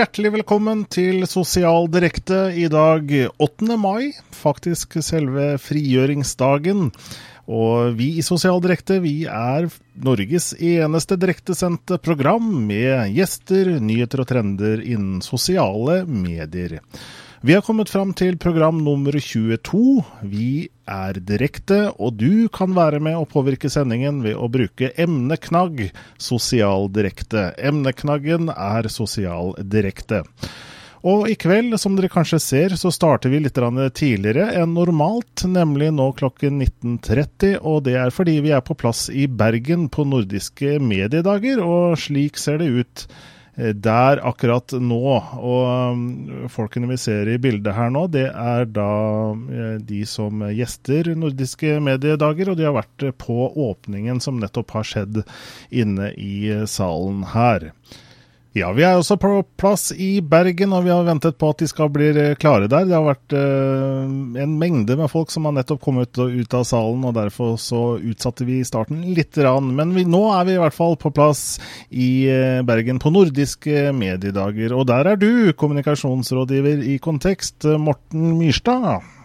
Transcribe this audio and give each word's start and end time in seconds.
Hjertelig 0.00 0.30
velkommen 0.32 0.86
til 0.88 1.26
Sosial 1.28 1.84
Direkte 1.92 2.46
i 2.56 2.70
dag 2.72 3.10
8. 3.36 3.74
mai, 3.76 4.14
faktisk 4.32 4.96
selve 5.04 5.58
frigjøringsdagen. 5.60 6.86
Og 7.52 7.98
vi 7.98 8.06
i 8.16 8.24
Sosial 8.24 8.62
Direkte 8.64 8.96
vi 9.04 9.26
er 9.28 9.66
Norges 10.00 10.54
eneste 10.56 11.18
direktesendte 11.20 11.98
program 12.00 12.48
med 12.70 13.12
gjester, 13.12 13.74
nyheter 13.76 14.24
og 14.24 14.30
trender 14.32 14.80
innen 14.80 15.20
sosiale 15.20 16.06
medier. 16.08 16.78
Vi 17.42 17.54
har 17.54 17.62
kommet 17.64 17.88
fram 17.88 18.10
til 18.12 18.34
program 18.36 18.82
nummer 18.84 19.14
22. 19.16 20.02
Vi 20.28 20.68
er 20.84 21.16
direkte, 21.24 21.86
og 21.96 22.18
du 22.20 22.50
kan 22.52 22.74
være 22.76 23.00
med 23.00 23.16
og 23.16 23.30
påvirke 23.32 23.70
sendingen 23.72 24.18
ved 24.20 24.36
å 24.36 24.50
bruke 24.52 24.90
emneknagg 25.00 25.86
sosial 26.20 26.90
direkte. 26.92 27.46
Emneknaggen 27.56 28.52
er 28.52 28.90
sosial 28.92 29.54
direkte. 29.72 30.20
Og 31.00 31.30
i 31.32 31.38
kveld, 31.40 31.78
som 31.80 31.96
dere 31.96 32.12
kanskje 32.12 32.42
ser, 32.44 32.76
så 32.76 32.92
starter 32.92 33.32
vi 33.32 33.40
litt 33.40 33.56
tidligere 33.56 34.50
enn 34.60 34.76
normalt, 34.76 35.46
nemlig 35.48 35.94
nå 35.96 36.12
klokken 36.20 36.60
19.30. 36.60 37.56
Og 37.64 37.84
det 37.88 37.96
er 38.04 38.12
fordi 38.12 38.36
vi 38.44 38.52
er 38.52 38.60
på 38.60 38.76
plass 38.76 39.08
i 39.08 39.24
Bergen 39.24 39.88
på 39.88 40.04
nordiske 40.04 40.76
mediedager, 40.76 41.64
og 41.64 41.96
slik 42.04 42.36
ser 42.36 42.60
det 42.60 42.68
ut 42.68 43.08
der 43.56 44.20
akkurat 44.26 44.72
nå. 44.72 45.00
Og 45.36 45.94
um, 45.94 46.04
folkene 46.52 46.90
vi 46.90 46.98
ser 47.00 47.28
i 47.28 47.38
bildet 47.42 47.74
her 47.76 47.90
nå, 47.92 48.06
det 48.12 48.28
er 48.30 48.68
da 48.70 48.90
eh, 49.34 49.74
de 49.84 50.02
som 50.08 50.44
gjester 50.54 51.12
nordiske 51.18 51.78
mediedager, 51.84 52.52
og 52.52 52.60
de 52.60 52.68
har 52.68 52.76
vært 52.78 53.08
på 53.20 53.50
åpningen 53.70 54.22
som 54.22 54.40
nettopp 54.40 54.76
har 54.78 54.86
skjedd 54.86 55.22
inne 55.70 56.12
i 56.16 56.64
salen 56.70 57.24
her. 57.34 57.70
Ja, 58.50 58.72
vi 58.74 58.82
er 58.82 58.96
også 58.98 59.14
på 59.14 59.28
plass 59.60 59.92
i 59.94 60.18
Bergen, 60.26 60.72
og 60.74 60.82
vi 60.82 60.90
har 60.90 61.04
ventet 61.06 61.36
på 61.38 61.52
at 61.52 61.60
de 61.62 61.68
skal 61.70 61.86
bli 61.94 62.08
klare 62.34 62.66
der. 62.66 62.88
Det 62.88 62.96
har 62.96 63.04
vært 63.06 63.34
uh, 63.38 64.10
en 64.42 64.56
mengde 64.58 64.96
med 64.98 65.10
folk 65.12 65.30
som 65.30 65.46
har 65.46 65.54
nettopp 65.54 65.78
kommet 65.84 66.18
ut 66.18 66.56
av 66.58 66.64
salen, 66.66 67.04
og 67.06 67.14
derfor 67.14 67.54
så 67.62 67.84
utsatte 68.02 68.48
vi 68.48 68.58
starten 68.66 69.04
litt. 69.14 69.38
Men 69.38 69.94
vi, 69.94 70.02
nå 70.02 70.24
er 70.34 70.48
vi 70.48 70.56
i 70.56 70.62
hvert 70.64 70.74
fall 70.74 70.98
på 70.98 71.14
plass 71.14 71.60
i 71.94 72.26
uh, 72.26 72.66
Bergen 72.66 72.98
på 72.98 73.14
nordiske 73.14 73.94
mediedager. 73.94 74.74
Og 74.74 74.88
der 74.90 75.12
er 75.12 75.22
du, 75.22 75.54
kommunikasjonsrådgiver 75.54 76.82
i 76.90 76.98
Kontekst, 76.98 77.70
Morten 77.78 78.34
Myrstad. 78.40 79.19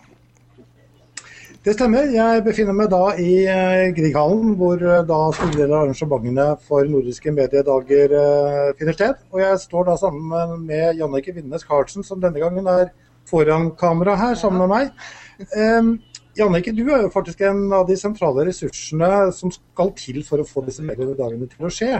Det 1.65 1.73
stemmer. 1.73 2.11
Jeg 2.13 2.41
befinner 2.45 2.75
meg 2.77 2.91
da 2.91 3.15
i 3.17 3.39
uh, 3.49 3.87
Grieghallen, 3.97 4.51
hvor 4.59 4.77
uh, 4.77 4.99
da 5.09 5.15
store 5.33 5.55
deler 5.55 5.71
av 5.71 5.87
arrangementene 5.87 6.43
for 6.61 6.85
nordiske 6.85 7.31
mediedager 7.33 8.13
uh, 8.13 8.67
finner 8.77 8.93
sted. 8.93 9.23
Og 9.33 9.41
jeg 9.41 9.63
står 9.63 9.87
da 9.87 9.95
sammen 9.97 10.67
med 10.67 10.99
Jannike 10.99 11.33
Vindnes 11.33 11.65
Karlsen, 11.65 12.05
som 12.05 12.21
denne 12.21 12.37
gangen 12.43 12.69
er 12.69 12.91
foran 13.25 13.71
kamera 13.81 14.13
her 14.21 14.37
sammen 14.37 14.61
med 14.61 14.75
meg. 14.75 15.09
Um, 15.57 15.89
Jannike, 16.37 16.75
du 16.77 16.83
er 16.85 17.07
jo 17.07 17.09
faktisk 17.17 17.41
en 17.49 17.65
av 17.73 17.89
de 17.89 17.97
sentrale 17.97 18.45
ressursene 18.45 19.11
som 19.33 19.57
skal 19.57 19.89
til 19.97 20.21
for 20.29 20.45
å 20.45 20.45
få 20.45 20.67
disse 20.69 20.85
mediedagene 20.85 21.49
til 21.49 21.65
å 21.65 21.73
skje. 21.73 21.95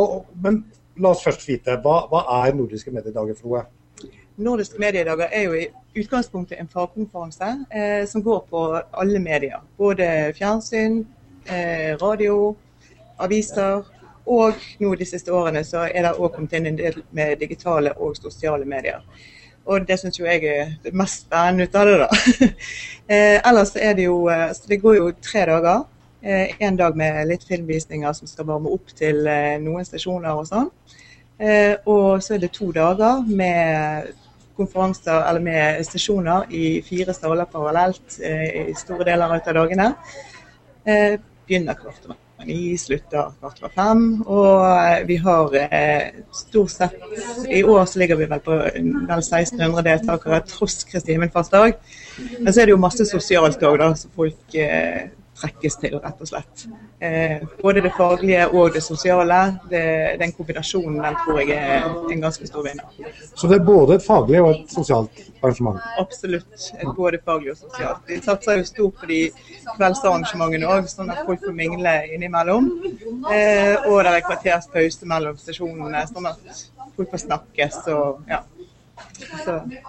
Og, 0.00 0.22
men 0.40 0.62
la 0.96 1.12
oss 1.12 1.28
først 1.28 1.44
vite, 1.44 1.76
hva, 1.84 2.06
hva 2.08 2.24
er 2.40 2.56
nordiske 2.56 2.96
mediedager 2.96 3.36
for 3.36 3.52
noe? 3.52 3.66
Nordiske 4.48 4.80
mediedager 4.80 5.28
er 5.28 5.50
jo 5.50 5.60
i 5.60 5.68
utgangspunktet 5.94 6.58
en 6.58 6.68
fagkonferanse 6.68 7.50
eh, 7.70 8.06
som 8.08 8.22
går 8.22 8.40
på 8.50 8.64
alle 8.90 9.18
medier. 9.22 9.60
Både 9.78 10.32
fjernsyn, 10.36 11.04
eh, 11.46 11.94
radio, 12.00 12.54
aviser. 13.18 13.84
Og 14.26 14.54
nå 14.80 14.94
de 14.96 15.06
siste 15.06 15.32
årene 15.32 15.60
så 15.68 15.84
er 15.84 16.06
det 16.06 16.14
òg 16.16 16.32
kommet 16.32 16.54
inn 16.56 16.70
en 16.70 16.78
del 16.78 17.02
med 17.12 17.36
digitale 17.42 17.92
og 18.00 18.16
sosiale 18.16 18.64
medier. 18.64 19.02
Og 19.64 19.84
det 19.88 19.98
syns 20.00 20.18
jo 20.18 20.26
jeg 20.28 20.44
er 20.48 20.72
det 20.84 20.92
mest 20.96 21.24
spennende 21.26 21.64
ut 21.64 21.76
av 21.76 21.88
det, 21.88 21.96
da. 22.02 22.08
eh, 23.12 23.38
ellers 23.40 23.74
er 23.76 23.94
det 23.96 24.08
jo 24.08 24.26
eh, 24.28 24.50
Så 24.52 24.68
det 24.68 24.80
går 24.82 24.96
jo 24.96 25.12
tre 25.22 25.46
dager. 25.48 25.84
Eh, 26.22 26.56
en 26.60 26.76
dag 26.76 26.96
med 26.96 27.28
litt 27.28 27.44
filmvisninger 27.44 28.12
som 28.12 28.28
skal 28.28 28.48
varme 28.48 28.72
opp 28.72 28.92
til 28.96 29.26
eh, 29.28 29.56
noen 29.60 29.84
stasjoner 29.84 30.32
og 30.34 30.48
sånn. 30.48 30.70
og 31.90 32.22
så 32.22 32.36
er 32.36 32.38
det 32.38 32.52
to 32.54 32.68
dager 32.72 33.24
med 33.26 34.12
konferanser 34.56 35.24
eller 35.28 35.42
med 35.42 35.86
stasjoner 35.86 36.50
i 36.54 36.82
fire 36.86 37.14
staller 37.14 37.48
parallelt 37.50 38.18
eh, 38.22 38.68
i 38.70 38.74
store 38.78 39.06
deler 39.08 39.32
av 39.34 39.54
dagene. 39.56 39.88
Eh, 40.84 41.16
begynner 41.48 41.78
kvart 41.78 42.06
over 42.06 42.20
ni, 42.44 42.74
slutter 42.76 43.30
kvart 43.40 43.62
over 43.62 43.72
fem. 43.74 44.04
Og 44.26 44.64
eh, 44.68 45.04
vi 45.08 45.16
har 45.24 45.54
stort 46.34 46.74
sett 46.74 47.48
I 47.48 47.62
år 47.64 47.84
så 47.88 48.02
ligger 48.02 48.20
vi 48.20 48.28
vel 48.30 48.42
på 48.44 48.58
vel 48.58 49.22
1600 49.22 49.84
deltakere 49.86 50.42
tross 50.48 50.82
Kristi 50.88 51.16
himmelfartsdag. 51.16 51.78
Men 52.40 52.52
så 52.52 52.60
er 52.60 52.68
det 52.68 52.76
jo 52.76 52.82
masse 52.82 53.06
sosialt 53.08 53.62
òg, 53.64 53.86
så 53.98 54.10
folk 54.14 54.58
trekkes 55.38 55.76
til, 55.82 55.96
rett 56.02 56.20
og 56.22 56.28
slett. 56.28 56.64
Eh, 57.02 57.42
både 57.62 57.82
det 57.84 57.92
faglige 57.96 58.46
og 58.52 58.74
det 58.74 58.82
sosiale. 58.84 59.40
Det, 59.70 59.84
den 60.20 60.32
kombinasjonen 60.36 61.00
den 61.02 61.18
tror 61.24 61.40
jeg 61.42 61.58
er 61.58 61.88
en 62.12 62.22
ganske 62.22 62.46
stor 62.48 62.66
vinner. 62.66 62.86
Så 63.34 63.50
det 63.50 63.58
er 63.58 63.66
både 63.66 63.98
et 63.98 64.06
faglig 64.06 64.42
og 64.42 64.50
et 64.54 64.74
sosialt 64.74 65.24
arrangement? 65.42 65.80
Absolutt. 65.98 66.70
Både 66.96 67.20
faglig 67.24 67.54
og 67.54 67.60
sosialt. 67.64 68.06
Vi 68.08 68.20
satser 68.24 68.60
jo 68.60 68.68
stort 68.68 69.02
på 69.02 69.10
de 69.10 69.20
kveldsarrangementene 69.74 70.70
òg, 70.76 70.88
sånn 70.90 71.12
at 71.14 71.24
folk 71.28 71.42
får 71.44 71.56
mingle 71.56 71.94
innimellom. 72.14 72.70
Eh, 73.34 73.74
og 73.90 74.04
det 74.06 74.16
er 74.16 74.26
kvarters 74.28 74.70
pause 74.72 75.10
mellom 75.10 75.38
stasjonene, 75.40 76.06
sånn 76.10 76.30
at 76.30 76.64
folk 76.96 77.10
får 77.10 77.26
snakkes. 77.26 77.82
og 77.94 78.24
ja. 78.30 78.44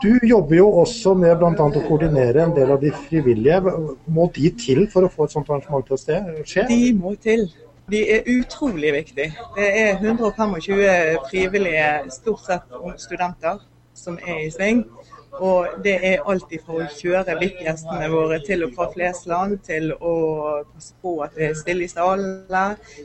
Du 0.01 0.19
jobber 0.23 0.55
jo 0.55 0.69
også 0.81 1.13
med 1.17 1.35
bl.a. 1.37 1.51
å 1.53 1.83
koordinere 1.87 2.45
en 2.45 2.55
del 2.55 2.71
av 2.73 2.81
de 2.81 2.91
frivillige. 3.05 3.75
Må 4.09 4.29
de 4.35 4.49
til 4.59 4.85
for 4.91 5.05
å 5.05 5.11
få 5.11 5.27
et 5.27 5.35
sånt 5.35 5.51
arrangement 5.51 5.85
til 5.85 5.97
å 5.97 6.45
skje? 6.45 6.65
De 6.69 6.79
må 6.97 7.13
til. 7.21 7.47
De 7.91 8.01
er 8.15 8.25
utrolig 8.33 8.93
viktige. 8.95 9.33
Det 9.57 9.67
er 9.81 9.99
125 9.99 10.55
frivillige, 11.29 11.89
stort 12.15 12.47
sett 12.47 12.79
studenter, 13.03 13.59
som 13.93 14.17
er 14.25 14.47
i 14.47 14.53
sving. 14.53 14.81
Og 15.35 15.67
det 15.83 15.95
er 16.07 16.23
alt 16.31 16.53
fra 16.63 16.79
å 16.79 16.87
kjøre 16.95 17.35
VIP-gjestene 17.41 18.07
våre 18.09 18.39
til 18.45 18.63
og 18.65 18.73
fra 18.77 18.87
Flesland, 18.93 19.59
til 19.67 19.91
å 19.93 20.15
passe 20.71 20.95
på 21.03 21.17
at 21.25 21.35
det 21.35 21.49
er 21.49 21.57
stille 21.59 21.85
i 21.85 21.91
salene, 21.91 22.63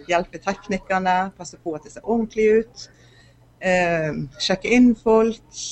hjelpe 0.08 0.40
teknikerne, 0.44 1.18
passe 1.36 1.58
på 1.58 1.74
at 1.74 1.84
det 1.84 1.96
ser 1.96 2.06
ordentlig 2.06 2.46
ut. 2.60 2.86
Eh, 3.60 4.10
sjekke 4.40 4.70
inn 4.72 4.94
folk, 4.96 5.62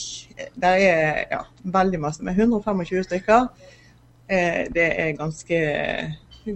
det 0.60 0.72
er 0.84 1.22
ja, 1.32 1.42
veldig 1.64 2.00
masse. 2.02 2.24
Med 2.24 2.36
125 2.36 3.06
stykker. 3.08 3.48
Eh, 4.28 4.66
det 4.74 4.88
er 5.00 5.14
ganske, 5.16 5.60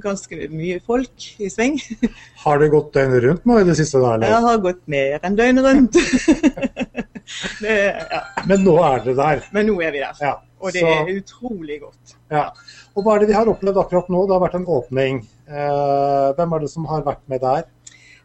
ganske 0.03 0.49
mye 0.53 0.81
folk 0.85 1.27
i 1.41 1.49
sving. 1.53 1.81
Har 2.45 2.61
det 2.61 2.69
gått 2.75 2.93
døgnet 2.97 3.25
rundt 3.25 3.49
nå 3.49 3.59
i 3.63 3.67
det 3.69 3.79
siste? 3.81 4.03
da, 4.03 4.15
eller? 4.19 4.29
Det 4.29 4.43
har 4.47 4.63
gått 4.69 4.83
mer 4.93 5.25
enn 5.25 5.39
døgnet 5.41 5.69
rundt. 5.69 6.01
det, 7.65 7.77
ja. 7.97 8.23
Men 8.51 8.67
nå 8.67 8.77
er 8.85 9.05
det 9.09 9.17
der? 9.23 9.45
Men 9.57 9.71
nå 9.73 9.81
er 9.81 9.97
vi 9.97 10.05
der. 10.05 10.21
Ja, 10.21 10.37
og 10.61 10.77
det 10.77 10.85
så... 10.85 10.95
er 10.99 11.15
utrolig 11.17 11.81
godt. 11.87 12.17
Ja. 12.33 12.51
Og 12.93 13.07
Hva 13.07 13.17
er 13.17 13.23
det 13.23 13.33
vi 13.33 13.39
har 13.39 13.49
opplevd 13.49 13.81
akkurat 13.81 14.11
nå? 14.13 14.27
Det 14.29 14.37
har 14.37 14.45
vært 14.45 14.59
en 14.61 14.69
åpning. 14.69 15.23
Eh, 15.49 16.29
hvem 16.37 16.53
er 16.53 16.67
det 16.67 16.71
som 16.75 16.85
har 16.93 17.07
vært 17.09 17.25
med 17.33 17.41
der? 17.41 17.65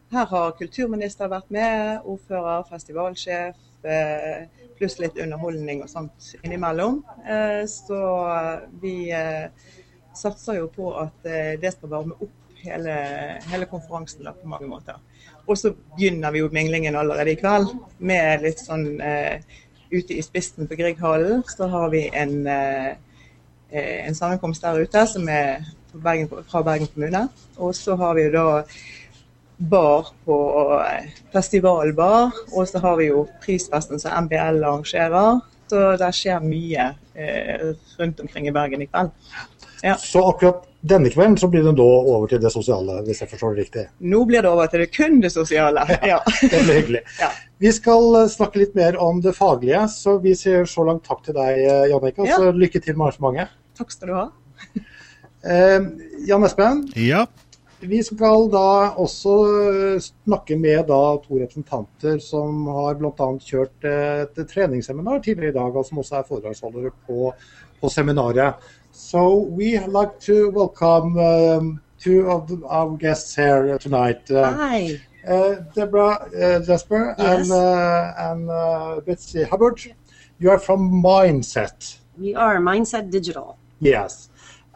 Her 0.08 0.24
har 0.24 0.54
kulturminister 0.56 1.28
vært 1.28 1.50
med, 1.52 1.98
ordfører, 2.08 2.62
festivalsjef, 2.70 3.56
eh, 3.84 4.46
pluss 4.78 4.96
litt 5.02 5.18
underholdning 5.20 5.82
og 5.84 5.90
sånt 5.92 6.30
innimellom. 6.40 7.02
Eh, 7.28 7.66
så 7.68 7.98
vi 8.80 9.10
eh, 9.12 9.50
satser 10.16 10.62
jo 10.62 10.70
på 10.72 10.94
at 11.02 11.28
det 11.60 11.74
skal 11.74 11.92
varme 11.92 12.16
opp 12.16 12.62
hele, 12.62 12.94
hele 13.50 13.68
konferansen 13.68 14.30
på 14.32 14.48
mange 14.48 14.70
måter. 14.70 14.96
Og 15.44 15.60
så 15.60 15.74
begynner 15.96 16.32
vi 16.32 16.40
jo 16.40 16.48
minglingen 16.52 16.96
allerede 16.96 17.34
i 17.34 17.40
kveld 17.40 17.74
med 17.98 18.44
litt 18.44 18.64
sånn 18.64 18.88
Ute 19.88 20.12
i 20.12 20.20
spissen 20.20 20.66
på 20.68 20.76
Grieghallen 20.76 21.40
så 21.48 21.64
har 21.72 21.86
vi 21.88 22.02
en, 22.12 22.42
en 22.44 24.16
sammenkomst 24.18 24.60
der 24.60 24.82
ute 24.84 25.04
som 25.08 25.24
er 25.32 25.62
Bergen, 25.94 26.28
fra 26.28 26.60
Bergen 26.62 26.90
kommune. 26.92 27.22
Og 27.56 27.72
så 27.74 27.96
har 27.96 28.18
vi 28.18 28.26
jo 28.26 28.34
da 28.34 28.44
bar 29.58 30.06
på 30.24 30.38
eh, 30.86 31.10
festivalbar. 31.34 32.30
Og 32.54 32.68
så 32.68 32.78
har 32.82 32.96
vi 33.00 33.10
jo 33.10 33.26
prisfesten 33.44 34.00
som 34.00 34.24
MBL 34.26 34.62
arrangerer. 34.62 35.40
Så 35.68 35.84
det 36.00 36.08
skjer 36.16 36.40
mye 36.44 36.90
eh, 37.18 37.70
rundt 37.98 38.20
omkring 38.24 38.48
i 38.48 38.54
Bergen 38.54 38.82
i 38.82 38.88
kveld. 38.88 39.12
Ja. 39.82 39.94
Så 40.00 40.22
akkurat 40.26 40.64
denne 40.80 41.10
kvelden 41.10 41.36
så 41.38 41.48
blir 41.50 41.62
det 41.66 41.74
da 41.78 41.84
over 41.86 42.26
til 42.30 42.40
det 42.42 42.50
sosiale, 42.54 43.00
hvis 43.06 43.20
jeg 43.22 43.30
forstår 43.30 43.54
det 43.54 43.64
riktig? 43.64 43.84
Nå 44.10 44.22
blir 44.26 44.42
det 44.42 44.50
over 44.50 44.70
til 44.70 44.82
det 44.82 44.88
kun 44.94 45.20
det 45.22 45.30
sosiale. 45.34 45.84
Ja, 46.06 46.18
det 46.40 46.62
blir 46.64 46.80
hyggelig. 46.80 47.02
Ja. 47.20 47.28
Vi 47.62 47.72
skal 47.74 48.22
eh, 48.22 48.30
snakke 48.32 48.62
litt 48.62 48.78
mer 48.78 48.98
om 49.02 49.20
det 49.22 49.34
faglige, 49.38 49.84
så 49.92 50.16
vi 50.22 50.34
sier 50.38 50.66
så 50.70 50.86
langt 50.86 51.04
takk 51.06 51.24
til 51.26 51.36
deg, 51.38 51.60
Jannicke. 51.92 52.22
Og 52.24 52.30
så 52.30 52.54
lykke 52.54 52.82
til 52.82 52.96
med 52.98 53.10
arrangementet. 53.10 53.54
Takk 53.78 53.94
skal 53.94 54.10
du 54.10 54.16
ha. 54.16 54.24
eh, 55.44 55.78
Jan 56.30 56.46
Espen? 56.48 56.86
Ja. 56.98 57.26
Vi 57.80 58.00
skal 58.02 58.48
da 58.50 58.90
også 58.98 59.32
eh, 59.46 60.00
snakke 60.02 60.56
med 60.58 60.80
da 60.88 60.98
to 61.22 61.38
representanter 61.38 62.18
som 62.18 62.66
har 62.74 62.96
bl.a. 62.98 63.28
kjørt 63.38 63.86
eh, 63.86 64.24
et 64.26 64.40
treningsseminar 64.50 65.20
tidligere 65.22 65.52
i 65.52 65.56
dag, 65.58 65.76
og 65.78 65.86
som 65.86 66.00
også 66.02 66.16
er 66.18 66.26
foredragsholdere 66.26 66.90
på, 67.06 67.30
på 67.80 67.90
seminaret. 67.92 68.54
So 68.92 69.22
we 69.46 69.78
like 69.86 70.18
to 70.26 70.50
welcome 70.50 71.14
um, 71.22 71.78
two 72.02 72.26
of 72.26 72.50
our 72.66 72.96
guests 72.98 73.36
here 73.36 73.78
tonight. 73.78 74.28
Uh, 74.30 74.50
Hi. 74.58 74.98
uh, 75.28 75.62
Deborah 75.76 76.18
uh, 76.34 76.58
Jasper 76.66 77.14
Yes. 77.18 77.50
and, 77.50 77.52
uh, 77.52 78.30
and 78.32 78.50
uh, 78.50 79.00
Betsy 79.06 79.44
Hubbard. 79.44 79.78
You 80.40 80.50
are 80.50 80.58
from 80.58 80.90
Mindset. 81.02 81.98
We 82.18 82.34
are 82.34 82.58
Mindset 82.58 83.10
Digital. 83.12 83.56
Yes. 83.80 84.27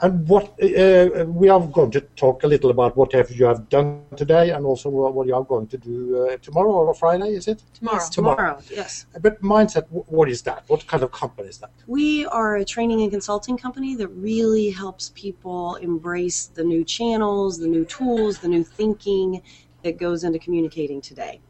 And 0.02 0.28
what 0.28 0.46
uh, 0.60 1.24
we 1.28 1.48
are 1.48 1.64
going 1.64 1.92
to 1.92 2.00
talk 2.16 2.42
a 2.42 2.48
little 2.48 2.70
about 2.70 2.96
what 2.96 3.12
have 3.12 3.30
you 3.30 3.44
have 3.46 3.68
done 3.68 4.02
today, 4.16 4.50
and 4.50 4.66
also 4.66 4.88
what 4.88 5.14
what 5.14 5.28
you 5.28 5.34
are 5.36 5.44
going 5.44 5.68
to 5.68 5.78
do 5.78 6.26
uh, 6.26 6.36
tomorrow 6.38 6.72
or 6.72 6.92
Friday, 6.92 7.30
is 7.34 7.46
it? 7.46 7.62
Tomorrow. 7.72 7.98
Yes, 7.98 8.08
Tomorrow. 8.08 8.36
tomorrow. 8.36 8.62
Yes. 8.68 9.06
But 9.20 9.40
mindset, 9.40 9.86
what 9.90 10.28
is 10.28 10.42
that? 10.42 10.64
What 10.66 10.84
kind 10.88 11.04
of 11.04 11.12
company 11.12 11.48
is 11.48 11.58
that? 11.58 11.70
We 11.86 12.26
are 12.26 12.56
a 12.56 12.64
training 12.64 13.02
and 13.02 13.12
consulting 13.12 13.56
company 13.56 13.94
that 13.94 14.08
really 14.08 14.70
helps 14.70 15.12
people 15.14 15.76
embrace 15.76 16.46
the 16.46 16.64
new 16.64 16.84
channels, 16.84 17.58
the 17.58 17.68
new 17.68 17.84
tools, 17.84 18.38
the 18.38 18.48
new 18.48 18.64
thinking 18.64 19.40
that 19.84 19.98
goes 19.98 20.24
into 20.24 20.40
communicating 20.40 21.00
today. 21.00 21.40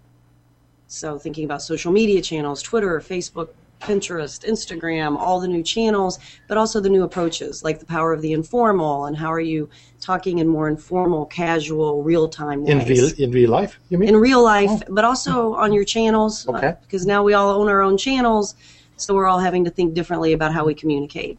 So, 0.88 1.18
thinking 1.18 1.46
about 1.46 1.62
social 1.62 1.90
media 1.90 2.20
channels, 2.20 2.60
Twitter, 2.60 3.00
Facebook, 3.00 3.48
Pinterest, 3.82 4.48
Instagram, 4.48 5.16
all 5.18 5.40
the 5.40 5.48
new 5.48 5.62
channels, 5.62 6.18
but 6.48 6.56
also 6.56 6.80
the 6.80 6.88
new 6.88 7.02
approaches 7.02 7.62
like 7.64 7.78
the 7.80 7.86
power 7.86 8.12
of 8.12 8.22
the 8.22 8.32
informal 8.32 9.06
and 9.06 9.16
how 9.16 9.30
are 9.32 9.40
you 9.40 9.68
talking 10.00 10.38
in 10.38 10.48
more 10.48 10.68
informal, 10.68 11.26
casual, 11.26 12.02
real 12.02 12.28
time 12.28 12.64
ways. 12.64 12.70
In 12.70 12.88
real 12.88 13.10
in 13.18 13.30
real 13.32 13.50
life, 13.50 13.78
you 13.88 13.98
mean? 13.98 14.08
in 14.08 14.16
real 14.16 14.42
life, 14.42 14.82
but 14.88 15.04
also 15.04 15.54
on 15.54 15.72
your 15.72 15.84
channels. 15.84 16.48
uh, 16.48 16.52
Okay. 16.52 16.74
because 16.82 17.04
now 17.06 17.22
we 17.22 17.34
all 17.34 17.50
own 17.50 17.68
our 17.68 17.82
own 17.82 17.96
channels, 17.96 18.54
so 18.96 19.14
we're 19.14 19.26
all 19.26 19.40
having 19.40 19.64
to 19.64 19.70
think 19.70 19.94
differently 19.94 20.32
about 20.32 20.52
how 20.52 20.64
we 20.64 20.74
communicate. 20.74 21.38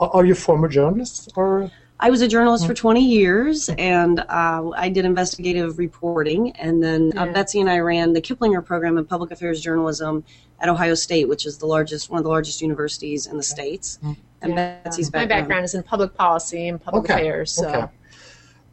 Are 0.00 0.10
are 0.16 0.24
you 0.24 0.34
former 0.34 0.68
journalists 0.68 1.28
or? 1.36 1.70
I 2.02 2.10
was 2.10 2.20
a 2.20 2.26
journalist 2.26 2.66
for 2.66 2.74
20 2.74 3.00
years, 3.00 3.70
and 3.78 4.18
uh, 4.28 4.70
I 4.74 4.88
did 4.88 5.04
investigative 5.04 5.78
reporting. 5.78 6.50
And 6.56 6.82
then 6.82 7.12
uh, 7.16 7.26
Betsy 7.26 7.60
and 7.60 7.70
I 7.70 7.78
ran 7.78 8.12
the 8.12 8.20
Kiplinger 8.20 8.64
program 8.64 8.98
in 8.98 9.04
public 9.04 9.30
affairs 9.30 9.60
journalism 9.60 10.24
at 10.58 10.68
Ohio 10.68 10.94
State, 10.94 11.28
which 11.28 11.46
is 11.46 11.58
the 11.58 11.66
largest, 11.66 12.10
one 12.10 12.18
of 12.18 12.24
the 12.24 12.28
largest 12.28 12.60
universities 12.60 13.26
in 13.28 13.36
the 13.36 13.42
states. 13.44 14.00
And 14.02 14.16
Yeah. 14.50 14.80
Betsy's 14.82 15.12
My 15.12 15.20
background. 15.20 15.42
background 15.42 15.64
is 15.64 15.74
in 15.74 15.84
public 15.84 16.12
policy 16.14 16.66
and 16.66 16.82
public 16.82 17.04
Okay, 17.04 17.14
affairs. 17.28 17.52
So 17.52 17.68
okay. 17.68 17.86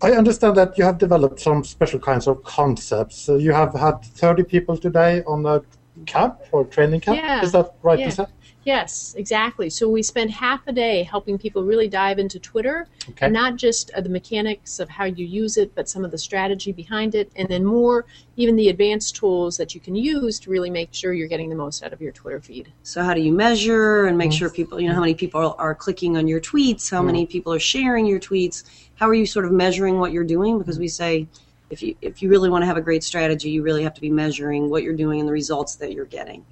I 0.02 0.12
understand 0.14 0.58
that 0.58 0.75
you 0.80 0.84
have 0.86 0.98
developed 0.98 1.40
some 1.40 1.64
special 1.64 2.00
kinds 2.00 2.25
of 2.25 2.44
concepts. 2.44 3.16
So 3.16 3.36
you 3.38 3.54
have 3.54 3.75
had 3.75 4.02
30 4.02 4.42
people 4.44 4.75
today 4.75 5.22
on 5.28 5.46
a 5.46 5.62
camp 6.08 6.40
or 6.52 6.66
training 6.66 7.02
camp. 7.02 7.18
Yeah, 7.18 7.44
Is 7.44 7.52
that 7.52 7.75
right 7.84 8.00
yeah. 8.00 8.25
To 8.69 8.77
say? 8.77 8.81
yes, 8.81 9.16
exactly. 9.18 9.69
So 9.69 9.89
we 9.89 10.01
spend 10.04 10.31
half 10.31 10.62
a 10.68 10.71
day 10.71 11.04
helping 11.04 11.38
people 11.38 11.63
really 11.63 11.88
dive 11.88 12.19
into 12.19 12.39
Twitter, 12.39 12.88
Okay. 13.10 13.25
and 13.25 13.33
not 13.33 13.56
just 13.56 13.92
uh, 13.95 14.01
the 14.01 14.10
mechanics 14.10 14.80
of 14.80 14.89
how 14.89 15.06
you 15.06 15.25
use 15.25 15.57
it, 15.57 15.74
but 15.75 15.89
some 15.89 16.06
of 16.06 16.12
the 16.12 16.18
strategy 16.18 16.71
behind 16.71 17.16
it, 17.16 17.31
and 17.36 17.48
then 17.50 17.66
more 17.66 18.06
even 18.36 18.56
the 18.56 18.69
advanced 18.69 19.16
tools 19.16 19.57
that 19.57 19.74
you 19.75 19.81
can 19.81 19.95
use 19.95 20.39
to 20.39 20.50
really 20.50 20.69
make 20.69 20.94
sure 20.94 21.13
you're 21.13 21.27
getting 21.27 21.50
the 21.50 21.56
most 21.56 21.83
out 21.83 21.94
of 21.94 22.01
your 22.01 22.12
Twitter 22.12 22.39
feed. 22.39 22.71
So 22.83 23.04
how 23.04 23.13
do 23.13 23.21
you 23.21 23.31
measure 23.33 24.06
and 24.06 24.18
make 24.18 24.31
Mm. 24.31 24.38
sure 24.39 24.50
people, 24.50 24.80
you 24.80 24.88
know, 24.88 24.94
how 24.95 25.01
many 25.01 25.13
people 25.15 25.56
are 25.57 25.75
clicking 25.75 26.15
on 26.18 26.27
your 26.27 26.39
tweets, 26.39 26.89
how 26.89 27.01
many 27.01 27.25
people 27.25 27.51
are 27.54 27.60
sharing 27.60 28.06
your 28.06 28.19
tweets? 28.19 28.63
How 28.95 29.07
are 29.10 29.13
you 29.13 29.25
sort 29.25 29.45
of 29.45 29.51
measuring 29.51 30.00
what 30.00 30.12
you're 30.12 30.24
doing? 30.24 30.57
Because 30.60 30.80
we 30.80 30.88
say 30.88 31.27
if 31.69 31.81
you 31.83 31.95
if 32.01 32.22
you 32.22 32.30
really 32.30 32.50
want 32.50 32.62
to 32.63 32.65
have 32.65 32.77
a 32.77 32.81
great 32.81 33.04
strategy, 33.04 33.50
you 33.50 33.62
really 33.62 33.83
have 33.83 33.94
to 33.94 34.01
be 34.01 34.10
measuring 34.10 34.69
what 34.69 34.83
you're 34.83 34.95
doing 34.95 35.19
and 35.19 35.27
the 35.27 35.33
results 35.33 35.75
that 35.75 35.94
you're 35.94 36.06
getting. 36.06 36.45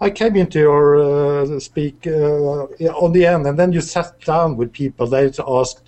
I 0.00 0.10
came 0.10 0.36
into 0.36 0.58
your 0.58 0.96
uh, 0.96 1.60
speak 1.60 2.06
uh, 2.06 2.66
on 3.04 3.12
the 3.12 3.26
end, 3.26 3.46
and 3.46 3.58
then 3.58 3.72
you 3.72 3.80
sat 3.80 4.20
down 4.20 4.56
with 4.56 4.72
people. 4.72 5.06
They 5.06 5.26
asked, 5.26 5.82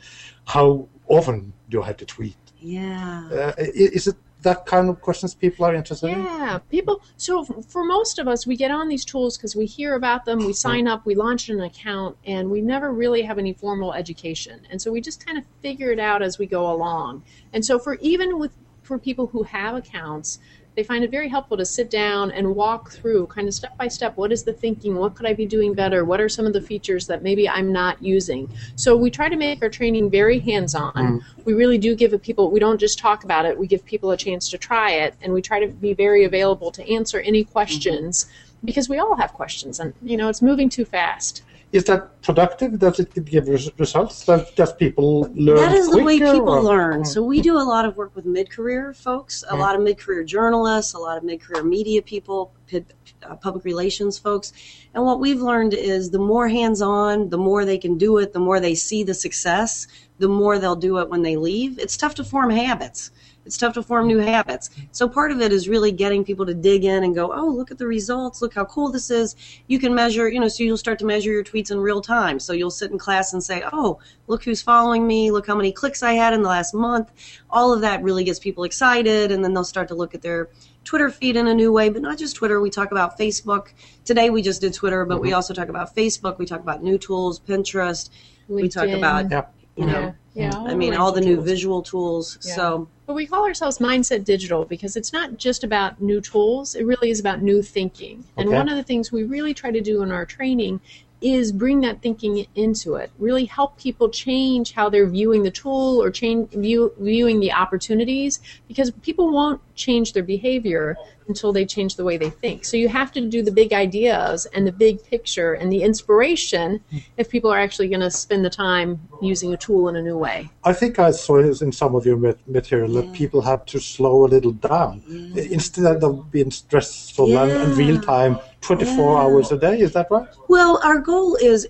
"How 0.46 0.88
often 1.08 1.52
do 1.68 1.82
I 1.82 1.86
have 1.86 1.96
to 1.98 2.06
tweet?" 2.06 2.36
Yeah. 2.60 3.28
Uh, 3.30 3.52
is 3.58 4.06
it 4.06 4.16
that 4.42 4.64
kind 4.64 4.88
of 4.88 5.00
questions 5.00 5.34
people 5.34 5.64
are 5.64 5.74
interested 5.74 6.08
in? 6.10 6.22
Yeah, 6.22 6.58
people. 6.70 7.02
So 7.16 7.44
for 7.44 7.84
most 7.84 8.18
of 8.18 8.28
us, 8.28 8.46
we 8.46 8.56
get 8.56 8.70
on 8.70 8.88
these 8.88 9.04
tools 9.04 9.36
because 9.36 9.56
we 9.56 9.66
hear 9.66 9.94
about 9.94 10.24
them, 10.24 10.38
we 10.38 10.52
sign 10.52 10.86
up, 10.86 11.04
we 11.04 11.14
launch 11.14 11.48
an 11.48 11.60
account, 11.60 12.16
and 12.24 12.50
we 12.50 12.60
never 12.60 12.92
really 12.92 13.22
have 13.22 13.38
any 13.38 13.52
formal 13.52 13.92
education. 13.92 14.60
And 14.70 14.80
so 14.80 14.90
we 14.92 15.00
just 15.00 15.24
kind 15.24 15.36
of 15.36 15.44
figure 15.62 15.90
it 15.90 15.98
out 15.98 16.22
as 16.22 16.38
we 16.38 16.46
go 16.46 16.70
along. 16.70 17.24
And 17.52 17.64
so 17.64 17.78
for 17.78 17.94
even 17.96 18.38
with 18.38 18.52
for 18.82 18.98
people 18.98 19.26
who 19.26 19.42
have 19.42 19.74
accounts, 19.74 20.38
they 20.76 20.82
find 20.82 21.02
it 21.02 21.10
very 21.10 21.28
helpful 21.28 21.56
to 21.56 21.64
sit 21.64 21.90
down 21.90 22.30
and 22.30 22.54
walk 22.54 22.90
through 22.90 23.26
kind 23.26 23.48
of 23.48 23.54
step 23.54 23.76
by 23.78 23.88
step 23.88 24.16
what 24.16 24.30
is 24.30 24.44
the 24.44 24.52
thinking? 24.52 24.94
What 24.94 25.14
could 25.14 25.26
i 25.26 25.32
be 25.32 25.46
doing 25.46 25.74
better? 25.74 26.04
What 26.04 26.20
are 26.20 26.28
some 26.28 26.46
of 26.46 26.52
the 26.52 26.60
features 26.60 27.06
that 27.06 27.22
maybe 27.22 27.48
i'm 27.48 27.72
not 27.72 28.00
using? 28.02 28.48
So 28.76 28.96
we 28.96 29.10
try 29.10 29.28
to 29.28 29.36
make 29.36 29.62
our 29.62 29.70
training 29.70 30.10
very 30.10 30.38
hands-on. 30.38 30.92
Mm-hmm. 30.92 31.42
We 31.44 31.54
really 31.54 31.78
do 31.78 31.94
give 31.94 32.12
it 32.12 32.22
people 32.22 32.50
we 32.50 32.60
don't 32.60 32.78
just 32.78 32.98
talk 32.98 33.24
about 33.24 33.46
it 33.46 33.58
we 33.58 33.66
give 33.66 33.84
people 33.84 34.10
a 34.10 34.16
chance 34.16 34.50
to 34.50 34.58
try 34.58 34.90
it 34.90 35.14
and 35.22 35.32
we 35.32 35.40
try 35.40 35.58
to 35.60 35.68
be 35.68 35.94
very 35.94 36.24
available 36.24 36.70
to 36.72 36.92
answer 36.92 37.20
any 37.20 37.42
mm-hmm. 37.42 37.52
questions 37.52 38.26
because 38.64 38.88
we 38.88 38.98
all 38.98 39.16
have 39.16 39.32
questions 39.32 39.80
and 39.80 39.94
you 40.02 40.16
know 40.16 40.28
it's 40.28 40.42
moving 40.42 40.68
too 40.68 40.84
fast 40.84 41.42
Is 41.76 41.84
that 41.84 42.22
productive? 42.22 42.78
Does 42.78 42.98
it 43.00 43.12
give 43.26 43.48
results? 43.48 44.24
Does, 44.24 44.50
does 44.52 44.72
people 44.72 45.30
learn 45.34 45.56
That 45.56 45.74
is 45.74 45.90
the 45.90 46.02
way 46.02 46.18
people 46.18 46.48
or- 46.48 46.62
learn. 46.62 47.04
So 47.04 47.22
we 47.22 47.42
do 47.42 47.58
a 47.58 47.66
lot 47.74 47.84
of 47.84 47.96
work 47.96 48.16
with 48.16 48.24
mid-career 48.24 48.94
folks, 48.94 49.44
a 49.48 49.56
lot 49.56 49.74
of 49.76 49.82
mid-career 49.82 50.24
journalists, 50.24 50.94
a 50.94 50.98
lot 50.98 51.18
of 51.18 51.22
mid-career 51.24 51.62
media 51.62 52.00
people, 52.00 52.52
uh, 52.74 53.36
public 53.36 53.64
relations 53.64 54.18
folks. 54.18 54.52
And 54.94 55.04
what 55.04 55.20
we've 55.20 55.42
learned 55.42 55.74
is 55.74 56.10
the 56.10 56.18
more 56.18 56.48
hands-on, 56.48 57.28
the 57.28 57.38
more 57.38 57.64
they 57.66 57.78
can 57.78 57.98
do 57.98 58.16
it, 58.18 58.32
the 58.32 58.40
more 58.40 58.58
they 58.58 58.74
see 58.74 59.04
the 59.04 59.14
success, 59.14 59.86
the 60.18 60.28
more 60.28 60.58
they'll 60.58 60.76
do 60.76 60.98
it 60.98 61.10
when 61.10 61.22
they 61.22 61.36
leave. 61.36 61.78
It's 61.78 61.96
tough 61.96 62.14
to 62.16 62.24
form 62.24 62.50
habits. 62.50 63.10
It's 63.46 63.56
tough 63.56 63.74
to 63.74 63.82
form 63.82 64.08
new 64.08 64.18
habits. 64.18 64.70
So 64.90 65.08
part 65.08 65.30
of 65.30 65.40
it 65.40 65.52
is 65.52 65.68
really 65.68 65.92
getting 65.92 66.24
people 66.24 66.44
to 66.46 66.52
dig 66.52 66.84
in 66.84 67.04
and 67.04 67.14
go, 67.14 67.32
oh, 67.32 67.46
look 67.46 67.70
at 67.70 67.78
the 67.78 67.86
results. 67.86 68.42
Look 68.42 68.54
how 68.54 68.64
cool 68.64 68.90
this 68.90 69.10
is. 69.10 69.36
You 69.68 69.78
can 69.78 69.94
measure, 69.94 70.28
you 70.28 70.40
know, 70.40 70.48
so 70.48 70.64
you'll 70.64 70.76
start 70.76 70.98
to 70.98 71.06
measure 71.06 71.30
your 71.30 71.44
tweets 71.44 71.70
in 71.70 71.78
real 71.78 72.00
time. 72.00 72.40
So 72.40 72.52
you'll 72.52 72.70
sit 72.70 72.90
in 72.90 72.98
class 72.98 73.32
and 73.32 73.42
say, 73.42 73.62
oh, 73.72 74.00
look 74.26 74.42
who's 74.42 74.60
following 74.60 75.06
me. 75.06 75.30
Look 75.30 75.46
how 75.46 75.54
many 75.54 75.70
clicks 75.70 76.02
I 76.02 76.14
had 76.14 76.34
in 76.34 76.42
the 76.42 76.48
last 76.48 76.74
month. 76.74 77.12
All 77.48 77.72
of 77.72 77.80
that 77.82 78.02
really 78.02 78.24
gets 78.24 78.40
people 78.40 78.64
excited. 78.64 79.30
And 79.30 79.44
then 79.44 79.54
they'll 79.54 79.64
start 79.64 79.88
to 79.88 79.94
look 79.94 80.14
at 80.14 80.22
their 80.22 80.48
Twitter 80.82 81.08
feed 81.08 81.36
in 81.36 81.46
a 81.46 81.54
new 81.54 81.72
way, 81.72 81.88
but 81.88 82.02
not 82.02 82.18
just 82.18 82.34
Twitter. 82.34 82.60
We 82.60 82.70
talk 82.70 82.90
about 82.90 83.16
Facebook. 83.18 83.68
Today 84.04 84.30
we 84.30 84.42
just 84.42 84.60
did 84.60 84.74
Twitter, 84.74 85.04
but 85.04 85.20
we 85.20 85.32
also 85.32 85.54
talk 85.54 85.68
about 85.68 85.94
Facebook. 85.94 86.38
We 86.38 86.46
talk 86.46 86.60
about 86.60 86.82
new 86.82 86.98
tools, 86.98 87.38
Pinterest. 87.40 88.10
We 88.48 88.68
talk 88.68 88.88
about, 88.88 89.30
Yeah. 89.30 89.46
you 89.76 89.86
know, 89.86 90.14
yeah, 90.34 90.50
yeah 90.52 90.58
I 90.58 90.74
mean, 90.74 90.90
range 90.90 91.00
all 91.00 91.08
of 91.10 91.14
the 91.16 91.20
new 91.20 91.40
visual 91.40 91.82
tools. 91.82 92.38
Yeah. 92.44 92.54
So 92.54 92.88
But 93.06 93.14
we 93.14 93.26
call 93.26 93.44
ourselves 93.44 93.78
Mindset 93.78 94.24
Digital 94.24 94.64
because 94.64 94.96
it's 94.96 95.12
not 95.12 95.36
just 95.36 95.62
about 95.62 96.00
new 96.00 96.20
tools, 96.20 96.74
it 96.74 96.84
really 96.84 97.10
is 97.10 97.20
about 97.20 97.40
new 97.40 97.62
thinking. 97.62 98.24
And 98.36 98.50
one 98.50 98.68
of 98.68 98.76
the 98.76 98.82
things 98.82 99.12
we 99.12 99.22
really 99.22 99.54
try 99.54 99.70
to 99.70 99.80
do 99.80 100.02
in 100.02 100.10
our 100.10 100.26
training 100.26 100.80
is 101.20 101.50
bring 101.50 101.80
that 101.80 102.02
thinking 102.02 102.46
into 102.54 102.96
it. 102.96 103.10
Really 103.18 103.46
help 103.46 103.78
people 103.78 104.08
change 104.08 104.72
how 104.72 104.88
they're 104.90 105.08
viewing 105.08 105.42
the 105.42 105.50
tool 105.50 106.02
or 106.02 106.10
change 106.10 106.50
view, 106.50 106.92
viewing 106.98 107.40
the 107.40 107.52
opportunities 107.52 108.40
because 108.68 108.90
people 109.02 109.32
won't 109.32 109.60
change 109.74 110.12
their 110.12 110.22
behavior 110.22 110.96
until 111.28 111.52
they 111.52 111.64
change 111.64 111.96
the 111.96 112.04
way 112.04 112.16
they 112.16 112.30
think. 112.30 112.64
So 112.64 112.76
you 112.76 112.88
have 112.88 113.10
to 113.12 113.20
do 113.20 113.42
the 113.42 113.50
big 113.50 113.72
ideas 113.72 114.46
and 114.54 114.66
the 114.66 114.72
big 114.72 115.04
picture 115.04 115.54
and 115.54 115.72
the 115.72 115.82
inspiration 115.82 116.80
if 117.16 117.28
people 117.28 117.50
are 117.50 117.58
actually 117.58 117.88
going 117.88 118.00
to 118.00 118.10
spend 118.10 118.44
the 118.44 118.50
time 118.50 119.00
using 119.20 119.52
a 119.52 119.56
tool 119.56 119.88
in 119.88 119.96
a 119.96 120.02
new 120.02 120.16
way. 120.16 120.48
I 120.64 120.72
think 120.72 120.98
I 120.98 121.10
saw 121.10 121.38
it 121.38 121.62
in 121.62 121.72
some 121.72 121.94
of 121.94 122.06
your 122.06 122.36
material 122.46 122.92
that 122.94 123.12
people 123.12 123.42
have 123.42 123.64
to 123.66 123.80
slow 123.80 124.24
a 124.24 124.28
little 124.28 124.52
down 124.52 125.00
mm. 125.00 125.50
instead 125.50 126.04
of 126.04 126.30
being 126.30 126.50
stressful 126.50 127.36
and, 127.36 127.50
and 127.50 127.76
real 127.76 128.00
time 128.00 128.38
24 128.66 129.14
Yeah. 129.14 129.22
hours 129.22 129.52
a 129.52 129.58
day. 129.58 129.78
Is 129.80 129.92
that 129.92 130.08
right? 130.10 130.26
Well, 130.48 130.80
our 130.82 130.98
goal 130.98 131.36
is 131.36 131.68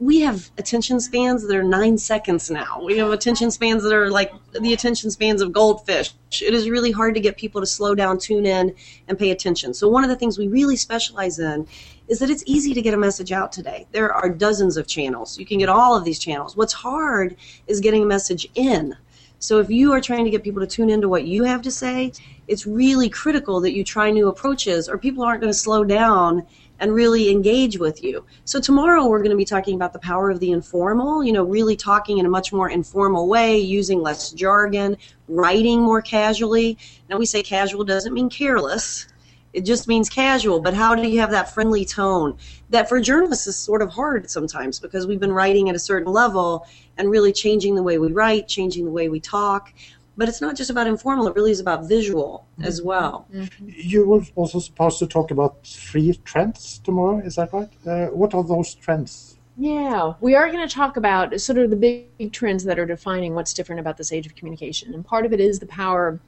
we 0.00 0.20
have 0.20 0.50
attention 0.58 0.98
spans 0.98 1.46
that 1.46 1.56
are 1.56 1.62
nine 1.62 1.96
seconds 1.96 2.50
now. 2.50 2.82
We 2.84 2.98
have 2.98 3.12
attention 3.12 3.50
spans 3.52 3.84
that 3.84 3.92
are 3.92 4.10
like 4.10 4.32
the 4.60 4.72
attention 4.72 5.10
spans 5.10 5.40
of 5.40 5.52
goldfish. 5.52 6.12
It 6.42 6.52
is 6.52 6.68
really 6.68 6.90
hard 6.90 7.14
to 7.14 7.20
get 7.20 7.36
people 7.36 7.60
to 7.60 7.66
slow 7.66 7.94
down, 7.94 8.18
tune 8.18 8.44
in, 8.44 8.74
and 9.06 9.16
pay 9.16 9.30
attention. 9.30 9.72
So, 9.72 9.88
one 9.88 10.02
of 10.02 10.10
the 10.10 10.16
things 10.16 10.36
we 10.36 10.48
really 10.48 10.76
specialize 10.76 11.38
in 11.38 11.66
is 12.08 12.18
that 12.18 12.28
it's 12.28 12.42
easy 12.46 12.74
to 12.74 12.82
get 12.82 12.92
a 12.92 12.98
message 12.98 13.30
out 13.30 13.52
today. 13.52 13.86
There 13.92 14.12
are 14.12 14.28
dozens 14.28 14.76
of 14.76 14.86
channels. 14.88 15.38
You 15.38 15.46
can 15.46 15.58
get 15.58 15.68
all 15.68 15.96
of 15.96 16.04
these 16.04 16.18
channels. 16.18 16.56
What's 16.56 16.72
hard 16.72 17.36
is 17.68 17.80
getting 17.80 18.02
a 18.02 18.06
message 18.06 18.48
in. 18.56 18.96
So 19.44 19.58
if 19.58 19.68
you 19.68 19.92
are 19.92 20.00
trying 20.00 20.24
to 20.24 20.30
get 20.30 20.42
people 20.42 20.62
to 20.62 20.66
tune 20.66 20.88
into 20.88 21.06
what 21.06 21.26
you 21.26 21.44
have 21.44 21.60
to 21.62 21.70
say, 21.70 22.12
it's 22.48 22.66
really 22.66 23.10
critical 23.10 23.60
that 23.60 23.74
you 23.74 23.84
try 23.84 24.10
new 24.10 24.28
approaches 24.28 24.88
or 24.88 24.96
people 24.96 25.22
aren't 25.22 25.42
going 25.42 25.52
to 25.52 25.58
slow 25.58 25.84
down 25.84 26.46
and 26.80 26.94
really 26.94 27.30
engage 27.30 27.78
with 27.78 28.02
you. 28.02 28.24
So 28.46 28.58
tomorrow 28.58 29.06
we're 29.06 29.18
going 29.18 29.32
to 29.32 29.36
be 29.36 29.44
talking 29.44 29.74
about 29.74 29.92
the 29.92 29.98
power 29.98 30.30
of 30.30 30.40
the 30.40 30.52
informal, 30.52 31.22
you 31.22 31.30
know, 31.30 31.44
really 31.44 31.76
talking 31.76 32.16
in 32.16 32.24
a 32.24 32.30
much 32.30 32.54
more 32.54 32.70
informal 32.70 33.28
way, 33.28 33.58
using 33.58 34.00
less 34.00 34.32
jargon, 34.32 34.96
writing 35.28 35.82
more 35.82 36.00
casually. 36.00 36.78
Now 37.10 37.18
we 37.18 37.26
say 37.26 37.42
casual 37.42 37.84
doesn't 37.84 38.14
mean 38.14 38.30
careless. 38.30 39.08
It 39.54 39.64
just 39.64 39.86
means 39.86 40.10
casual, 40.10 40.60
but 40.60 40.74
how 40.74 40.96
do 40.96 41.08
you 41.08 41.20
have 41.20 41.30
that 41.30 41.54
friendly 41.54 41.84
tone? 41.84 42.36
That 42.70 42.88
for 42.88 43.00
journalists 43.00 43.46
is 43.46 43.56
sort 43.56 43.82
of 43.82 43.90
hard 43.90 44.28
sometimes 44.28 44.80
because 44.80 45.06
we've 45.06 45.20
been 45.20 45.32
writing 45.32 45.68
at 45.68 45.76
a 45.76 45.78
certain 45.78 46.12
level 46.12 46.66
and 46.98 47.08
really 47.08 47.32
changing 47.32 47.76
the 47.76 47.82
way 47.82 47.96
we 47.98 48.10
write, 48.10 48.48
changing 48.48 48.84
the 48.84 48.90
way 48.90 49.08
we 49.08 49.20
talk. 49.20 49.72
But 50.16 50.28
it's 50.28 50.40
not 50.40 50.56
just 50.56 50.70
about 50.70 50.88
informal, 50.88 51.28
it 51.28 51.36
really 51.36 51.52
is 51.52 51.60
about 51.60 51.88
visual 51.88 52.46
as 52.62 52.82
well. 52.82 53.28
You 53.60 54.08
were 54.08 54.22
also 54.34 54.58
supposed 54.58 54.98
to 54.98 55.06
talk 55.06 55.30
about 55.30 55.64
three 55.64 56.12
trends 56.24 56.80
tomorrow, 56.80 57.18
is 57.18 57.36
that 57.36 57.52
right? 57.52 57.70
Uh, 57.86 58.06
what 58.06 58.34
are 58.34 58.42
those 58.42 58.74
trends? 58.74 59.38
Yeah, 59.56 60.14
we 60.20 60.34
are 60.34 60.50
going 60.50 60.66
to 60.66 60.74
talk 60.74 60.96
about 60.96 61.40
sort 61.40 61.58
of 61.58 61.70
the 61.70 61.76
big 61.76 62.32
trends 62.32 62.64
that 62.64 62.76
are 62.76 62.86
defining 62.86 63.34
what's 63.36 63.54
different 63.54 63.78
about 63.78 63.96
this 63.98 64.12
age 64.12 64.26
of 64.26 64.34
communication. 64.34 64.94
And 64.94 65.04
part 65.04 65.24
of 65.26 65.32
it 65.32 65.38
is 65.38 65.60
the 65.60 65.66
power 65.66 66.18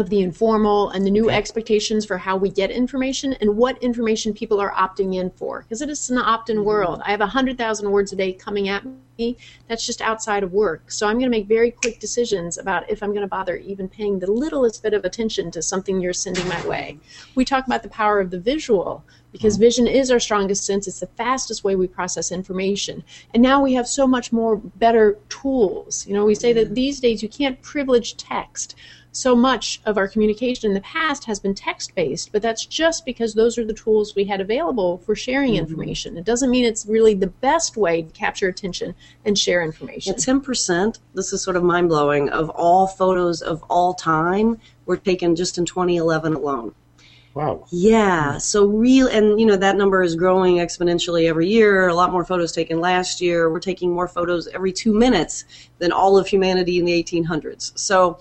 of 0.00 0.10
the 0.10 0.20
informal 0.20 0.90
and 0.90 1.04
the 1.04 1.10
new 1.10 1.30
expectations 1.30 2.04
for 2.04 2.18
how 2.18 2.36
we 2.36 2.50
get 2.50 2.70
information 2.70 3.32
and 3.34 3.56
what 3.56 3.82
information 3.82 4.32
people 4.32 4.60
are 4.60 4.72
opting 4.72 5.14
in 5.14 5.30
for. 5.30 5.62
Because 5.62 5.82
it 5.82 5.90
is 5.90 6.10
an 6.10 6.18
opt 6.18 6.50
in 6.50 6.56
mm-hmm. 6.56 6.66
world. 6.66 7.02
I 7.04 7.10
have 7.10 7.20
100,000 7.20 7.90
words 7.90 8.12
a 8.12 8.16
day 8.16 8.32
coming 8.32 8.68
at 8.68 8.84
me. 9.18 9.36
That's 9.68 9.84
just 9.84 10.00
outside 10.00 10.42
of 10.42 10.52
work. 10.52 10.90
So 10.90 11.06
I'm 11.06 11.14
going 11.14 11.30
to 11.30 11.36
make 11.36 11.46
very 11.46 11.70
quick 11.70 11.98
decisions 12.00 12.58
about 12.58 12.88
if 12.88 13.02
I'm 13.02 13.10
going 13.10 13.22
to 13.22 13.28
bother 13.28 13.56
even 13.56 13.88
paying 13.88 14.18
the 14.18 14.30
littlest 14.30 14.82
bit 14.82 14.94
of 14.94 15.04
attention 15.04 15.50
to 15.52 15.62
something 15.62 16.00
you're 16.00 16.12
sending 16.12 16.46
my 16.48 16.66
way. 16.66 16.98
We 17.34 17.44
talk 17.44 17.66
about 17.66 17.82
the 17.82 17.88
power 17.88 18.20
of 18.20 18.30
the 18.30 18.40
visual 18.40 19.04
because 19.32 19.54
mm-hmm. 19.54 19.62
vision 19.62 19.86
is 19.86 20.10
our 20.10 20.20
strongest 20.20 20.64
sense. 20.64 20.86
It's 20.86 21.00
the 21.00 21.06
fastest 21.06 21.64
way 21.64 21.76
we 21.76 21.86
process 21.86 22.32
information. 22.32 23.02
And 23.34 23.42
now 23.42 23.62
we 23.62 23.74
have 23.74 23.88
so 23.88 24.06
much 24.06 24.32
more 24.32 24.56
better 24.56 25.18
tools. 25.28 26.06
You 26.06 26.14
know, 26.14 26.24
we 26.24 26.34
say 26.34 26.52
that 26.52 26.66
mm-hmm. 26.66 26.74
these 26.74 27.00
days 27.00 27.22
you 27.22 27.28
can't 27.28 27.60
privilege 27.62 28.16
text 28.16 28.76
so 29.12 29.34
much 29.34 29.80
of 29.84 29.96
our 29.96 30.06
communication 30.06 30.70
in 30.70 30.74
the 30.74 30.80
past 30.80 31.24
has 31.24 31.40
been 31.40 31.54
text 31.54 31.94
based, 31.94 32.32
but 32.32 32.42
that's 32.42 32.66
just 32.66 33.04
because 33.04 33.34
those 33.34 33.58
are 33.58 33.64
the 33.64 33.72
tools 33.72 34.14
we 34.14 34.24
had 34.24 34.40
available 34.40 34.98
for 34.98 35.14
sharing 35.14 35.52
mm-hmm. 35.52 35.60
information. 35.60 36.16
It 36.16 36.24
doesn't 36.24 36.50
mean 36.50 36.64
it's 36.64 36.86
really 36.86 37.14
the 37.14 37.26
best 37.26 37.76
way 37.76 38.02
to 38.02 38.10
capture 38.10 38.48
attention 38.48 38.94
and 39.24 39.38
share 39.38 39.62
information. 39.62 40.14
Yeah, 40.16 40.34
10%, 40.34 40.98
this 41.14 41.32
is 41.32 41.42
sort 41.42 41.56
of 41.56 41.62
mind 41.62 41.88
blowing, 41.88 42.28
of 42.28 42.50
all 42.50 42.86
photos 42.86 43.42
of 43.42 43.62
all 43.64 43.94
time 43.94 44.60
were 44.86 44.96
taken 44.96 45.36
just 45.36 45.58
in 45.58 45.64
2011 45.64 46.34
alone. 46.34 46.74
Wow. 47.34 47.66
Yeah, 47.70 48.38
so 48.38 48.66
real, 48.66 49.06
and 49.06 49.38
you 49.38 49.46
know 49.46 49.54
that 49.54 49.76
number 49.76 50.02
is 50.02 50.16
growing 50.16 50.56
exponentially 50.56 51.28
every 51.28 51.46
year. 51.46 51.86
A 51.86 51.94
lot 51.94 52.10
more 52.10 52.24
photos 52.24 52.50
taken 52.50 52.80
last 52.80 53.20
year. 53.20 53.48
We're 53.48 53.60
taking 53.60 53.92
more 53.92 54.08
photos 54.08 54.48
every 54.48 54.72
two 54.72 54.92
minutes 54.92 55.44
than 55.78 55.92
all 55.92 56.18
of 56.18 56.26
humanity 56.26 56.80
in 56.80 56.84
the 56.84 57.00
1800s. 57.00 57.78
So 57.78 58.18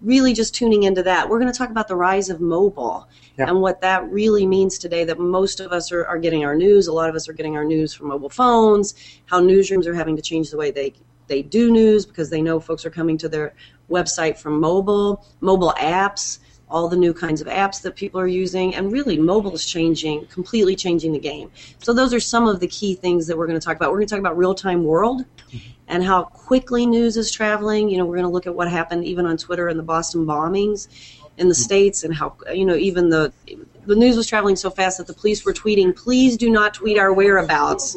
really 0.00 0.32
just 0.32 0.54
tuning 0.54 0.84
into 0.84 1.02
that. 1.02 1.28
We're 1.28 1.40
going 1.40 1.52
to 1.52 1.58
talk 1.58 1.70
about 1.70 1.88
the 1.88 1.96
rise 1.96 2.30
of 2.30 2.40
mobile 2.40 3.08
Yeah. 3.36 3.48
and 3.48 3.60
what 3.60 3.80
that 3.80 4.08
really 4.10 4.46
means 4.46 4.78
today 4.78 5.04
that 5.04 5.18
most 5.18 5.60
of 5.60 5.72
us 5.72 5.90
are, 5.90 6.04
are 6.06 6.18
getting 6.18 6.44
our 6.44 6.54
news. 6.54 6.86
A 6.86 6.92
lot 6.92 7.08
of 7.08 7.16
us 7.16 7.28
are 7.28 7.32
getting 7.32 7.56
our 7.56 7.64
news 7.64 7.94
from 7.94 8.08
mobile 8.08 8.28
phones, 8.28 8.94
how 9.26 9.40
newsrooms 9.40 9.86
are 9.86 9.94
having 9.94 10.16
to 10.16 10.22
change 10.22 10.50
the 10.50 10.56
way 10.56 10.70
they, 10.70 10.92
they 11.26 11.42
do 11.42 11.70
news 11.70 12.06
because 12.06 12.30
they 12.30 12.42
know 12.42 12.60
folks 12.60 12.86
are 12.86 12.90
coming 12.90 13.18
to 13.18 13.28
their 13.28 13.54
website 13.90 14.38
from 14.38 14.60
mobile, 14.60 15.26
mobile 15.40 15.74
apps, 15.78 16.38
all 16.70 16.88
the 16.88 16.96
new 16.96 17.14
kinds 17.14 17.40
of 17.40 17.46
apps 17.46 17.80
that 17.82 17.96
people 17.96 18.20
are 18.20 18.26
using, 18.26 18.74
and 18.74 18.92
really 18.92 19.16
mobile 19.16 19.54
is 19.54 19.64
changing, 19.64 20.26
completely 20.26 20.76
changing 20.76 21.12
the 21.12 21.18
game. 21.18 21.50
So 21.78 21.92
those 21.92 22.12
are 22.12 22.20
some 22.20 22.46
of 22.46 22.60
the 22.60 22.66
key 22.68 22.94
things 22.94 23.26
that 23.26 23.36
we're 23.36 23.46
going 23.46 23.58
to 23.58 23.64
talk 23.64 23.76
about. 23.76 23.90
We're 23.90 23.98
going 23.98 24.08
to 24.08 24.14
talk 24.14 24.20
about 24.20 24.36
real-time 24.36 24.84
world 24.84 25.24
mm-hmm. 25.50 25.58
And 25.88 26.04
how 26.04 26.24
quickly 26.24 26.86
news 26.86 27.16
is 27.16 27.32
traveling. 27.32 27.88
You 27.88 27.98
know, 27.98 28.04
we're 28.04 28.16
going 28.16 28.28
to 28.28 28.32
look 28.32 28.46
at 28.46 28.54
what 28.54 28.70
happened 28.70 29.04
even 29.04 29.26
on 29.26 29.36
Twitter 29.36 29.68
and 29.68 29.78
the 29.78 29.82
Boston 29.82 30.26
bombings 30.26 30.88
in 31.38 31.48
the 31.48 31.54
states, 31.54 32.04
and 32.04 32.14
how 32.14 32.36
you 32.52 32.64
know 32.64 32.76
even 32.76 33.08
the 33.08 33.32
the 33.86 33.96
news 33.96 34.16
was 34.16 34.26
traveling 34.26 34.56
so 34.56 34.70
fast 34.70 34.98
that 34.98 35.06
the 35.06 35.14
police 35.14 35.44
were 35.44 35.52
tweeting, 35.52 35.96
"Please 35.96 36.36
do 36.36 36.50
not 36.50 36.74
tweet 36.74 36.98
our 36.98 37.12
whereabouts." 37.12 37.96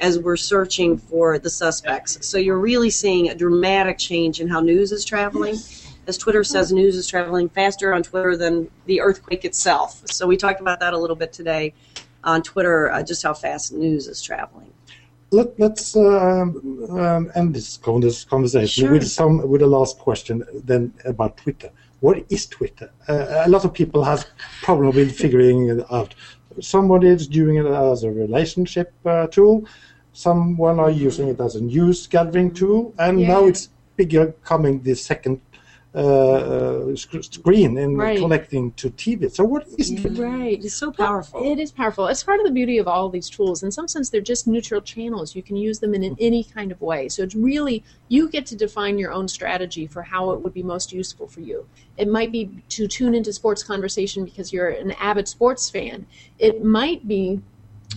As 0.00 0.18
we're 0.18 0.38
searching 0.38 0.96
for 0.96 1.38
the 1.38 1.50
suspects. 1.50 2.26
So 2.26 2.38
you're 2.38 2.58
really 2.58 2.88
seeing 2.88 3.28
a 3.28 3.34
dramatic 3.34 3.98
change 3.98 4.40
in 4.40 4.48
how 4.48 4.60
news 4.60 4.92
is 4.92 5.04
traveling. 5.04 5.58
As 6.06 6.16
Twitter 6.16 6.42
says, 6.42 6.72
news 6.72 6.96
is 6.96 7.06
traveling 7.06 7.50
faster 7.50 7.92
on 7.92 8.02
Twitter 8.02 8.34
than 8.34 8.70
the 8.86 9.02
earthquake 9.02 9.44
itself. 9.44 10.00
So 10.06 10.26
we 10.26 10.38
talked 10.38 10.62
about 10.62 10.80
that 10.80 10.94
a 10.94 10.98
little 10.98 11.16
bit 11.16 11.34
today 11.34 11.74
on 12.24 12.42
Twitter, 12.42 12.90
uh, 12.90 13.02
just 13.02 13.22
how 13.22 13.34
fast 13.34 13.74
news 13.74 14.08
is 14.08 14.22
traveling. 14.22 14.72
Let, 15.32 15.58
let's 15.60 15.94
um, 15.96 16.88
um, 16.90 17.30
end 17.36 17.54
this, 17.54 17.76
conversation 17.76 18.84
Sure. 18.84 18.92
with 18.92 19.06
some 19.08 19.48
with 19.48 19.60
the 19.60 19.66
last 19.66 19.98
question 19.98 20.44
then 20.64 20.92
about 21.04 21.36
Twitter. 21.36 21.70
What 22.00 22.24
is 22.30 22.46
Twitter? 22.46 22.90
Uh, 23.08 23.42
a 23.46 23.48
lot 23.48 23.64
of 23.64 23.72
people 23.72 24.02
have 24.04 24.24
problem 24.62 24.94
with 24.94 25.12
figuring 25.16 25.68
it 25.68 25.86
out. 25.92 26.14
Somebody 26.60 27.08
is 27.08 27.28
doing 27.28 27.56
it 27.56 27.66
as 27.66 28.02
a 28.02 28.10
relationship 28.10 28.92
uh, 29.06 29.26
tool. 29.28 29.64
Someone 30.12 30.80
are 30.80 30.90
using 30.90 31.28
it 31.28 31.40
as 31.40 31.54
a 31.54 31.60
news 31.60 32.06
gathering 32.08 32.52
tool, 32.52 32.92
and 32.98 33.18
now 33.18 33.42
Yeah. 33.42 33.48
it's 33.50 33.68
becoming 33.96 34.82
the 34.82 34.94
second 34.94 35.40
uh, 35.92 35.98
uh, 35.98 36.94
screen 36.96 37.76
and 37.76 37.98
Right. 37.98 38.18
connecting 38.18 38.70
to 38.74 38.90
TV. 38.90 39.28
So 39.28 39.42
what 39.44 39.66
is 39.76 39.90
Twitter? 39.90 40.22
Right. 40.22 40.64
It's 40.64 40.74
so 40.74 40.92
powerful. 40.92 41.42
It 41.50 41.58
is 41.58 41.72
powerful. 41.72 42.06
It's 42.06 42.22
part 42.22 42.38
of 42.38 42.46
the 42.46 42.52
beauty 42.52 42.78
of 42.78 42.86
all 42.86 43.08
these 43.08 43.28
tools. 43.28 43.64
In 43.64 43.72
some 43.72 43.88
sense, 43.88 44.08
they're 44.08 44.20
just 44.20 44.46
neutral 44.46 44.80
channels. 44.80 45.34
You 45.34 45.42
can 45.42 45.56
use 45.56 45.80
them 45.80 45.92
in 45.94 46.04
an- 46.04 46.16
any 46.20 46.44
kind 46.44 46.70
of 46.70 46.80
way. 46.80 47.08
So 47.08 47.24
it's 47.24 47.34
really, 47.34 47.82
you 48.08 48.28
get 48.28 48.46
to 48.46 48.56
define 48.56 48.98
your 48.98 49.10
own 49.12 49.26
strategy 49.26 49.88
for 49.88 50.02
how 50.02 50.30
it 50.30 50.40
would 50.42 50.54
be 50.54 50.62
most 50.62 50.92
useful 50.92 51.26
for 51.26 51.40
you. 51.40 51.66
It 51.96 52.06
might 52.08 52.30
be 52.30 52.50
to 52.70 52.86
tune 52.86 53.14
into 53.14 53.32
sports 53.32 53.64
conversation 53.64 54.24
because 54.24 54.52
you're 54.52 54.68
an 54.68 54.92
avid 54.92 55.26
sports 55.26 55.68
fan. 55.68 56.06
It 56.38 56.64
might 56.64 57.08
be 57.08 57.40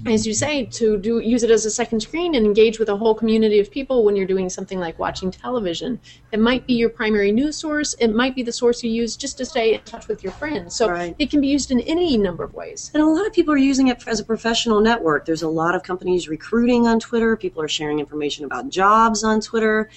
as 0.05 0.27
you 0.27 0.33
say, 0.33 0.65
to 0.65 0.97
do 0.97 1.19
use 1.19 1.43
it 1.43 1.51
as 1.51 1.65
a 1.65 1.71
second 1.71 2.01
screen 2.01 2.35
and 2.35 2.45
engage 2.45 2.79
with 2.79 2.89
a 2.89 2.97
whole 2.97 3.15
community 3.15 3.59
of 3.59 3.71
people 3.71 4.03
when 4.03 4.15
you're 4.15 4.27
doing 4.27 4.49
something 4.49 4.79
like 4.79 4.99
watching 4.99 5.31
television. 5.31 5.99
It 6.31 6.39
might 6.39 6.67
be 6.67 6.73
your 6.73 6.89
primary 6.89 7.31
news 7.31 7.57
source. 7.57 7.93
It 7.99 8.13
might 8.13 8.35
be 8.35 8.43
the 8.43 8.51
source 8.51 8.83
you 8.83 8.91
use 8.91 9.15
just 9.15 9.37
to 9.37 9.45
stay 9.45 9.75
in 9.75 9.81
touch 9.81 10.07
with 10.07 10.23
your 10.23 10.33
friends. 10.33 10.75
So 10.75 10.89
Right. 10.89 11.15
it 11.19 11.29
can 11.29 11.39
be 11.41 11.47
used 11.47 11.71
in 11.71 11.79
any 11.81 12.17
number 12.17 12.43
of 12.43 12.53
ways. 12.53 12.91
And 12.93 13.01
a 13.01 13.05
lot 13.05 13.25
of 13.25 13.33
people 13.33 13.53
are 13.53 13.57
using 13.57 13.87
it 13.87 14.03
as 14.07 14.19
a 14.19 14.25
professional 14.25 14.81
network. 14.81 15.25
There's 15.25 15.43
a 15.43 15.49
lot 15.49 15.73
of 15.75 15.83
companies 15.83 16.27
recruiting 16.27 16.85
on 16.87 16.99
Twitter. 16.99 17.37
People 17.37 17.61
are 17.61 17.67
sharing 17.67 17.99
information 17.99 18.45
about 18.45 18.69
jobs 18.69 19.23
on 19.23 19.39
Twitter. 19.41 19.89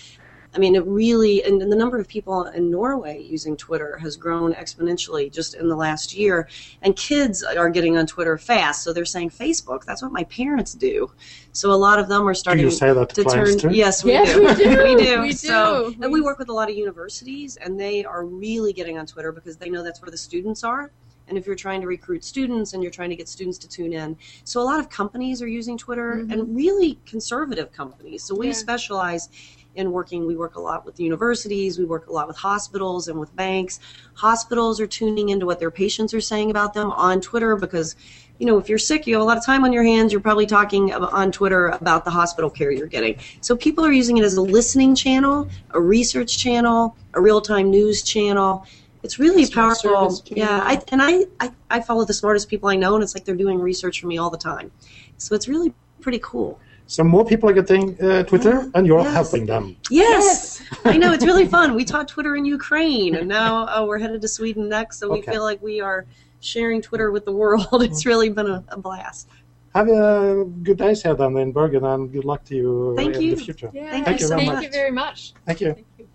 I 0.56 0.58
mean, 0.58 0.74
it 0.74 0.86
really, 0.86 1.44
and 1.44 1.60
the 1.60 1.76
number 1.76 1.98
of 1.98 2.08
people 2.08 2.44
in 2.46 2.70
Norway 2.70 3.22
using 3.22 3.58
Twitter 3.58 3.98
has 3.98 4.16
grown 4.16 4.54
exponentially 4.54 5.30
just 5.30 5.54
in 5.54 5.68
the 5.68 5.76
last 5.76 6.14
year. 6.14 6.48
And 6.80 6.96
kids 6.96 7.42
are 7.42 7.68
getting 7.68 7.98
on 7.98 8.06
Twitter 8.06 8.38
fast. 8.38 8.82
So 8.82 8.94
they're 8.94 9.04
saying 9.04 9.30
Facebook. 9.30 9.84
That's 9.84 10.02
what 10.02 10.12
my 10.12 10.24
parents 10.24 10.72
do. 10.72 11.12
So 11.52 11.72
a 11.72 11.74
lot 11.74 11.98
of 11.98 12.08
them 12.08 12.26
are 12.26 12.32
Do 12.32 12.38
starting 12.38 12.64
you 12.64 12.70
say 12.70 12.90
that 12.90 13.10
to 13.10 13.24
to 13.24 13.30
turn. 13.30 13.58
too? 13.58 13.70
Yes, 13.70 14.02
we 14.02 14.12
Yes, 14.12 14.34
do. 14.34 14.44
we 14.44 14.54
do. 14.54 14.82
we 14.84 15.04
do. 15.04 15.20
We 15.20 15.32
So, 15.32 15.90
do. 15.90 16.02
and 16.02 16.10
we 16.10 16.22
work 16.22 16.38
with 16.38 16.48
a 16.48 16.54
lot 16.54 16.70
of 16.70 16.76
universities, 16.76 17.56
and 17.58 17.78
they 17.78 18.02
are 18.06 18.24
really 18.24 18.72
getting 18.72 18.96
on 18.98 19.04
Twitter 19.06 19.32
because 19.32 19.58
they 19.58 19.68
know 19.68 19.82
that's 19.82 20.00
where 20.00 20.10
the 20.10 20.16
students 20.16 20.64
are. 20.64 20.90
And 21.28 21.36
if 21.36 21.44
you're 21.46 21.56
trying 21.56 21.80
to 21.80 21.86
recruit 21.88 22.24
students 22.24 22.72
and 22.72 22.82
you're 22.82 22.92
trying 22.92 23.10
to 23.10 23.16
get 23.16 23.28
students 23.28 23.58
to 23.58 23.68
tune 23.68 23.92
in, 23.92 24.16
so 24.44 24.60
a 24.60 24.64
lot 24.64 24.78
of 24.80 24.88
companies 24.88 25.42
are 25.42 25.48
using 25.48 25.76
Twitter, 25.76 26.16
mm-hmm. 26.18 26.30
and 26.32 26.56
really 26.56 26.98
conservative 27.04 27.72
companies. 27.72 28.22
So 28.22 28.34
we 28.34 28.46
Yeah. 28.46 28.52
specialize 28.52 29.28
in 29.76 29.92
working. 29.92 30.26
We 30.26 30.36
work 30.36 30.56
a 30.56 30.60
lot 30.60 30.84
with 30.84 30.98
universities. 30.98 31.78
We 31.78 31.84
work 31.84 32.08
a 32.08 32.12
lot 32.12 32.26
with 32.26 32.36
hospitals 32.36 33.08
and 33.08 33.18
with 33.18 33.34
banks. 33.36 33.80
Hospitals 34.14 34.80
are 34.80 34.86
tuning 34.86 35.28
into 35.28 35.46
what 35.46 35.60
their 35.60 35.70
patients 35.70 36.12
are 36.14 36.20
saying 36.20 36.50
about 36.50 36.74
them 36.74 36.90
on 36.92 37.20
Twitter 37.20 37.56
because 37.56 37.96
you 38.38 38.46
know, 38.46 38.58
if 38.58 38.68
you're 38.68 38.78
sick, 38.78 39.06
you 39.06 39.14
have 39.14 39.22
a 39.22 39.24
lot 39.24 39.38
of 39.38 39.44
time 39.44 39.64
on 39.64 39.72
your 39.72 39.82
hands. 39.82 40.12
You're 40.12 40.20
probably 40.20 40.46
talking 40.46 40.92
on 40.92 41.32
Twitter 41.32 41.68
about 41.68 42.04
the 42.04 42.10
hospital 42.10 42.50
care 42.50 42.70
you're 42.70 42.86
getting. 42.86 43.18
So 43.40 43.56
people 43.56 43.84
are 43.84 43.92
using 43.92 44.18
it 44.18 44.24
as 44.24 44.34
a 44.34 44.42
listening 44.42 44.94
channel, 44.94 45.48
a 45.70 45.80
research 45.80 46.36
channel, 46.36 46.96
a 47.14 47.20
real-time 47.20 47.70
news 47.70 48.02
channel. 48.02 48.66
It's 49.02 49.18
really 49.18 49.48
powerful. 49.48 50.20
Yeah, 50.26 50.60
I, 50.62 50.82
and 50.88 51.00
I, 51.00 51.24
I, 51.40 51.52
I 51.70 51.80
follow 51.80 52.04
the 52.04 52.12
smartest 52.12 52.48
people 52.48 52.68
I 52.68 52.76
know, 52.76 52.94
and 52.94 53.02
it's 53.02 53.14
like 53.14 53.24
they're 53.24 53.36
doing 53.36 53.58
research 53.58 54.00
for 54.00 54.06
me 54.06 54.18
all 54.18 54.30
the 54.30 54.36
time. 54.36 54.70
So 55.16 55.34
it's 55.34 55.48
really 55.48 55.72
pretty 56.00 56.20
cool 56.22 56.60
so 56.86 57.02
more 57.02 57.24
people 57.24 57.48
are 57.50 57.52
getting 57.52 58.00
uh, 58.00 58.22
Twitter, 58.24 58.62
oh, 58.64 58.70
and 58.74 58.86
you're 58.86 59.00
yes. 59.00 59.12
helping 59.12 59.46
them. 59.46 59.76
Yes, 59.90 60.62
I 60.84 60.96
know 60.96 61.12
it's 61.12 61.24
really 61.24 61.46
fun. 61.46 61.74
We 61.74 61.84
taught 61.84 62.08
Twitter 62.08 62.36
in 62.36 62.44
Ukraine, 62.44 63.16
and 63.16 63.28
now 63.28 63.66
oh, 63.70 63.86
we're 63.86 63.98
headed 63.98 64.20
to 64.22 64.28
Sweden 64.28 64.68
next, 64.68 64.98
so 64.98 65.10
we 65.10 65.22
feel 65.22 65.42
like 65.42 65.60
we 65.62 65.80
are 65.80 66.06
sharing 66.40 66.80
Twitter 66.80 67.10
with 67.10 67.24
the 67.24 67.32
world. 67.32 67.82
It's 67.82 68.06
really 68.06 68.28
been 68.28 68.46
a, 68.46 68.64
a 68.68 68.78
blast. 68.78 69.28
Have 69.74 69.88
a 69.88 70.46
good 70.62 70.78
day, 70.78 70.94
here 70.94 71.14
then 71.14 71.36
in 71.36 71.52
Bergen, 71.52 71.84
and 71.84 72.10
good 72.10 72.24
luck 72.24 72.44
to 72.46 72.54
you 72.54 72.94
Thank 72.96 73.16
in 73.16 73.22
you. 73.22 73.36
the 73.36 73.42
future. 73.42 73.70
Yeah. 73.74 73.90
Thank, 73.90 74.06
Thank 74.06 74.20
you. 74.20 74.28
Thank 74.28 74.52
much. 74.52 74.64
you 74.64 74.70
very 74.70 74.90
much. 74.90 75.34
Thank 75.44 75.60
you. 75.60 75.74
Thank 75.74 75.86
you. 75.98 76.08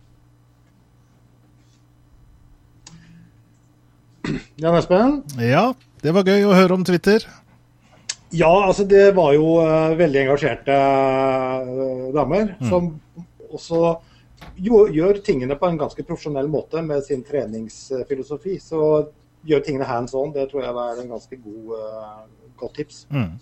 Jan 4.55 4.75
Espen? 4.75 5.23
Ja, 5.37 5.73
det 6.01 6.13
var 6.13 6.25
gøy 6.25 6.45
å 6.45 6.53
høre 6.55 6.77
om 6.77 6.83
Twitter. 6.85 7.25
Ja, 8.31 8.51
altså 8.65 8.85
det 8.87 9.11
var 9.15 9.33
jo 9.35 9.57
uh, 9.59 9.91
veldig 9.99 10.21
engasjerte 10.23 10.71
uh, 10.71 12.07
damer. 12.15 12.53
Mm. 12.61 12.69
Som 12.69 12.89
også 13.51 13.97
jo, 14.55 14.85
gjør 14.87 15.19
tingene 15.25 15.57
på 15.59 15.67
en 15.67 15.79
ganske 15.81 16.05
profesjonell 16.07 16.47
måte 16.51 16.83
med 16.85 17.03
sin 17.03 17.25
treningsfilosofi. 17.27 18.55
Så 18.63 18.81
gjør 19.47 19.63
tingene 19.65 19.87
hands 19.89 20.15
on, 20.15 20.31
det 20.35 20.47
tror 20.51 20.63
jeg 20.63 20.71
er 20.71 21.01
en 21.01 21.11
ganske 21.11 21.39
god, 21.43 21.73
uh, 21.75 22.51
godt 22.61 22.77
tips. 22.79 23.05
Mm. 23.11 23.33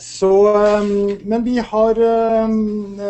Så, 0.00 0.30
um, 0.80 1.10
men 1.28 1.42
vi 1.44 1.58
har 1.58 1.98
um, 2.46 3.00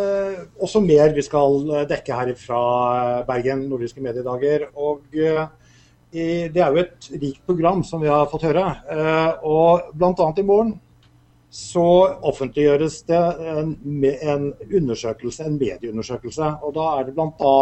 også 0.59 0.81
mer 0.83 1.12
vi 1.14 1.23
skal 1.23 1.85
dekke 1.90 2.17
her 2.17 2.33
fra 2.38 2.62
Bergen 3.29 3.69
nordiske 3.69 4.02
mediedager. 4.02 4.71
Og 4.75 5.05
uh, 6.14 6.45
det 6.52 6.61
er 6.61 6.71
jo 6.71 6.85
et 6.85 7.09
rikt 7.14 7.43
program 7.47 7.83
som 7.87 8.02
vi 8.02 8.11
har 8.11 8.29
fått 8.31 8.47
høre. 8.49 8.67
Uh, 8.90 9.47
og 9.47 9.90
bl.a. 9.95 10.29
i 10.37 10.47
morgen 10.47 10.76
så 11.50 11.87
offentliggjøres 12.31 13.00
det 13.09 13.19
en, 13.50 13.73
en, 14.07 14.45
undersøkelse, 14.69 15.49
en 15.49 15.59
medieundersøkelse. 15.59 16.52
Og 16.62 16.76
da 16.76 16.87
er 17.00 17.09
det 17.09 17.17
bl.a. 17.17 17.57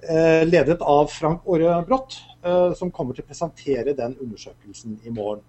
Eh, 0.00 0.42
ledet 0.48 0.80
av 0.82 1.10
Frank 1.12 1.46
Åre 1.46 1.76
Brått, 1.86 2.16
som 2.74 2.88
kommer 2.90 3.14
til 3.14 3.22
å 3.22 3.28
presentere 3.28 3.92
den 3.94 4.16
undersøkelsen 4.24 4.96
i 5.04 5.12
morgen. 5.12 5.44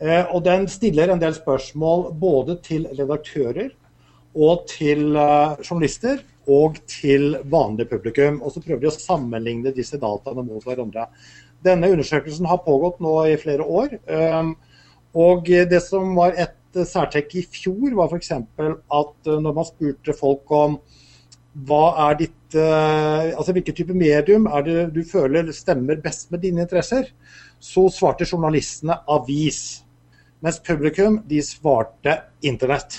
Eh, 0.00 0.24
og 0.32 0.44
den 0.46 0.64
stiller 0.68 1.12
en 1.12 1.20
del 1.20 1.34
spørsmål 1.36 2.06
både 2.16 2.56
til 2.64 2.86
redaktører 2.96 3.68
og 4.32 4.62
til 4.70 5.10
eh, 5.12 5.58
journalister 5.60 6.22
og 6.50 6.80
til 6.90 7.36
vanlig 7.52 7.88
publikum. 7.90 8.40
Og 8.42 8.54
så 8.54 8.62
prøver 8.64 8.84
de 8.84 8.90
å 8.90 8.96
sammenligne 8.96 9.74
disse 9.76 10.00
dataene 10.00 10.44
mot 10.46 10.64
hverandre. 10.66 11.06
Denne 11.64 11.90
undersøkelsen 11.92 12.48
har 12.48 12.62
pågått 12.64 13.02
nå 13.04 13.14
i 13.28 13.36
flere 13.40 13.66
år. 13.66 13.98
Eh, 14.06 14.54
og 15.20 15.50
det 15.70 15.82
som 15.84 16.14
var 16.16 16.36
et 16.38 16.56
særtrekk 16.86 17.34
i 17.34 17.44
fjor, 17.50 17.94
var 17.98 18.10
f.eks. 18.12 18.32
at 18.32 19.30
når 19.30 19.56
man 19.56 19.66
spurte 19.66 20.14
folk 20.14 20.52
om 20.54 20.78
hva 21.66 21.84
er 22.06 22.20
ditt 22.20 22.36
Altså 22.54 23.52
hvilken 23.54 23.74
type 23.78 23.94
medium 23.94 24.48
er 24.50 24.64
det 24.66 24.84
du 24.94 25.04
føler 25.06 25.52
stemmer 25.54 26.00
best 26.02 26.32
med 26.34 26.42
dine 26.42 26.64
interesser, 26.64 27.06
så 27.62 27.84
svarte 27.94 28.26
journalistene 28.26 28.96
avis. 29.06 29.84
Mens 30.42 30.58
publikum 30.64 31.20
de 31.28 31.42
svarte 31.44 32.16
internett. 32.42 32.96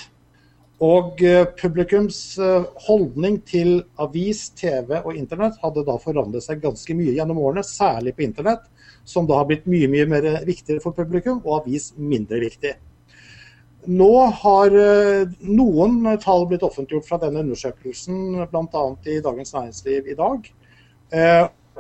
Og 0.81 1.19
eh, 1.21 1.43
publikums 1.59 2.17
eh, 2.41 2.63
holdning 2.87 3.37
til 3.45 3.83
avis, 4.01 4.47
TV 4.57 4.95
og 4.97 5.13
internett 5.13 5.59
hadde 5.61 5.83
da 5.85 5.97
forandret 6.01 6.41
seg 6.41 6.63
ganske 6.63 6.95
mye 6.97 7.13
gjennom 7.13 7.41
årene, 7.41 7.63
særlig 7.65 8.15
på 8.17 8.25
internett, 8.25 8.63
som 9.05 9.27
da 9.29 9.37
har 9.37 9.49
blitt 9.49 9.67
mye 9.69 9.89
mye 9.91 10.07
mer 10.09 10.25
viktigere 10.47 10.81
for 10.81 10.97
publikum, 10.97 11.43
og 11.45 11.59
avis 11.59 11.91
mindre 12.01 12.41
viktig. 12.41 12.73
Nå 13.93 14.09
har 14.41 14.77
eh, 14.77 15.37
noen 15.45 16.01
tall 16.21 16.47
blitt 16.49 16.65
offentliggjort 16.65 17.09
fra 17.11 17.21
denne 17.21 17.45
undersøkelsen, 17.45 18.41
bl.a. 18.49 18.83
i 19.05 19.21
Dagens 19.21 19.53
Næringsliv 19.57 20.09
i 20.09 20.17
dag. 20.17 20.51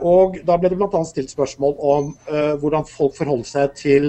Og 0.01 0.37
Da 0.45 0.55
ble 0.59 0.69
det 0.71 0.77
bl.a. 0.79 1.01
stilt 1.07 1.31
spørsmål 1.31 1.75
om 1.77 2.07
hvordan 2.59 2.87
folk 2.89 3.13
forholder 3.15 3.47
seg 3.47 3.75
til 3.77 4.07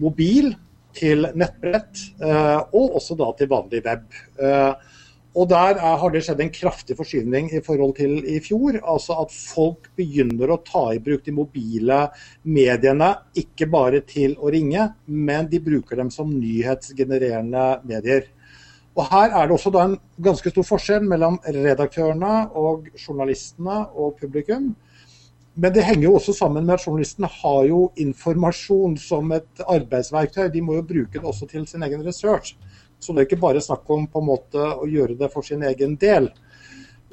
mobil 0.00 0.54
til 0.96 1.28
nettbrett, 1.36 2.04
eh, 2.24 2.60
og 2.72 2.98
også 3.00 3.16
da 3.18 3.30
til 3.38 3.50
vanlig 3.52 3.82
web. 3.86 4.06
Eh, 4.40 4.94
og 5.36 5.50
Der 5.50 5.76
er, 5.76 5.96
har 6.00 6.12
det 6.12 6.22
skjedd 6.24 6.38
en 6.40 6.52
kraftig 6.52 6.94
forskyvning 6.96 7.50
i 7.52 7.60
forhold 7.60 7.92
til 7.98 8.22
i 8.24 8.38
fjor. 8.40 8.78
altså 8.80 9.18
At 9.20 9.34
folk 9.34 9.90
begynner 9.96 10.48
å 10.48 10.62
ta 10.64 10.86
i 10.94 11.02
bruk 11.02 11.26
de 11.26 11.34
mobile 11.36 11.98
mediene, 12.42 13.10
ikke 13.36 13.68
bare 13.68 14.00
til 14.08 14.38
å 14.40 14.48
ringe, 14.52 14.88
men 15.06 15.50
de 15.52 15.60
bruker 15.60 16.00
dem 16.00 16.10
som 16.10 16.32
nyhetsgenererende 16.32 17.66
medier. 17.84 18.30
Og 18.96 19.04
Her 19.12 19.36
er 19.36 19.44
det 19.44 19.52
også 19.58 19.74
da 19.74 19.84
en 19.84 19.98
ganske 20.24 20.50
stor 20.54 20.64
forskjell 20.64 21.04
mellom 21.04 21.36
redaktørene 21.44 22.48
og 22.56 22.88
journalistene 22.96 23.82
og 23.92 24.16
publikum. 24.22 24.72
Men 25.56 25.72
det 25.72 25.86
henger 25.86 26.04
jo 26.04 26.16
også 26.18 26.34
sammen 26.36 26.66
med 26.66 26.76
at 26.76 26.84
journalistene 26.84 27.28
har 27.32 27.62
jo 27.64 27.86
informasjon 27.96 28.98
som 29.00 29.30
et 29.32 29.62
arbeidsverktøy. 29.64 30.50
De 30.52 30.60
må 30.60 30.76
jo 30.76 30.84
bruke 30.84 31.16
det 31.16 31.24
også 31.24 31.48
til 31.48 31.64
sin 31.68 31.84
egen 31.86 32.04
research. 32.04 32.52
Så 33.00 33.12
det 33.12 33.22
er 33.22 33.28
ikke 33.30 33.40
bare 33.40 33.62
snakk 33.64 33.88
om 33.92 34.04
på 34.10 34.20
en 34.20 34.28
måte 34.28 34.60
å 34.60 34.88
gjøre 34.88 35.16
det 35.16 35.30
for 35.32 35.46
sin 35.46 35.64
egen 35.64 35.96
del. 36.00 36.28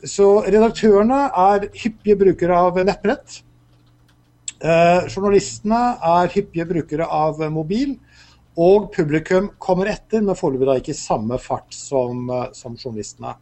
Så 0.03 0.43
redaktørene 0.43 1.29
er 1.45 1.69
hyppige 1.71 2.19
brukere 2.19 2.59
av 2.67 2.79
nettbrett. 2.83 3.39
Eh, 4.59 5.07
journalistene 5.07 5.81
er 6.03 6.31
hyppige 6.35 6.67
brukere 6.67 7.07
av 7.07 7.39
mobil. 7.51 7.95
Og 8.59 8.91
publikum 8.93 9.49
kommer 9.57 9.89
etter, 9.89 10.21
men 10.21 10.37
foreløpig 10.37 10.67
da 10.67 10.75
ikke 10.77 10.93
i 10.93 10.99
samme 10.99 11.39
fart 11.41 11.73
som, 11.73 12.29
eh, 12.29 12.51
som 12.53 12.75
journalistene. 12.75 13.37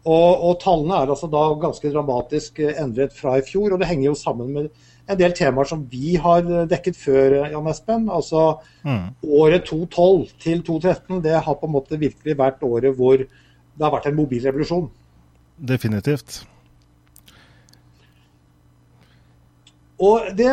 Og, 0.00 0.30
og, 0.40 0.54
tallene 0.62 0.96
er 0.96 1.10
altså 1.12 1.28
da 1.28 1.42
ganske 1.60 1.90
dramatisk 1.92 2.62
eh, 2.64 2.72
endret 2.80 3.12
fra 3.16 3.36
i 3.36 3.44
fjor. 3.44 3.74
Og 3.74 3.82
det 3.82 3.90
henger 3.90 4.10
jo 4.10 4.16
sammen 4.16 4.52
med 4.54 4.70
en 5.10 5.18
del 5.18 5.34
temaer 5.36 5.68
som 5.68 5.82
vi 5.90 6.14
har 6.20 6.46
dekket 6.70 6.96
før, 6.96 7.36
Jan 7.52 7.68
Espen. 7.68 8.08
Altså 8.12 8.46
mm. 8.86 9.04
året 9.28 9.66
2012 9.68 10.30
til 10.40 10.64
2013, 10.64 11.20
det 11.26 11.36
har 11.36 11.58
på 11.58 11.68
en 11.68 11.76
måte 11.76 12.00
virkelig 12.00 12.38
vært 12.38 12.64
året 12.64 12.96
hvor 12.96 13.20
det 13.20 13.84
har 13.84 13.92
vært 13.92 14.08
en 14.10 14.18
mobilrevolusjon. 14.22 14.88
Definitivt. 15.68 16.40
Og 20.00 20.30
det 20.36 20.48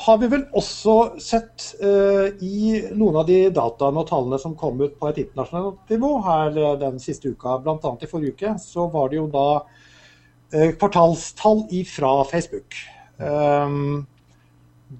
har 0.00 0.18
vi 0.18 0.28
vel 0.32 0.44
også 0.56 0.94
sett 1.22 1.66
uh, 1.82 2.26
i 2.42 2.80
noen 2.96 3.20
av 3.20 3.28
de 3.28 3.38
dataene 3.54 4.02
og 4.02 4.08
tallene 4.08 4.38
som 4.42 4.56
kom 4.58 4.80
ut 4.82 4.96
på 5.00 5.10
et 5.10 5.20
internasjonalt 5.24 5.92
nivå 5.94 6.10
her 6.26 6.58
uh, 6.58 6.72
den 6.80 6.98
siste 7.02 7.32
uka. 7.32 7.58
Bl.a. 7.64 7.78
i 7.78 8.10
forrige 8.10 8.34
uke 8.34 8.56
så 8.62 8.88
var 8.92 9.12
det 9.12 9.20
jo 9.20 9.28
da 9.32 9.46
uh, 9.60 10.72
kvartalstall 10.80 11.64
fra 11.90 12.16
Facebook. 12.30 12.78
Um, 13.18 14.04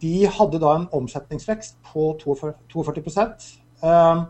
de 0.03 0.25
hadde 0.27 0.61
da 0.63 0.77
en 0.79 0.89
omsetningsvekst 0.97 1.77
på 1.93 2.15
42, 2.23 2.55
42 2.73 3.27
um, 3.83 4.25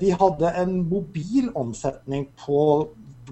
De 0.00 0.10
hadde 0.18 0.50
en 0.60 0.76
mobil 0.90 1.48
omsetning 1.54 2.26
på 2.38 2.58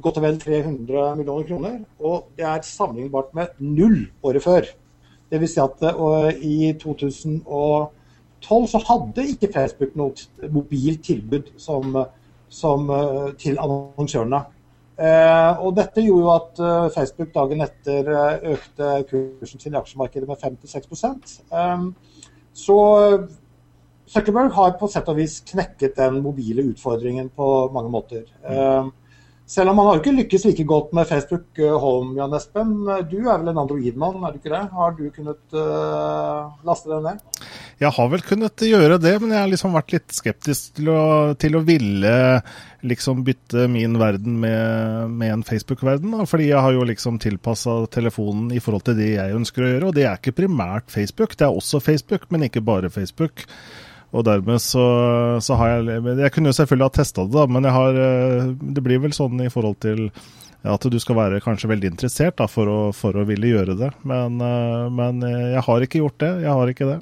godt 0.03 0.19
og 0.21 0.25
vel 0.25 0.39
300 0.41 1.17
millioner 1.19 1.47
kroner, 1.47 1.81
og 2.01 2.31
det 2.39 2.47
er 2.49 2.63
sammenlignbart 2.67 3.35
med 3.37 3.59
null 3.61 4.07
året 4.25 4.45
før. 4.45 4.71
Dvs. 5.33 5.55
Si 5.55 5.61
at 5.63 5.85
og, 5.93 6.33
i 6.45 6.73
2012 6.81 8.67
så 8.69 8.81
hadde 8.89 9.29
ikke 9.33 9.53
Facebook 9.55 9.95
noe 9.99 10.49
mobilt 10.53 11.05
tilbud 11.07 11.55
som, 11.61 11.97
som, 12.53 12.91
eh, 12.91 13.31
til 13.41 13.61
annonsørene. 13.61 14.43
Eh, 15.03 15.63
og 15.65 15.77
dette 15.79 16.05
gjorde 16.05 16.23
jo 16.27 16.33
at 16.35 16.93
Facebook 16.95 17.33
dagen 17.35 17.65
etter 17.65 18.11
økte 18.53 18.91
kursen 19.09 19.63
sin 19.63 19.73
i 19.73 19.81
aksjemarkedet 19.81 20.29
med 20.29 20.43
5-6 20.43 21.41
um, 21.51 21.95
Så 22.53 22.77
Zuckerberg 24.13 24.53
har 24.53 24.77
på 24.77 24.91
sett 24.93 25.09
og 25.09 25.17
vis 25.17 25.41
knekket 25.49 25.97
den 25.97 26.21
mobile 26.23 26.67
utfordringen 26.75 27.31
på 27.33 27.47
mange 27.73 27.91
måter. 27.91 28.29
Selv 29.53 29.69
om 29.69 29.77
man 29.77 29.89
har 29.91 29.99
ikke 30.01 30.15
lykkes 30.17 30.47
like 30.49 30.65
godt 30.65 30.95
med 30.97 31.05
Facebook 31.11 31.59
eh, 31.61 31.75
Home, 31.77 32.15
Jan 32.17 32.33
Espen. 32.39 32.71
Du 33.11 33.19
er 33.21 33.43
vel 33.43 33.51
en 33.51 33.61
Android-mann, 33.61 34.23
er 34.25 34.33
du 34.33 34.39
ikke 34.39 34.53
det? 34.55 34.63
Har 34.73 34.95
du 34.97 35.03
kunnet 35.13 35.57
uh, 35.59 36.49
laste 36.65 36.89
den 36.89 37.05
ned? 37.05 37.21
Jeg 37.83 37.93
har 37.93 38.09
vel 38.09 38.25
kunnet 38.25 38.65
gjøre 38.65 38.97
det, 39.03 39.13
men 39.21 39.35
jeg 39.35 39.43
har 39.43 39.53
liksom 39.53 39.77
vært 39.77 39.93
litt 39.93 40.15
skeptisk 40.15 40.79
til 40.79 40.89
å, 40.95 41.03
til 41.37 41.59
å 41.59 41.63
ville 41.69 42.15
liksom 42.81 43.21
bytte 43.27 43.67
min 43.69 44.01
verden 44.01 44.41
med, 44.41 45.13
med 45.21 45.37
en 45.37 45.45
Facebook-verden. 45.45 46.17
Fordi 46.31 46.49
jeg 46.49 46.65
har 46.65 46.73
jo 46.73 46.89
liksom 46.89 47.21
tilpassa 47.21 47.83
telefonen 47.93 48.55
i 48.57 48.63
forhold 48.63 48.87
til 48.89 48.97
det 49.03 49.13
jeg 49.19 49.37
ønsker 49.37 49.67
å 49.67 49.73
gjøre. 49.75 49.91
Og 49.91 49.97
det 49.99 50.09
er 50.09 50.17
ikke 50.17 50.39
primært 50.45 50.89
Facebook, 50.95 51.37
det 51.37 51.51
er 51.51 51.61
også 51.61 51.83
Facebook, 51.85 52.31
men 52.33 52.49
ikke 52.49 52.65
bare 52.65 52.93
Facebook. 52.95 53.45
Og 54.13 54.25
dermed 54.29 54.61
så, 54.61 54.85
så, 55.41 55.57
har 55.57 55.73
jeg 55.73 56.03
Jeg 56.21 56.33
kunne 56.35 56.53
jo 56.53 56.59
selvfølgelig 56.59 56.89
ha 56.89 56.95
testa 56.99 57.25
det, 57.25 57.33
da, 57.33 57.47
men 57.49 57.69
har, 57.73 57.97
eh, 57.97 58.51
det 58.77 58.85
blir 58.85 59.01
vel 59.01 59.15
sånn 59.17 59.41
i 59.41 59.51
forhold 59.53 59.79
til 59.85 60.11
at 60.63 60.85
du 60.87 60.99
skal 61.03 61.19
være 61.19 61.41
kanskje 61.43 61.71
veldig 61.73 61.89
interessert 61.91 62.37
da, 62.39 62.47
for, 62.47 62.69
å, 62.71 62.83
for 62.95 63.17
å 63.19 63.25
ville 63.27 63.55
gjøre 63.55 63.75
det. 63.81 63.89
Men, 64.07 64.37
eh, 64.45 64.85
men, 64.93 65.25
jeg 65.25 65.65
har 65.67 65.87
ikke 65.87 66.05
gjort 66.05 66.21
det. 66.23 66.35
Jeg 66.45 66.61
har 66.61 66.75
ikke 66.75 66.91
det. 66.93 67.01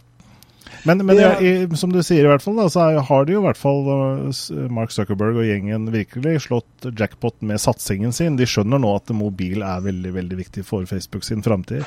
Men, 0.86 1.02
men 1.04 1.18
jeg, 1.18 1.66
som 1.76 1.92
du 1.92 1.98
sier, 2.00 2.24
i 2.24 2.30
hvert 2.30 2.44
fall, 2.44 2.56
da, 2.56 2.68
så 2.72 2.86
har 3.04 3.26
de 3.26 3.34
jo 3.34 3.42
i 3.42 3.46
hvert 3.48 3.60
fall 3.60 3.90
eh, 3.90 4.70
Mark 4.72 4.94
Zuckerberg 4.94 5.42
og 5.42 5.48
gjengen 5.48 5.90
virkelig 5.92 6.46
slått 6.46 6.88
jackpot 6.94 7.40
med 7.44 7.60
satsingen 7.60 8.14
sin. 8.16 8.38
De 8.38 8.48
skjønner 8.48 8.80
nå 8.80 8.94
at 8.96 9.12
mobil 9.16 9.66
er 9.66 9.84
veldig 9.84 10.14
veldig 10.16 10.42
viktig 10.46 10.66
for 10.68 10.86
Facebook 10.88 11.26
sin 11.26 11.42
framtid. 11.44 11.84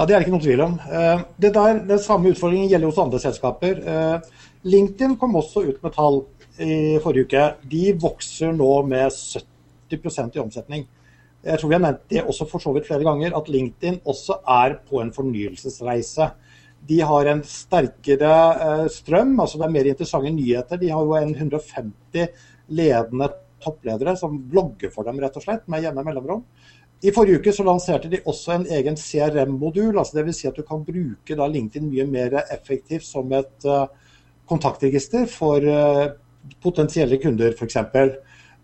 Ja, 0.00 0.06
Det 0.06 0.14
er 0.14 0.22
det 0.22 0.24
ikke 0.24 0.32
noen 0.32 0.44
tvil 0.46 0.60
om. 0.64 0.74
Eh, 0.80 1.22
det 1.36 1.48
der, 1.52 1.78
Den 1.84 1.98
samme 2.00 2.30
utfordringen 2.32 2.70
gjelder 2.70 2.88
hos 2.88 3.00
andre 3.02 3.18
selskaper. 3.20 3.80
Eh, 3.84 4.20
LinkedIn 4.64 5.18
kom 5.20 5.34
også 5.36 5.60
ut 5.68 5.82
med 5.82 5.92
tall 5.92 6.22
i 6.56 6.96
forrige 7.04 7.26
uke. 7.28 7.42
De 7.68 7.92
vokser 8.00 8.54
nå 8.56 8.70
med 8.88 9.12
70% 9.12 10.36
i 10.36 10.40
omsetning. 10.40 10.86
jeg 11.44 11.58
tror 11.58 11.68
vi 11.68 11.74
har 11.74 11.80
nevnt 11.80 12.08
det 12.08 12.24
også 12.24 12.48
for 12.48 12.60
så 12.60 12.72
vidt 12.72 12.86
flere 12.86 13.04
ganger, 13.04 13.36
at 13.36 13.48
LinkedIn 13.48 14.00
også 14.06 14.40
er 14.48 14.78
på 14.88 15.02
en 15.02 15.12
fornyelsesreise. 15.12 16.30
De 16.88 17.00
har 17.00 17.26
en 17.26 17.42
sterkere 17.42 18.32
eh, 18.56 18.88
strøm, 18.88 19.38
altså 19.38 19.58
det 19.58 19.66
er 19.66 19.76
mer 19.76 19.84
interessante 19.84 20.30
nyheter. 20.30 20.76
De 20.80 20.88
har 20.88 21.04
jo 21.04 21.12
en 21.12 21.34
150 21.34 22.26
ledende 22.68 23.28
toppledere 23.60 24.16
som 24.16 24.38
blogger 24.48 24.90
for 24.90 25.04
dem, 25.04 25.20
rett 25.20 25.36
og 25.36 25.44
slett, 25.44 25.68
med 25.68 25.84
jevne 25.84 26.04
mellomrom. 26.04 26.44
I 27.00 27.12
forrige 27.16 27.40
uke 27.40 27.52
så 27.56 27.64
lanserte 27.64 28.10
de 28.12 28.20
også 28.28 28.58
en 28.58 28.66
egen 28.76 28.96
CRM-modul. 29.00 29.96
altså 29.98 30.18
Dvs. 30.18 30.42
Si 30.42 30.48
at 30.48 30.56
du 30.56 30.62
kan 30.68 30.82
bruke 30.84 31.36
da 31.36 31.46
LinkedIn 31.48 31.88
mye 31.88 32.04
mer 32.04 32.42
effektivt 32.42 33.06
som 33.08 33.30
et 33.32 33.64
uh, 33.64 33.86
kontaktregister 34.50 35.24
for 35.30 35.64
uh, 35.64 36.10
potensielle 36.60 37.16
kunder, 37.22 37.54
f.eks. 37.56 37.78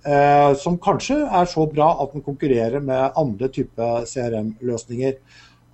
Uh, 0.07 0.53
som 0.61 0.77
kanskje 0.77 1.17
er 1.25 1.49
så 1.49 1.65
bra 1.71 1.95
at 2.05 2.13
den 2.13 2.25
konkurrerer 2.27 2.85
med 2.85 3.17
andre 3.17 3.49
typer 3.49 4.05
CRM-løsninger. 4.05 5.17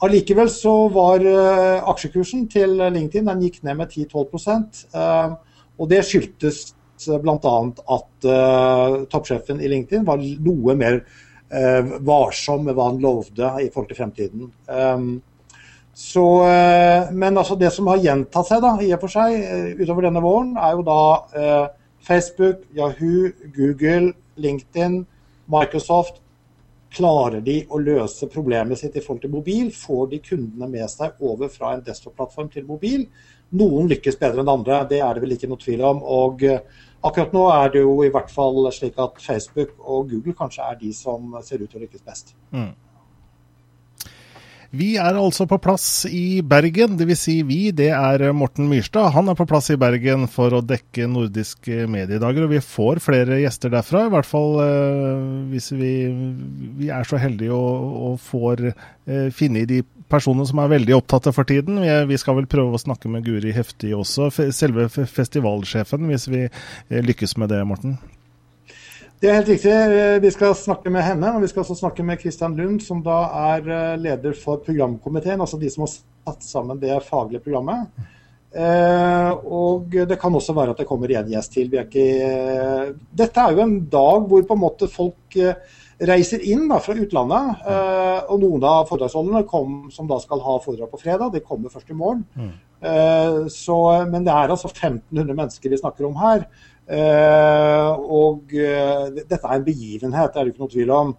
Allikevel 0.07 0.51
så 0.51 0.77
var 0.94 1.27
uh, 1.27 1.90
aksjekursen 1.90 2.46
til 2.53 2.79
LinkedIn 2.79 3.27
den 3.27 3.42
gikk 3.42 3.59
ned 3.66 3.83
med 3.83 3.90
10-12 3.90 4.94
uh, 4.94 5.35
og 5.83 5.90
Det 5.90 6.05
skyldtes 6.07 6.62
bl.a. 7.22 7.59
at 7.98 8.31
uh, 8.31 9.03
toppsjefen 9.11 9.59
i 9.59 9.75
LinkedIn 9.75 10.07
var 10.07 10.22
noe 10.22 10.79
mer 10.79 11.03
varsom 12.01 12.62
med 12.65 12.77
hva 12.79 12.88
han 12.88 13.03
lovde 13.03 13.51
i 13.61 13.69
forhold 13.69 13.91
til 13.91 13.99
fremtiden. 13.99 14.47
Um, 14.69 15.11
så, 15.93 16.25
uh, 16.47 17.11
men 17.12 17.37
altså 17.37 17.59
det 17.61 17.69
som 17.75 17.91
har 17.93 18.01
gjentatt 18.01 18.49
seg 18.49 18.62
da, 18.65 18.73
i 18.81 18.93
og 18.97 19.03
for 19.03 19.12
seg 19.12 19.77
utover 19.83 20.09
denne 20.09 20.23
våren, 20.25 20.55
er 20.57 20.79
jo 20.79 20.87
da 20.87 21.01
Facebook, 22.03 22.65
Yahoo, 22.75 23.29
Google, 23.53 24.15
LinkedIn, 24.41 25.03
Microsoft 25.53 26.23
Klarer 26.93 27.41
de 27.41 27.62
å 27.73 27.79
løse 27.81 28.27
problemet 28.29 28.77
sitt 28.77 28.97
i 28.99 29.01
forhold 29.01 29.23
til 29.25 29.33
mobil? 29.33 29.71
Får 29.73 30.11
de 30.11 30.19
kundene 30.21 30.69
med 30.69 30.91
seg 30.93 31.23
over 31.25 31.49
fra 31.53 31.73
en 31.73 31.85
desktop-plattform 31.87 32.51
til 32.53 32.67
mobil? 32.69 33.07
Noen 33.57 33.88
lykkes 33.88 34.19
bedre 34.21 34.43
enn 34.43 34.53
andre, 34.53 34.83
det 34.91 34.99
er 35.01 35.15
det 35.15 35.23
vel 35.25 35.33
ikke 35.38 35.49
noe 35.49 35.62
tvil 35.62 35.85
om. 35.88 36.03
og 36.05 36.45
eh, 36.45 36.61
Akkurat 37.03 37.35
nå 37.35 37.49
er 37.51 37.75
det 37.75 37.83
jo 37.83 37.97
i 38.07 38.12
hvert 38.15 38.31
fall 38.31 38.62
slik 38.75 38.99
at 39.03 39.19
Facebook 39.23 39.75
og 39.81 40.11
Google 40.12 40.37
kanskje 40.38 40.69
er 40.71 40.79
de 40.79 40.93
som 40.95 41.35
ser 41.43 41.65
ut 41.65 41.71
til 41.71 41.81
å 41.81 41.85
lykkes 41.85 42.07
best. 42.07 42.35
Mm. 42.55 42.73
Vi 44.73 44.95
er 44.97 45.19
altså 45.21 45.45
på 45.45 45.59
plass 45.61 46.07
i 46.09 46.41
Bergen, 46.49 46.95
dvs. 46.97 47.23
Si 47.27 47.35
vi, 47.45 47.59
det 47.77 47.91
er 47.93 48.23
Morten 48.33 48.71
Myrstad. 48.71 49.11
Han 49.12 49.29
er 49.29 49.37
på 49.37 49.45
plass 49.45 49.69
i 49.75 49.77
Bergen 49.77 50.25
for 50.33 50.55
å 50.57 50.62
dekke 50.65 51.11
nordiske 51.12 51.85
mediedager, 51.93 52.47
og 52.47 52.55
vi 52.55 52.62
får 52.65 53.03
flere 53.05 53.43
gjester 53.43 53.75
derfra. 53.75 54.07
I 54.09 54.15
hvert 54.15 54.31
fall 54.31 54.57
eh, 54.65 55.27
hvis 55.53 55.69
vi, 55.77 55.93
vi, 56.79 56.88
er 56.88 57.05
så 57.05 57.21
heldige 57.21 57.53
og, 57.53 57.99
og 58.07 58.17
får 58.25 58.65
eh, 58.71 59.29
finne 59.37 59.67
de 59.69 59.83
personene 60.12 60.46
som 60.48 60.61
er 60.62 60.72
veldig 60.72 60.96
opptatte 60.98 61.33
for 61.35 61.48
tiden. 61.48 61.81
Vi, 61.83 61.90
vi, 62.11 62.18
skal 62.20 62.37
vel 62.38 62.48
prøve 62.51 62.77
å 62.77 62.81
snakke 62.81 63.11
med 63.12 63.25
Guri 63.27 63.55
Heftig 63.57 63.94
også, 63.96 64.31
selve 64.55 64.88
festivalsjefen, 64.90 66.09
hvis 66.11 66.29
vi 66.33 66.44
eh, 66.46 67.01
lykkes 67.03 67.38
med 67.40 67.53
det, 67.55 67.62
Morten? 67.68 67.96
Det 69.22 69.31
er 69.31 69.38
helt 69.38 69.53
riktig. 69.53 69.72
Eh, 69.72 70.16
vi 70.22 70.33
skal 70.35 70.57
snakke 70.59 70.92
med 70.92 71.07
henne, 71.07 71.35
og 71.35 71.44
vi 71.44 71.51
skal 71.53 71.64
også 71.64 71.79
snakke 71.81 72.07
med 72.07 72.20
Kristian 72.20 72.57
Lund, 72.59 72.83
som 72.85 73.05
da 73.05 73.20
er 73.57 73.70
eh, 73.70 74.01
leder 74.03 74.37
for 74.38 74.62
programkomiteen, 74.64 75.40
altså 75.40 75.61
de 75.61 75.70
som 75.72 75.87
har 75.87 75.94
satt 75.94 76.44
sammen 76.46 76.83
det 76.83 76.98
faglige 77.09 77.44
programmet. 77.44 77.92
Og 78.53 79.94
det 79.96 80.18
kan 80.20 80.35
også 80.37 80.53
være 80.53 80.75
at 80.75 80.81
det 80.83 80.85
kommer 80.85 81.09
en 81.09 81.31
gjest 81.33 81.55
til. 81.55 81.70
Dette 81.72 83.44
er 83.46 83.55
jo 83.57 83.62
en 83.62 83.79
dag 83.88 84.27
hvor 84.29 84.42
på 84.44 84.59
en 84.59 84.61
måte 84.61 84.90
folk 84.92 85.38
reiser 86.09 86.43
inn 86.51 86.67
da, 86.71 86.81
fra 86.83 86.97
utlandet. 86.99 87.62
Eh, 87.69 88.21
og 88.33 88.43
noen 88.43 88.67
av 88.67 88.91
foredragsholderne 88.91 89.91
som 89.95 90.11
da 90.11 90.19
skal 90.23 90.43
ha 90.45 90.59
foredrag 90.65 90.91
på 90.93 91.01
fredag, 91.03 91.33
de 91.35 91.45
kommer 91.45 91.73
først 91.73 91.91
i 91.93 91.99
morgen. 91.99 92.25
Mm. 92.35 92.53
Eh, 92.83 93.41
så, 93.53 93.79
men 94.11 94.27
det 94.27 94.35
er 94.35 94.55
altså 94.55 94.71
1500 94.73 95.35
mennesker 95.35 95.73
vi 95.73 95.81
snakker 95.81 96.09
om 96.09 96.19
her. 96.23 96.47
Eh, 96.93 97.91
og 97.95 98.55
eh, 98.59 99.12
dette 99.21 99.38
er 99.38 99.55
en 99.55 99.67
begivenhet, 99.67 100.33
det 100.33 100.41
er 100.41 100.49
det 100.49 100.55
ikke 100.55 100.65
noe 100.65 100.73
tvil 100.73 100.95
om. 100.97 101.12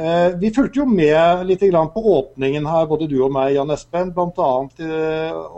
Eh, 0.00 0.28
vi 0.38 0.52
fulgte 0.54 0.80
jo 0.80 0.86
med 0.86 1.42
litt 1.48 1.64
på 1.66 2.02
åpningen 2.14 2.66
her, 2.70 2.86
både 2.86 3.08
du 3.10 3.18
og 3.24 3.32
meg, 3.34 3.56
Jan 3.56 3.74
Espen. 3.74 4.12
Bl.a. 4.14 4.50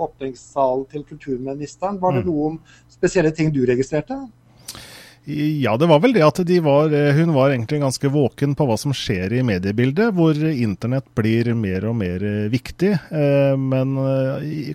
åpningssalen 0.07 0.87
til 0.91 1.05
kulturministeren. 1.05 2.01
Var 2.01 2.17
det 2.17 2.25
mm. 2.25 2.31
noen 2.31 2.59
spesielle 2.91 3.35
ting 3.37 3.53
du 3.53 3.61
registrerte? 3.69 4.23
Ja, 5.25 5.77
det 5.77 5.87
var 5.87 6.01
vel 6.03 6.17
det 6.17 6.23
at 6.27 6.41
de 6.43 6.57
var, 6.59 6.91
eh, 6.91 7.15
hun 7.15 7.31
var 7.31 7.53
egentlig 7.53 7.79
ganske 7.79 8.09
våken 8.11 8.57
på 8.59 8.65
hva 8.67 8.75
som 8.75 8.91
skjer 8.91 9.31
i 9.37 9.45
mediebildet, 9.47 10.11
hvor 10.17 10.35
internett 10.35 11.07
blir 11.15 11.53
mer 11.55 11.85
og 11.87 11.95
mer 12.01 12.25
eh, 12.27 12.49
viktig. 12.51 12.91
Eh, 12.91 13.55
men 13.55 13.95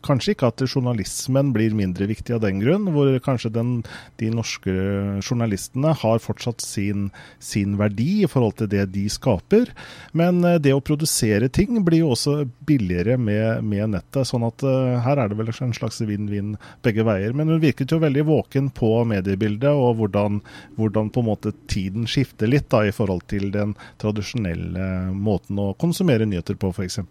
kanskje 0.06 0.38
ikke 0.38 0.48
at 0.48 0.64
journalismen 0.64 1.52
blir 1.52 1.76
mindre 1.76 2.08
viktig 2.08 2.38
av 2.38 2.46
den 2.46 2.62
grunn, 2.62 2.88
hvor 2.96 3.12
kanskje 3.26 3.52
den, 3.58 3.74
de 4.22 4.30
norske 4.32 4.72
journalistene 5.20 5.92
har 6.00 6.24
fortsatt 6.24 6.64
sin, 6.64 7.10
sin, 7.44 7.76
verdi 7.76 8.24
i 8.24 8.32
forhold 8.32 8.56
til 8.62 8.72
det 8.72 8.88
de 8.96 9.04
skaper. 9.12 9.74
Men 10.16 10.40
det 10.64 10.72
å 10.72 10.80
produsere 10.80 11.52
ting 11.52 11.84
blir 11.84 12.06
jo 12.06 12.14
også 12.16 12.38
billigere 12.64 13.20
med, 13.20 13.68
med 13.68 13.98
nettet, 13.98 14.24
sånn 14.32 14.48
at 14.48 14.64
her 14.64 15.20
er 15.20 15.28
det 15.28 15.42
vel 15.42 15.52
en 15.52 15.76
slags 15.76 16.00
vinn-vinn 16.08 16.56
begge 16.88 17.04
veier. 17.04 17.36
Men 17.36 17.52
hun 17.52 17.62
virket 17.64 17.92
jo 17.92 18.00
veldig 18.00 18.24
våken 18.32 18.72
på 18.72 18.96
mediebildet 19.12 19.76
og 19.76 20.00
hvordan 20.00 20.37
hvordan, 20.78 21.12
på 21.14 21.24
en 21.24 21.30
måte 21.30 21.54
tiden 21.72 22.08
skifter 22.10 22.50
litt 22.50 22.70
da, 22.74 22.84
i 22.88 22.94
forhold 22.96 23.26
til 23.32 23.50
den 23.54 23.76
tradisjonelle 24.02 25.12
måten 25.14 25.60
å 25.62 25.74
konsumere 25.80 26.28
nyheter 26.30 26.60
på, 26.60 26.72
f.eks. 26.74 27.02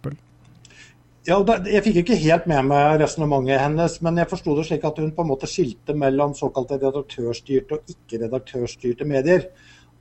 Ja, 1.27 1.41
Jeg 1.67 1.83
fikk 1.83 2.03
ikke 2.05 2.19
helt 2.23 2.45
med 2.47 2.69
meg 2.69 3.01
resonnementet 3.03 3.59
hennes, 3.59 3.97
men 4.05 4.21
jeg 4.21 4.31
forsto 4.31 4.55
det 4.55 4.69
slik 4.69 4.85
at 4.87 5.01
hun 5.03 5.11
på 5.15 5.25
en 5.25 5.33
måte 5.33 5.49
skilte 5.51 5.97
mellom 5.99 6.37
såkalte 6.39 6.79
redaktørstyrte 6.79 7.81
og 7.81 7.91
ikke-redaktørstyrte 7.91 9.09
medier. 9.11 9.49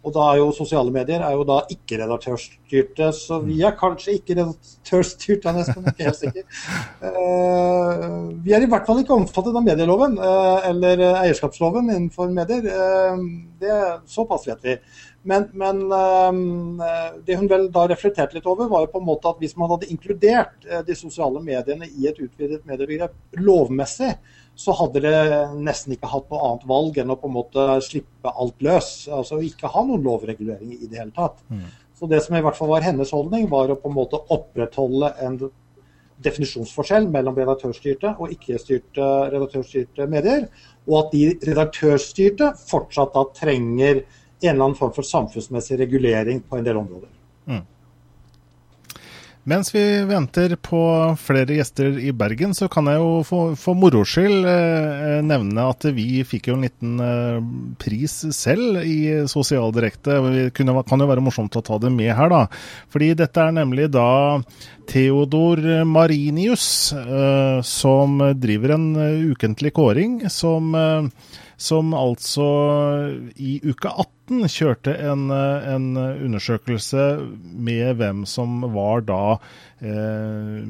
Og 0.05 0.13
da 0.13 0.25
er 0.29 0.37
jo 0.37 0.51
sosiale 0.53 0.93
medier 0.93 1.23
er 1.25 1.33
jo 1.33 1.45
da 1.47 1.63
ikke 1.73 1.97
redaktørstyrte, 1.97 3.07
så 3.17 3.39
vi 3.41 3.57
er 3.65 3.73
kanskje 3.77 4.19
ikke 4.19 4.35
redaktørstyrte, 4.37 5.47
jeg 5.47 5.51
er 5.51 5.57
nesten 5.57 5.89
ikke 5.89 6.05
helt 6.05 6.19
sikker. 6.19 6.45
Uh, 7.01 8.29
vi 8.45 8.53
er 8.53 8.61
i 8.61 8.69
hvert 8.69 8.85
fall 8.85 9.01
ikke 9.01 9.17
omfattet 9.17 9.57
av 9.57 9.65
medieloven 9.65 10.19
uh, 10.21 10.61
eller 10.69 11.01
eierskapsloven 11.23 11.89
innenfor 11.89 12.29
medier. 12.35 12.69
Uh, 12.69 13.25
det 13.61 13.81
Såpass 14.11 14.45
vet 14.51 14.65
vi. 14.65 14.77
Men, 15.25 15.47
men 15.57 15.79
det 17.25 17.33
hun 17.39 17.47
vel 17.49 17.63
da 17.73 17.87
reflekterte 17.89 18.37
litt 18.37 18.45
over, 18.45 18.67
var 18.69 18.83
jo 18.83 18.91
på 18.93 18.99
en 19.01 19.07
måte 19.07 19.31
at 19.31 19.39
hvis 19.41 19.55
man 19.57 19.71
hadde 19.71 19.87
inkludert 19.89 20.67
de 20.85 20.97
sosiale 20.99 21.41
mediene 21.41 21.87
i 21.89 22.05
et 22.05 22.19
utvidet 22.21 22.59
mediebegrep 22.69 23.39
lovmessig, 23.41 24.11
så 24.55 24.75
hadde 24.79 25.01
det 25.03 25.15
nesten 25.59 25.95
ikke 25.95 26.09
hatt 26.09 26.29
noe 26.31 26.43
annet 26.47 26.67
valg 26.69 26.99
enn 27.01 27.11
å 27.11 27.17
på 27.19 27.27
en 27.27 27.35
måte 27.35 27.65
slippe 27.83 28.31
alt 28.31 28.63
løs. 28.63 28.91
Altså 29.11 29.41
ikke 29.43 29.71
ha 29.73 29.83
noen 29.83 30.05
lovregulering 30.05 30.71
i 30.77 30.87
det 30.87 31.01
hele 31.01 31.11
tatt. 31.15 31.41
Mm. 31.51 31.67
Så 31.95 32.07
det 32.11 32.21
som 32.23 32.35
i 32.35 32.41
hvert 32.43 32.57
fall 32.57 32.71
var 32.71 32.85
hennes 32.85 33.11
holdning, 33.15 33.49
var 33.51 33.71
å 33.71 33.77
på 33.79 33.91
en 33.91 33.97
måte 33.97 34.19
opprettholde 34.31 35.11
en 35.23 35.37
definisjonsforskjell 36.25 37.09
mellom 37.11 37.35
redaktørstyrte 37.35 38.15
og 38.15 38.31
ikke-styrte 38.31 39.07
redaktørstyrte 39.33 40.07
medier. 40.11 40.47
Og 40.87 40.97
at 41.01 41.15
de 41.15 41.23
redaktørstyrte 41.51 42.53
fortsatt 42.63 43.15
da 43.15 43.25
trenger 43.35 44.05
en 44.05 44.51
eller 44.51 44.67
annen 44.69 44.79
form 44.79 44.93
for 44.95 45.07
samfunnsmessig 45.07 45.79
regulering 45.83 46.41
på 46.47 46.59
en 46.59 46.67
del 46.67 46.79
områder. 46.79 47.11
Mm. 47.49 47.63
Mens 49.45 49.69
vi 49.75 49.81
venter 50.09 50.55
på 50.57 50.79
flere 51.21 51.53
gjester 51.59 51.99
i 52.01 52.09
Bergen, 52.17 52.55
så 52.57 52.65
kan 52.71 52.87
jeg 52.89 52.97
jo 52.97 53.19
for, 53.27 53.53
for 53.59 53.77
moro 53.77 54.01
skyld 54.01 54.47
eh, 54.49 55.19
nevne 55.21 55.67
at 55.69 55.85
vi 55.93 56.23
fikk 56.25 56.49
jo 56.49 56.55
en 56.57 56.65
liten 56.65 56.95
eh, 57.05 57.37
pris 57.77 58.15
selv 58.33 58.81
i 58.81 59.27
Sosial 59.29 59.69
Direkte. 59.75 60.17
Det 60.33 60.47
kan 60.57 60.73
jo 60.73 61.09
være 61.11 61.21
morsomt 61.21 61.59
å 61.59 61.61
ta 61.61 61.77
det 61.77 61.93
med 61.93 62.09
her, 62.17 62.33
da. 62.33 62.41
Fordi 62.89 63.11
dette 63.21 63.45
er 63.45 63.53
nemlig 63.53 63.91
da 63.93 64.09
Theodor 64.89 65.61
Marinius 65.85 66.93
eh, 66.97 67.61
som 67.61 68.17
driver 68.41 68.75
en 68.75 68.91
uh, 68.97 69.31
ukentlig 69.31 69.73
kåring 69.77 70.23
som 70.29 70.73
eh, 70.75 71.31
som 71.57 71.93
altså 71.95 72.45
i 73.35 73.59
uke 73.63 73.91
18 73.91 74.49
kjørte 74.49 74.95
en, 75.05 75.29
en 75.29 75.87
undersøkelse 75.97 77.03
med 77.43 77.99
hvem 77.99 78.23
som 78.29 78.63
var 78.73 79.05
da 79.05 79.37
eh, 79.85 80.63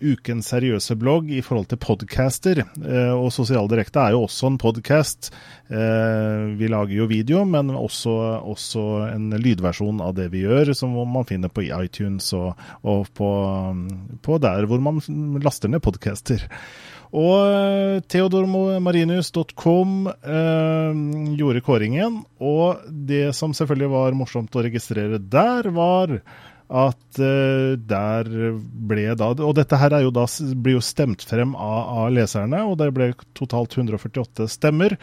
ukens 0.00 0.48
seriøse 0.52 0.96
blogg 0.98 1.30
i 1.34 1.42
forhold 1.44 1.68
til 1.70 1.80
podcaster. 1.82 2.62
Eh, 2.64 3.12
og 3.12 3.28
Sosial 3.34 3.68
Direkte 3.70 4.02
er 4.02 4.16
jo 4.16 4.24
også 4.26 4.50
en 4.50 4.58
podkast. 4.62 5.30
Eh, 5.68 6.56
vi 6.58 6.70
lager 6.72 6.96
jo 6.96 7.10
video, 7.10 7.44
men 7.44 7.70
også, 7.74 8.16
også, 8.40 8.86
en 9.12 9.30
lydversjon 9.36 10.02
av 10.04 10.16
det 10.18 10.30
vi 10.34 10.46
gjør, 10.46 10.72
som 10.76 10.96
man 10.96 11.28
finner 11.28 11.52
på 11.52 11.66
iTunes 11.68 12.32
og, 12.36 12.54
og 12.86 13.06
på, 13.16 13.30
på 14.24 14.42
der 14.42 14.68
hvor 14.70 14.82
man 14.82 15.02
laster 15.44 15.72
ned 15.72 15.84
podcaster. 15.84 16.48
Og 17.14 18.02
theodormarinius.com 18.10 19.94
eh, 20.10 20.98
gjorde 21.38 21.62
kåringen, 21.66 22.18
og 22.42 22.82
det 22.90 23.30
som 23.38 23.54
selvfølgelig 23.56 23.92
var 23.94 24.18
morsomt 24.18 24.58
å 24.58 24.64
registrere 24.66 25.20
der, 25.22 25.70
var 25.76 26.18
at 26.66 27.20
eh, 27.22 27.76
der 27.78 28.26
ble 28.58 29.04
da 29.14 29.28
Og 29.30 29.52
dette 29.54 29.78
her 29.78 29.94
jo 30.02 30.10
da, 30.10 30.24
blir 30.58 30.80
jo 30.80 30.82
stemt 30.82 31.22
frem 31.22 31.54
av, 31.54 31.78
av, 32.02 32.08
leserne, 32.14 32.64
og 32.66 32.78
det 32.80 32.90
ble 32.94 33.12
totalt 33.38 33.76
148 33.78 34.48
stemmer. 34.50 34.96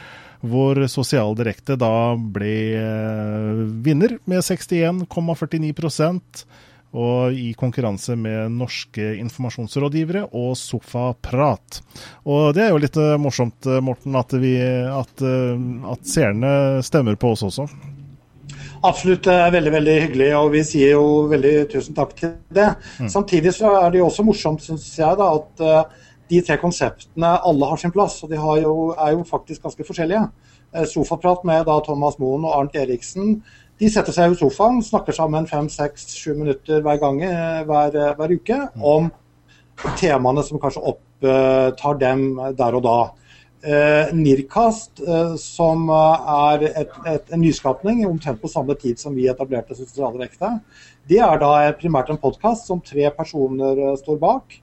Hvor 0.44 0.82
Sosial 0.92 1.38
Direkte 1.39 1.78
da 1.80 2.16
ble 2.18 2.54
eh, 2.76 3.63
vinner 3.86 4.18
med 4.28 4.44
61,49 4.44 5.72
og 6.93 7.34
i 7.34 7.51
konkurranse 7.58 8.15
med 8.19 8.53
norske 8.53 9.15
informasjonsrådgivere 9.17 10.27
og 10.29 10.53
Sofaprat. 10.60 11.82
Og 12.29 12.53
det 12.53 12.67
er 12.67 12.71
jo 12.73 12.84
litt 12.84 12.99
uh, 13.01 13.15
morsomt, 13.21 13.67
Morten, 13.82 14.15
at, 14.19 14.38
vi, 14.38 14.53
at, 14.62 15.25
at 15.25 16.08
seerne 16.08 16.53
stemmer 16.86 17.17
på 17.19 17.34
oss 17.34 17.45
også. 17.49 17.67
Absolutt 18.84 19.23
det 19.25 19.34
er 19.39 19.53
veldig 19.56 19.71
veldig 19.77 19.99
hyggelig, 20.03 20.32
og 20.36 20.49
vi 20.53 20.63
sier 20.67 20.97
jo 20.97 21.03
veldig 21.32 21.53
tusen 21.71 21.95
takk 21.95 22.17
til 22.19 22.34
det. 22.53 22.73
Mm. 22.99 23.10
Samtidig 23.13 23.53
så 23.56 23.71
er 23.79 23.93
det 23.93 24.01
jo 24.01 24.10
også 24.10 24.25
morsomt, 24.27 24.65
syns 24.65 24.89
jeg, 24.99 25.19
da, 25.19 25.29
at 25.39 25.93
de 26.34 26.41
tre 26.45 26.58
konseptene 26.62 27.32
alle 27.47 27.69
har 27.69 27.79
sin 27.79 27.93
plass. 27.93 28.19
Og 28.23 28.32
de 28.32 28.39
jo, 28.39 28.75
er 28.97 29.15
jo 29.15 29.23
faktisk 29.27 29.63
ganske 29.65 29.88
forskjellige. 29.88 30.25
Sofaprat 30.89 31.43
med 31.45 31.67
da 31.69 31.77
Thomas 31.86 32.17
Moen 32.21 32.47
og 32.47 32.56
Arnt 32.58 32.77
Eriksen. 32.79 33.38
De 33.84 33.89
setter 33.91 34.15
seg 34.15 34.32
i 34.32 34.38
sofaen, 34.39 34.78
snakker 34.80 35.15
sammen 35.15 35.43
fem, 35.50 35.65
seks, 35.67 36.06
sju 36.15 36.38
minutter 36.38 36.80
hver 36.86 37.02
gang 37.02 37.17
uh, 37.19 37.63
hver, 37.67 37.98
hver, 38.15 38.32
uke 38.32 38.60
mm. 38.63 38.86
om 38.88 39.10
temaene 40.00 40.43
som 40.48 40.62
kanskje 40.62 40.86
opptar 40.93 42.00
dem 42.00 42.24
der 42.56 42.78
og 42.80 42.86
da. 42.86 42.98
Eh, 43.63 44.10
Nirkast, 44.12 45.00
eh, 45.00 45.36
som 45.39 45.86
eh, 45.88 46.32
er 46.34 46.65
et, 46.67 46.96
et, 47.08 47.30
en 47.32 47.39
nyskapning 47.39 48.02
omtrent 48.04 48.41
på 48.41 48.52
samme 48.52 48.76
tid 48.76 49.00
som 49.00 49.15
vi 49.15 49.30
etablerte 49.32 49.78
Sosiale 49.78 50.19
Vekter, 50.19 50.58
Det 51.08 51.19
er 51.24 51.39
da 51.39 51.72
primært 51.80 52.12
en 52.12 52.19
podkast 52.19 52.67
som 52.67 52.82
tre 52.84 53.08
personer 53.15 53.80
eh, 53.80 53.96
står 54.00 54.19
bak. 54.19 54.58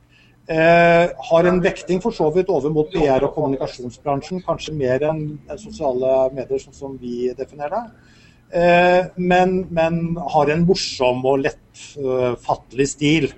Eh, 0.49 1.07
har 1.31 1.49
en 1.49 1.63
vekting 1.65 2.01
for 2.05 2.13
så 2.13 2.29
vidt 2.35 2.53
over 2.53 2.69
mot 2.69 2.93
PR- 2.93 3.25
og 3.25 3.35
kommunikasjonsbransjen, 3.35 4.45
kanskje 4.45 4.77
mer 4.77 5.05
enn 5.09 5.25
sosiale 5.57 6.29
medier, 6.37 6.61
sånn 6.61 6.77
som 6.77 6.97
vi 7.01 7.33
definerer 7.37 7.77
det. 7.77 8.20
Eh, 8.51 9.07
men, 9.17 9.61
men, 9.71 10.01
har 10.35 10.51
en 10.51 10.65
morsom 10.67 11.23
og 11.27 11.45
lettfattelig 11.47 12.89
stil. 12.97 13.31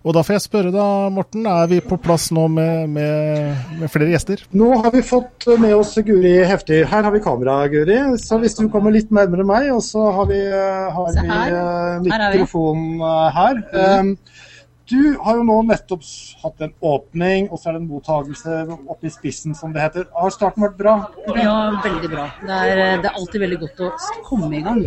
Og 0.05 0.15
da 0.15 0.23
får 0.23 0.37
jeg 0.37 0.45
spørre 0.45 0.73
da, 0.75 0.87
Morten, 1.11 1.47
er 1.49 1.71
vi 1.71 1.81
på 1.83 1.97
plass 2.03 2.29
nå 2.35 2.45
med, 2.53 2.91
med, 2.93 3.63
med, 3.81 3.91
flere 3.91 4.13
gjester? 4.13 4.45
Nå 4.55 4.69
har 4.85 4.93
vi 4.95 5.03
fått 5.07 5.49
med 5.59 5.75
oss 5.75 5.95
Guri 6.05 6.37
Heftig. 6.45 6.85
Her 6.91 7.09
har 7.09 7.15
vi 7.15 7.23
kamera, 7.25 7.57
Guri. 7.73 7.99
Så 8.21 8.39
hvis 8.43 8.59
du 8.59 8.67
kommer 8.73 8.95
litt 8.95 9.11
nærmere 9.15 9.47
meg, 9.49 9.71
og 9.75 9.81
så 9.87 10.11
har 10.19 10.29
vi, 10.31 10.41
har 10.99 11.15
vi 11.17 11.25
uh, 11.31 12.03
mikrofon 12.05 13.01
her. 13.39 13.65
Um, 13.73 14.19
du 14.91 15.17
har 15.25 15.39
jo 15.39 15.45
nå 15.49 15.55
nettopp 15.65 16.03
hatt 16.43 16.61
en 16.67 16.73
åpning, 16.85 17.47
og 17.49 17.61
så 17.61 17.71
er 17.71 17.77
det 17.77 17.81
en 17.81 17.89
mottagelse 17.89 18.57
oppe 18.93 19.09
i 19.09 19.13
spissen, 19.13 19.57
som 19.57 19.73
det 19.73 19.81
heter. 19.81 20.05
Har 20.13 20.35
starten 20.35 20.67
vært 20.67 20.77
bra? 20.77 20.95
Ja, 21.39 21.57
veldig 21.85 22.11
bra. 22.13 22.27
Det 22.43 22.59
er, 22.59 22.83
det 23.01 23.09
er, 23.09 23.17
alltid 23.17 23.45
veldig 23.47 23.61
godt 23.63 23.81
å 23.87 23.91
komme 24.27 24.53
i 24.59 24.63
gang. 24.67 24.83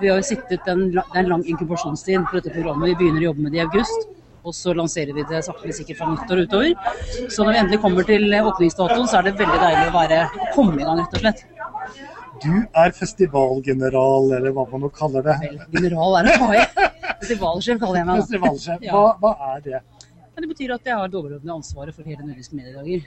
Vi 0.00 0.10
har 0.10 0.18
jo 0.18 0.26
sittet 0.26 0.66
en, 0.72 0.88
det 0.96 1.04
er 1.04 1.22
en 1.22 1.30
lang 1.36 1.46
inkubasjonstid 1.46 2.26
på 2.26 2.40
dette 2.40 2.54
programmet. 2.56 2.90
Vi 2.90 2.98
begynner 3.04 3.22
å 3.22 3.28
jobbe 3.30 3.46
med 3.46 3.54
det 3.54 3.62
i 3.62 3.66
august. 3.68 4.10
Og 4.46 4.54
så 4.54 4.74
lanserer 4.78 5.14
vi 5.14 5.24
det 5.26 5.40
sakte, 5.42 5.66
men 5.66 5.74
sikkert 5.74 5.98
fra 5.98 6.10
nyttår 6.10 6.44
utover. 6.46 6.74
Så 7.30 7.42
når 7.42 7.52
vi 7.52 7.62
endelig 7.62 7.80
kommer 7.82 8.06
til 8.06 8.36
åpningsdatoen, 8.38 9.08
så 9.10 9.18
er 9.18 9.26
det 9.26 9.38
veldig 9.40 9.62
deilig 9.62 9.86
å 9.88 9.94
være, 9.94 10.20
komme 10.54 10.78
i 10.78 10.86
gang, 10.86 11.00
rett 11.02 11.16
og 11.18 11.24
slett. 11.24 11.46
Du 12.42 12.52
er 12.76 12.92
festivalgeneral, 12.94 14.30
eller 14.36 14.54
hva 14.54 14.66
man 14.70 14.84
nå 14.84 14.92
kaller 14.94 15.24
det. 15.26 15.38
Vel, 15.42 15.58
general 15.72 16.20
er 16.20 16.30
å 16.30 16.38
ta 16.42 16.52
i. 16.54 16.86
Festivalsjef 17.20 17.80
kaller 17.82 18.02
jeg 18.02 18.08
meg. 18.08 18.22
Festivalsjef. 18.24 18.86
Hva, 18.92 19.04
hva 19.22 19.32
er 19.54 19.64
det? 19.64 19.82
Det 20.36 20.48
betyr 20.50 20.74
at 20.74 20.84
jeg 20.84 20.96
har 21.00 21.08
det 21.08 21.16
overordnede 21.16 21.54
ansvaret 21.54 21.96
for 21.96 22.04
hele 22.04 22.26
Nordiske 22.26 22.56
mediedager. 22.58 23.06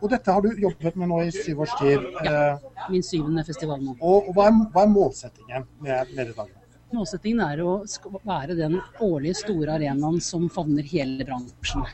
Og 0.00 0.08
dette 0.12 0.32
har 0.32 0.44
du 0.44 0.62
jobbet 0.62 0.96
med 0.96 1.10
nå 1.10 1.18
i 1.26 1.32
syv 1.34 1.60
års 1.66 1.74
tid. 1.76 2.06
Ja, 2.24 2.36
eh, 2.54 2.86
min 2.92 3.04
syvende 3.04 3.44
festival 3.44 3.82
nå. 3.84 3.98
Og, 4.00 4.30
hva, 4.36 4.48
er, 4.48 4.62
hva 4.72 4.86
er 4.86 4.94
målsettingen 4.94 5.66
med 5.84 6.14
Mediedagene? 6.16 6.62
Målsettingen 6.96 7.42
er 7.44 7.60
å 7.66 7.78
være 8.24 8.56
den 8.56 8.78
årlige 9.02 9.40
store 9.42 9.76
arenaen 9.76 10.20
som 10.24 10.46
favner 10.52 10.86
hele 10.88 11.26
bransjen. 11.26 11.84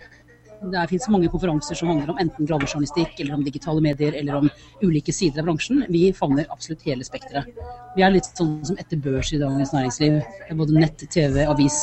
Det 0.62 0.82
finnes 0.88 1.08
mange 1.10 1.28
konferanser 1.30 1.74
som 1.74 1.88
handler 1.90 2.12
om 2.12 2.18
enten 2.22 2.46
gravejournalistikk, 2.46 3.16
eller 3.20 3.34
om 3.34 3.42
digitale 3.42 3.82
medier, 3.82 4.14
eller 4.14 4.36
om 4.38 4.50
ulike 4.82 5.12
sider 5.14 5.42
av 5.42 5.48
bransjen. 5.48 5.80
Vi 5.90 6.04
favner 6.14 6.46
absolutt 6.54 6.84
hele 6.86 7.02
spekteret. 7.06 7.48
Vi 7.96 8.04
er 8.06 8.12
litt 8.14 8.28
sånn 8.30 8.60
som 8.64 8.78
etter 8.78 9.00
børs 9.02 9.32
i 9.34 9.40
Dagens 9.40 9.72
Næringsliv. 9.74 10.20
Både 10.60 10.76
nett, 10.78 11.02
TV, 11.10 11.42
avis. 11.50 11.80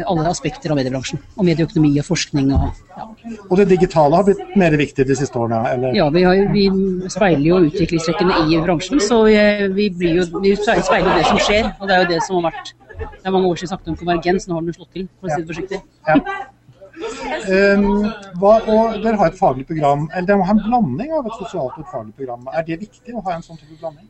Alle 0.00 0.24
aspekter 0.30 0.72
av 0.72 0.80
mediebransjen. 0.80 1.20
Og 1.36 1.46
medieøkonomi 1.46 1.92
og 2.00 2.08
forskning. 2.08 2.54
Og, 2.56 2.80
ja. 2.96 3.08
og 3.50 3.52
det 3.60 3.68
digitale 3.74 4.16
har 4.16 4.28
blitt 4.30 4.56
mer 4.58 4.78
viktig 4.80 5.06
de 5.08 5.18
siste 5.18 5.38
årene? 5.38 5.60
eller? 5.74 5.98
Ja, 5.98 6.08
vi, 6.14 6.24
har, 6.24 6.40
vi 6.54 6.64
speiler 7.12 7.44
jo 7.50 7.60
utviklingstrekkene 7.68 8.46
i 8.48 8.62
bransjen. 8.64 9.02
Så 9.02 9.22
vi, 9.28 9.90
vi, 10.00 10.14
jo, 10.16 10.24
vi 10.40 10.56
speiler 10.56 11.10
jo 11.10 11.18
det 11.20 11.28
som 11.28 11.44
skjer. 11.44 11.68
Og 11.76 11.84
det 11.84 11.98
er 11.98 12.06
jo 12.06 12.10
det 12.14 12.24
som 12.24 12.40
har 12.40 12.48
vært 12.48 12.74
Det 13.02 13.28
er 13.28 13.34
mange 13.34 13.48
år 13.48 13.60
siden 13.60 13.74
snakket 13.74 13.92
om 13.92 13.96
konvergens, 13.98 14.48
nå 14.48 14.56
har 14.56 14.66
den 14.66 14.74
slått 14.76 14.92
til, 14.94 15.06
for 15.18 15.26
å 15.26 15.32
si 15.32 15.42
det 15.42 15.48
forsiktig. 15.48 15.78
Ja. 16.06 16.18
Um, 17.02 17.86
hva, 18.38 18.52
og 18.70 18.98
Dere 19.02 19.18
har 19.18 19.30
et 19.30 19.38
faglig 19.38 19.64
program, 19.66 20.04
eller 20.12 20.26
dere 20.28 20.38
må 20.40 20.46
ha 20.46 20.54
en 20.54 20.62
blanding 20.62 21.14
av 21.16 21.26
et 21.26 21.38
sosialt 21.40 21.74
og 21.76 21.82
et 21.82 21.90
faglig 21.90 22.14
program. 22.18 22.46
Er 22.54 22.66
det 22.66 22.78
viktig 22.84 23.14
å 23.16 23.22
ha 23.26 23.36
en 23.36 23.44
sånn 23.44 23.58
type 23.58 23.78
blanding? 23.80 24.08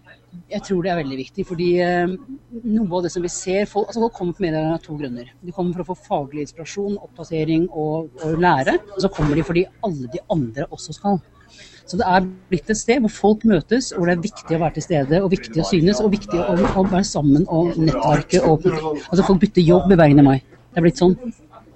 Jeg 0.53 0.65
tror 0.67 0.83
det 0.85 0.93
er 0.93 1.01
veldig 1.01 1.19
viktig. 1.21 1.47
fordi 1.49 1.69
um, 1.83 2.15
noe 2.63 2.99
av 2.99 3.07
det 3.07 3.13
som 3.15 3.25
vi 3.25 3.31
ser 3.33 3.69
Folk, 3.69 3.89
altså 3.89 4.05
folk 4.05 4.17
kommer 4.17 4.37
på 4.37 4.45
media 4.45 4.63
av 4.75 4.81
to 4.85 4.97
grunner. 4.99 5.29
De 5.41 5.55
kommer 5.57 5.77
for 5.77 5.85
å 5.85 5.93
få 5.93 6.09
faglig 6.09 6.47
inspirasjon, 6.47 6.99
oppdatering 7.01 7.69
og, 7.71 8.11
og 8.25 8.41
lære. 8.41 8.79
Og 8.97 9.05
så 9.05 9.13
kommer 9.13 9.39
de 9.39 9.47
fordi 9.47 9.67
alle 9.89 10.11
de 10.13 10.23
andre 10.33 10.69
også 10.71 10.97
skal. 10.97 11.21
Så 11.87 11.99
det 12.01 12.07
er 12.09 12.27
blitt 12.49 12.71
et 12.73 12.79
sted 12.79 13.03
hvor 13.05 13.13
folk 13.13 13.47
møtes, 13.49 13.91
hvor 13.97 14.09
det 14.09 14.17
er 14.17 14.25
viktig 14.25 14.57
å 14.57 14.61
være 14.63 14.77
til 14.79 14.85
stede, 14.87 15.19
og 15.21 15.33
viktig 15.33 15.61
å 15.61 15.67
synes, 15.69 16.01
og 16.01 16.13
viktig 16.15 16.39
å 16.41 16.85
være 16.87 17.05
sammen 17.05 17.45
og 17.53 17.75
nettverke. 17.77 18.41
Og, 18.49 18.69
altså 19.09 19.27
folk 19.27 19.43
bytter 19.43 19.67
jobb 19.67 19.93
i 19.93 19.99
Bergen 20.01 20.23
i 20.23 20.27
mai. 20.29 20.39
Det 20.73 20.81
er 20.81 20.87
blitt 20.87 21.03
sånn. 21.03 21.17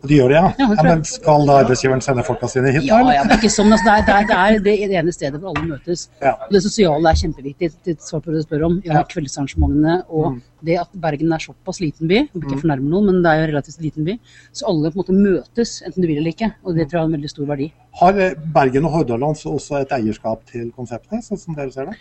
De 0.09 0.19
gjør 0.19 0.33
det, 0.33 0.39
ja? 0.39 0.51
Ja, 0.61 0.69
ja 0.79 0.87
men 0.87 1.05
skal 1.09 1.47
da 1.49 1.61
arbeidsgiveren 1.63 2.03
sende 2.05 2.25
folka 2.27 2.51
sine 2.51 2.73
hit? 2.75 2.89
Ja, 2.89 3.01
ja, 3.05 3.23
men 3.23 3.33
det 3.33 3.41
ikke 3.41 3.53
sånn. 3.53 3.73
Altså, 3.75 3.87
det, 3.87 4.17
er, 4.17 4.59
det, 4.65 4.75
er, 4.75 4.91
det 4.93 5.01
ene 5.03 5.15
stedet 5.15 5.41
hvor 5.41 5.55
alle 5.55 5.67
møtes. 5.75 6.09
Og 6.23 6.53
det 6.57 6.63
sosiale 6.65 7.13
er 7.13 7.23
kjempeviktig. 7.23 7.73
til 7.87 7.97
svar 8.03 8.25
på 8.25 8.35
det 8.35 8.43
du 8.43 8.49
spør 8.49 8.69
om. 8.71 8.79
Ja. 8.87 9.05
Kveldsarrangementene 9.11 10.01
og 10.09 10.41
det 10.67 10.79
at 10.81 10.93
Bergen 10.99 11.33
er 11.35 11.43
såpass 11.43 11.81
liten 11.83 12.09
by, 12.11 12.19
jeg 12.25 12.31
vil 12.35 12.47
ikke 12.49 12.63
fornærme 12.65 12.89
noen, 12.91 13.11
men 13.11 13.25
det 13.25 13.33
er 13.33 13.41
jo 13.41 13.47
en 13.47 13.51
relativt 13.53 13.83
liten 13.85 14.07
by, 14.09 14.17
så 14.57 14.69
alle 14.71 14.91
på 14.91 14.97
en 14.97 15.03
måte 15.03 15.17
møtes, 15.17 15.75
enten 15.87 16.03
du 16.03 16.09
vil 16.09 16.21
eller 16.21 16.33
ikke. 16.33 16.51
Og 16.65 16.77
det 16.77 16.89
tror 16.89 16.99
jeg 16.99 17.03
har 17.05 17.11
en 17.11 17.17
veldig 17.19 17.33
stor 17.33 17.51
verdi. 17.51 17.69
Har 18.01 18.21
eh, 18.21 18.37
Bergen 18.57 18.89
og 18.89 18.97
Hordaland 18.97 19.43
også 19.53 19.81
et 19.81 19.93
eierskap 19.97 20.45
til 20.51 20.71
konseptet, 20.77 21.25
sånn 21.27 21.41
som 21.41 21.59
dere 21.59 21.73
ser 21.75 21.91
det? 21.91 21.99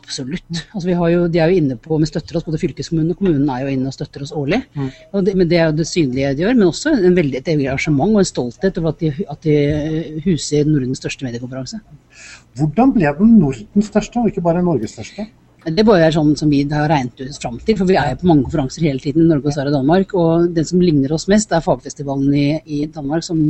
Absolutt. 0.00 0.60
Altså, 0.72 0.86
vi 0.88 0.94
har 0.96 1.10
jo, 1.12 1.24
de 1.28 1.40
er 1.42 1.50
jo 1.50 1.60
inne 1.60 1.76
på, 1.76 1.96
vi 2.00 2.08
støtter 2.08 2.38
oss, 2.38 2.44
både 2.46 2.60
fylkeskommunen 2.62 3.12
og 3.12 3.18
kommunen 3.20 3.50
er 3.52 3.66
jo 3.66 3.72
inne 3.74 3.90
og 3.90 3.96
støtter 3.96 4.24
oss 4.24 4.32
årlig. 4.32 4.62
Mm. 4.72 4.86
Og 5.12 5.26
det, 5.26 5.34
men 5.36 5.50
det 5.50 5.58
er 5.58 5.66
jo 5.68 5.74
det 5.76 5.88
synlige 5.90 6.30
de 6.38 6.46
gjør, 6.46 6.56
men 6.56 6.70
også 6.70 6.94
en 6.96 7.18
veldig, 7.18 7.42
et 7.42 7.50
engasjement 7.52 8.14
og 8.14 8.22
en 8.22 8.30
stolthet 8.30 8.80
over 8.80 8.94
at 8.94 9.02
de, 9.04 9.12
at 9.34 9.44
de 9.44 10.22
huser 10.24 10.70
Nordens 10.70 11.02
største 11.02 11.28
mediekonferanse. 11.28 11.82
Hvordan 12.56 12.96
ble 12.96 13.12
den 13.20 13.36
Nordens 13.42 13.92
største, 13.92 14.22
og 14.22 14.32
ikke 14.32 14.46
bare 14.48 14.64
Norges 14.64 14.96
største? 14.96 15.28
Det 15.68 15.84
bare 15.84 16.06
er 16.06 16.14
sånn 16.14 16.30
som 16.38 16.48
vi 16.48 16.62
har 16.70 16.88
regnet 16.88 17.18
ut 17.18 17.38
fram 17.42 17.58
til, 17.60 17.76
for 17.76 17.88
vi 17.90 17.96
er 17.98 18.12
jo 18.14 18.20
på 18.22 18.28
mange 18.30 18.46
konferanser 18.46 18.86
hele 18.86 19.02
tiden 19.02 19.26
i 19.26 19.28
Norge 19.28 19.50
og 19.50 19.56
Sverige 19.56 19.74
og 19.74 19.76
Danmark. 19.82 20.14
Og 20.16 20.48
den 20.56 20.68
som 20.68 20.80
ligner 20.80 21.12
oss 21.12 21.26
mest, 21.28 21.52
er 21.52 21.64
fagfestivalen 21.64 22.32
i, 22.32 22.48
i 22.64 22.84
Danmark, 22.94 23.26
som 23.26 23.42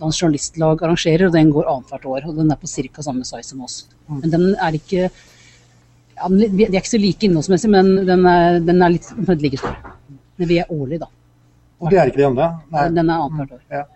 Dansk 0.00 0.22
Journalistlag 0.22 0.84
arrangerer. 0.86 1.26
og 1.26 1.34
Den 1.34 1.50
går 1.52 1.68
annethvert 1.68 2.06
år, 2.14 2.28
og 2.30 2.38
den 2.38 2.54
er 2.54 2.60
på 2.60 2.70
ca. 2.70 3.04
samme 3.04 3.26
size 3.28 3.50
som 3.50 3.64
oss. 3.66 3.80
Men 4.08 4.32
den 4.32 4.46
er 4.54 4.78
ikke 4.78 5.10
ja, 6.16 6.30
De 6.30 6.66
er 6.66 6.80
ikke 6.80 6.94
så 6.94 7.02
like 7.02 7.28
innholdsmessig, 7.28 7.70
men 7.72 7.92
den 8.08 8.26
er, 8.30 8.58
den 8.64 8.82
er 8.82 8.96
litt 8.96 9.10
omtrent 9.16 9.44
like 9.44 9.60
stor. 9.60 9.76
Men 10.36 10.50
vi 10.50 10.58
er 10.62 10.72
årlig, 10.72 11.00
da. 11.04 11.10
Og 11.80 11.92
det 11.92 12.00
er 12.00 12.10
ikke 12.10 12.22
de 12.22 12.30
andre? 12.30 12.48
Nei. 12.72 12.88
Den 12.96 13.12
er 13.12 13.26
annethvert 13.26 13.58
år. 13.58 13.86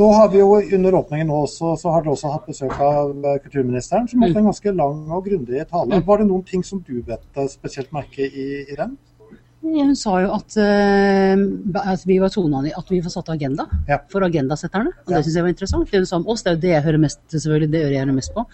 Nå 0.00 0.06
har 0.16 0.28
vi 0.32 0.38
jo 0.40 0.48
Under 0.56 0.94
åpningen 1.02 1.28
nå 1.28 1.42
også, 1.44 1.74
så 1.76 1.92
har 1.92 2.04
dere 2.04 2.14
også 2.14 2.30
hatt 2.32 2.46
besøk 2.48 2.78
av 2.80 3.10
eh, 3.12 3.38
kulturministeren, 3.44 4.06
som 4.08 4.24
holdt 4.24 4.38
en 4.40 4.48
ganske 4.48 4.72
lang 4.78 5.02
og 5.12 5.26
grundig 5.26 5.66
tale. 5.68 6.00
Var 6.06 6.22
det 6.22 6.28
noen 6.30 6.44
ting 6.48 6.64
som 6.64 6.80
du 6.86 7.02
bet 7.06 7.42
spesielt 7.52 7.92
merke 7.92 8.24
i, 8.24 8.46
i 8.64 8.78
den? 8.78 8.96
Ja, 9.62 9.84
Hun 9.86 9.94
sa 9.94 10.16
jo 10.18 10.32
at, 10.34 10.56
uh, 10.58 11.82
at 11.86 12.02
vi 12.08 12.16
var 12.18 12.32
toneangivende, 12.34 12.74
at 12.78 12.88
vi 12.90 12.98
var 13.00 13.12
satt 13.14 13.28
agenda 13.30 13.66
Ja. 13.88 13.98
for 14.10 14.20
agendasetterne. 14.26 14.90
Og 15.06 15.10
Ja. 15.12 15.16
det 15.16 15.24
syns 15.26 15.36
jeg 15.36 15.44
var 15.44 15.52
interessant. 15.52 15.90
Det 15.90 15.98
hun 16.00 16.06
sa 16.06 16.16
om 16.16 16.26
oss, 16.26 16.42
det 16.42 16.50
er 16.50 16.54
jo 16.56 16.60
det 16.60 16.70
jeg 16.72 16.82
hører 16.82 16.98
mest 16.98 17.20
selvfølgelig, 17.30 17.70
det 17.70 17.82
øret 17.84 17.92
jeg 17.92 18.04
hører 18.04 18.14
mest 18.14 18.34
på. 18.34 18.44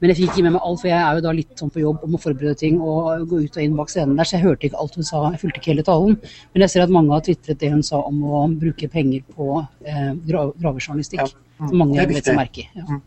Men 0.00 0.10
jeg 0.10 0.16
fikk 0.18 0.30
ikke 0.30 0.42
med 0.44 0.52
meg 0.52 0.62
alt, 0.64 0.80
for 0.80 0.88
jeg 0.88 1.02
er 1.02 1.14
jo 1.14 1.20
da 1.20 1.32
litt 1.32 1.56
sånn 1.58 1.72
på 1.72 1.80
jobb 1.82 1.98
om 2.04 2.14
å 2.14 2.20
forberede 2.22 2.56
ting 2.56 2.80
og 2.80 3.28
gå 3.28 3.42
ut 3.44 3.56
og 3.56 3.62
inn 3.62 3.76
bak 3.76 3.88
scenen 3.90 4.16
der, 4.16 4.24
så 4.24 4.38
jeg 4.38 4.42
hørte 4.46 4.64
ikke 4.70 4.78
alt 4.78 4.94
hun 4.94 5.04
sa. 5.04 5.30
Jeg 5.32 5.40
fulgte 5.40 5.58
ikke 5.58 5.72
hele 5.74 5.82
talen. 5.82 6.16
Men 6.54 6.60
jeg 6.62 6.70
ser 6.70 6.82
at 6.82 6.90
mange 6.90 7.10
har 7.10 7.20
tvitret 7.20 7.58
det 7.58 7.70
hun 7.72 7.82
sa 7.82 7.96
om 8.00 8.22
å 8.22 8.58
bruke 8.58 8.88
penger 8.90 9.22
på 9.34 9.66
eh, 9.84 10.14
gravejournalistikk. 10.28 11.20
Ja. 11.26 11.66
Som 11.68 11.78
mange 11.78 11.98
har 11.98 12.06
vet 12.06 12.24
seg 12.24 12.36
merke 12.36 12.58
i. 12.58 12.68
Ja. 12.74 13.00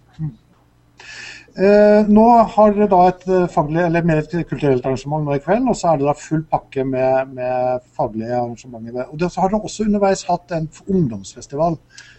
Eh, 1.56 2.08
nå 2.12 2.24
har 2.52 2.74
dere 2.76 2.90
da 2.92 2.98
et 3.08 3.22
eh, 3.32 3.46
faglig, 3.52 3.80
eller 3.86 4.04
mer 4.04 4.20
et 4.20 4.34
kulturelt 4.50 4.84
arrangement 4.84 5.24
nå 5.24 5.38
i 5.38 5.44
kveld, 5.44 5.70
og 5.72 5.78
så 5.80 5.94
er 5.94 6.02
det 6.02 6.10
da 6.10 6.16
full 6.20 6.42
pakke 6.52 6.84
med, 6.84 7.32
med 7.38 7.86
faglige 7.96 8.34
arrangementer. 8.36 9.06
Og 9.08 9.24
så 9.24 9.40
har 9.40 9.54
dere 9.54 9.70
også 9.70 9.86
underveis 9.86 10.26
hatt 10.28 10.52
en 10.58 10.68
ungdomsfestival 10.84 11.78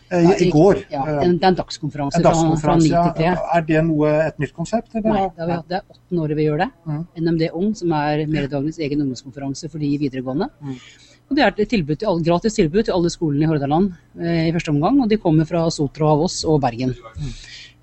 eh, 0.08 0.24
i, 0.24 0.46
i 0.46 0.50
går. 0.54 0.80
Ja, 0.88 1.02
Eh, 1.04 1.20
en, 1.26 1.36
det 1.36 1.44
er 1.44 1.52
en 1.52 1.58
dagskonferanse 1.58 2.22
en 2.22 2.24
fra, 2.24 2.54
fra 2.62 2.78
9 2.80 2.88
til 2.88 3.12
3. 3.18 3.34
Er 3.58 3.66
det 3.68 3.82
noe, 3.90 4.14
et 4.24 4.40
nytt 4.40 4.54
konsept? 4.56 4.88
Eller? 4.94 5.10
Nei, 5.10 5.26
det, 5.26 5.42
har 5.42 5.50
vi 5.50 5.58
hatt, 5.58 5.68
det 5.68 5.78
er 5.82 5.84
åttende 5.98 6.24
året 6.24 6.40
vi 6.40 6.48
gjør 6.48 6.64
det. 6.64 6.70
Mm. 6.88 7.02
NMD 7.26 7.44
Ung, 7.50 7.68
som 7.82 7.92
er 7.98 8.24
Mediedagens 8.24 8.80
egen 8.88 9.04
ungdomskonferanse 9.04 9.68
for 9.68 9.84
de 9.84 9.92
videregående. 10.00 10.48
Mm. 10.64 10.80
Og 11.26 11.36
Det 11.36 11.42
er 11.42 11.52
et 11.52 11.68
tilbud 11.68 11.98
til 11.98 12.08
alle, 12.08 12.24
gratis 12.24 12.56
tilbud 12.56 12.86
til 12.86 12.94
alle 12.94 13.10
skolene 13.12 13.44
i 13.44 13.50
Hordaland 13.50 13.92
eh, 14.16 14.48
i 14.48 14.56
første 14.56 14.72
omgang. 14.72 15.02
Og 15.04 15.12
de 15.12 15.20
kommer 15.20 15.44
fra 15.44 15.66
Sotra, 15.74 16.14
Voss 16.16 16.40
og 16.48 16.60
Bergen. 16.64 16.96
Mm. 17.18 17.36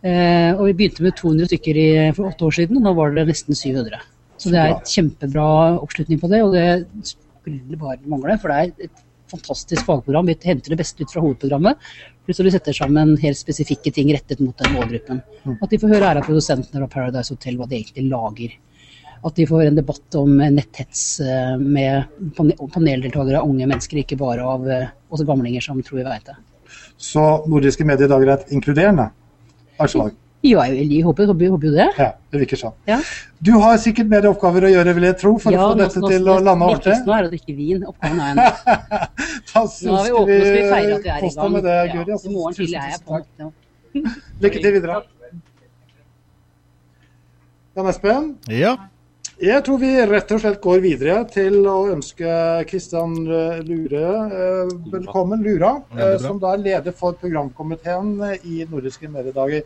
Eh, 0.03 0.51
og 0.57 0.65
Vi 0.67 0.75
begynte 0.81 1.05
med 1.05 1.15
200 1.15 1.47
stykker 1.51 1.79
i, 1.79 1.87
for 2.15 2.27
åtte 2.27 2.47
år 2.47 2.57
siden, 2.59 2.79
og 2.79 2.87
nå 2.87 2.93
var 2.97 3.15
det 3.15 3.27
nesten 3.29 3.55
700. 3.55 4.01
Så 4.41 4.51
det 4.51 4.59
er 4.59 4.73
et 4.73 4.91
kjempebra 4.91 5.47
oppslutning 5.79 6.19
på 6.19 6.27
det, 6.31 6.41
og 6.43 6.55
det 6.57 7.13
skulle 7.13 7.79
bare 7.79 8.01
mangle. 8.11 8.35
For 8.41 8.51
det 8.51 8.57
er 8.57 8.89
et 8.89 9.03
fantastisk 9.31 9.87
fagprogram. 9.87 10.27
Vi 10.27 10.35
henter 10.43 10.73
det 10.73 10.81
beste 10.81 11.05
ut 11.05 11.13
fra 11.13 11.23
hovedprogrammet. 11.23 11.79
Pluss 12.27 12.39
at 12.39 12.47
vi 12.47 12.53
setter 12.55 12.75
sammen 12.75 13.15
helt 13.21 13.39
spesifikke 13.39 13.91
ting 13.95 14.11
rettet 14.15 14.43
mot 14.43 14.57
den 14.59 14.75
målgruppen. 14.75 15.23
At 15.55 15.71
de 15.71 15.79
får 15.79 15.95
høre 15.95 16.11
her 16.11 16.19
av 16.19 16.27
produsentene 16.27 16.83
av 16.83 16.91
Paradise 16.91 17.33
Hotel 17.33 17.57
hva 17.59 17.67
de 17.69 17.79
egentlig 17.79 18.05
lager. 18.11 18.53
At 19.23 19.39
de 19.39 19.47
får 19.47 19.69
en 19.69 19.79
debatt 19.79 20.19
om 20.19 20.35
netthets 20.35 21.03
eh, 21.23 21.55
med 21.59 22.11
pane- 22.35 22.55
paneldeltakere 22.59 23.39
av 23.39 23.47
unge 23.47 23.67
mennesker, 23.71 24.01
ikke 24.03 24.19
bare 24.19 24.43
av 24.43 24.67
eh, 24.67 24.89
oss 25.15 25.23
gamlinger 25.23 25.63
som 25.63 25.79
tror 25.79 26.01
vi 26.01 26.07
veit 26.09 26.27
det. 26.27 26.35
Så 26.99 27.23
nordiske 27.47 27.87
mediedager 27.87 28.27
er 28.27 28.41
et 28.41 28.51
inkluderende 28.55 29.07
arrangement? 29.79 30.19
Ja, 30.43 30.65
jeg, 30.67 30.89
jeg 30.91 31.03
håper, 31.05 31.25
håper, 31.31 31.49
håper 31.53 31.67
jo 31.69 31.71
det. 31.71 31.85
Ja, 31.97 32.09
det 32.33 32.39
virker 32.41 32.59
sånn. 32.59 32.73
Ja. 32.89 32.97
Du 33.39 33.53
har 33.63 33.77
sikkert 33.79 34.09
mer 34.11 34.25
oppgaver 34.27 34.65
å 34.67 34.71
gjøre, 34.73 34.93
vil 34.97 35.05
jeg 35.07 35.15
tro, 35.21 35.31
for 35.39 35.55
ja, 35.55 35.61
å 35.63 35.69
få 35.71 35.77
dette 35.79 36.01
til 36.03 36.27
å 36.27 36.35
lande 36.43 36.67
Det 36.67 36.67
ordentlig. 36.67 36.83
viktigste 36.83 37.07
nå 37.07 37.13
er 37.15 37.23
å 37.23 37.29
drikke 37.31 37.55
vin. 37.55 37.85
Oppgaven 37.87 38.19
er 38.19 38.31
en 38.33 38.41
Da 39.53 39.61
Nå 39.63 39.69
syns 39.71 40.03
vi 40.03 40.11
åpnet, 40.19 40.43
vi 40.43 40.65
feire 40.67 40.97
at 40.97 41.03
vi 41.07 41.13
er 41.13 41.23
i 41.23 41.31
gang. 41.31 41.51
med 41.55 41.63
det, 41.63 41.77
Ja, 41.79 41.93
Guri. 41.93 42.11
altså. 42.17 42.27
I 42.27 42.33
morgen 42.35 42.53
Tusen, 42.53 42.65
tidlig 42.65 42.79
er 42.81 42.89
jeg 42.91 42.99
tusen 42.99 43.07
på. 43.07 43.13
takk. 43.39 43.53
Lykke 44.43 44.63
til 44.67 44.75
videre. 44.75 44.99
Jan 47.77 47.87
Espen, 47.93 48.27
Ja. 48.51 48.75
Jeg 49.43 49.63
tror 49.65 49.79
vi 49.81 49.91
rett 50.07 50.29
og 50.31 50.39
slett 50.39 50.59
går 50.63 50.81
videre 50.83 51.15
til 51.31 51.65
å 51.67 51.75
ønske 51.91 52.27
Kristian 52.69 53.15
Lure 53.67 54.03
eh, 54.23 54.69
velkommen, 54.93 55.41
Lura, 55.43 55.73
eh, 55.97 56.15
som 56.21 56.39
da 56.39 56.53
er 56.55 56.63
leder 56.63 56.95
for 56.95 57.17
programkomiteen 57.19 58.13
i 58.47 58.61
Nordiske 58.69 59.09
mediedager. 59.11 59.65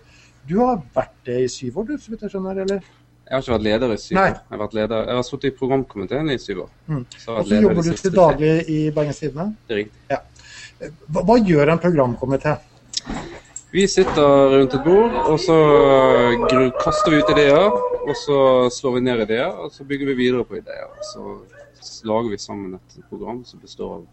Du 0.49 0.55
har 0.63 0.79
vært 0.95 1.13
det 1.27 1.41
i 1.43 1.51
syv 1.51 1.83
år, 1.83 1.91
du, 1.91 1.97
så 2.01 2.13
vidt 2.13 2.25
jeg 2.25 2.33
skjønner, 2.33 2.63
eller? 2.63 2.87
Jeg 3.27 3.35
har 3.35 3.43
ikke 3.43 3.53
vært 3.53 3.67
leder 3.67 3.93
i 3.93 3.99
syv 4.01 4.17
Nei. 4.17 4.25
år. 4.31 4.39
Jeg 4.39 4.55
har, 4.55 4.61
vært 4.63 4.77
leder, 4.79 5.03
jeg 5.11 5.19
har 5.19 5.27
sittet 5.27 5.49
i 5.49 5.55
programkomiteen 5.59 6.31
i 6.31 6.39
syv 6.41 6.63
år. 6.63 6.71
Mm. 6.87 7.03
Så 7.13 7.35
Og 7.35 7.51
så 7.51 7.61
jobber 7.61 7.89
du 7.89 8.01
til 8.01 8.15
daglig 8.15 8.53
i 8.71 8.79
Bergens 8.95 9.21
Tidende. 9.21 9.47
Det 9.67 9.75
er 9.77 9.81
riktig. 9.83 10.21
Hva, 11.11 11.21
hva 11.21 11.37
gjør 11.51 11.73
en 11.75 11.83
programkomité? 11.83 12.55
Vi 13.75 13.83
sitter 13.91 14.55
rundt 14.55 14.73
et 14.73 14.85
bord, 14.87 15.21
og 15.27 15.37
så 15.43 15.59
kaster 16.79 17.13
vi 17.13 17.21
ut 17.21 17.33
ideer. 17.35 17.96
Og 18.07 18.15
så 18.15 18.39
slår 18.71 18.93
vi 18.95 19.01
ned 19.03 19.21
ideer, 19.25 19.51
og 19.51 19.71
så 19.75 19.83
bygger 19.83 20.13
vi 20.13 20.21
videre 20.21 20.45
på 20.47 20.55
ideer. 20.61 20.91
Så 21.03 21.23
lager 22.07 22.31
vi 22.31 22.39
sammen 22.39 22.77
et 22.77 22.99
program 23.09 23.41
som 23.45 23.59
består 23.59 23.97
av 23.97 24.05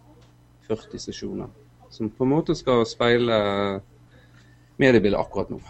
40 0.66 0.98
sesjoner. 0.98 1.52
Som 1.94 2.10
på 2.10 2.26
en 2.26 2.32
måte 2.32 2.56
skal 2.58 2.82
speile 2.90 3.36
mediebildet 4.82 5.20
akkurat 5.20 5.52
nå. 5.54 5.60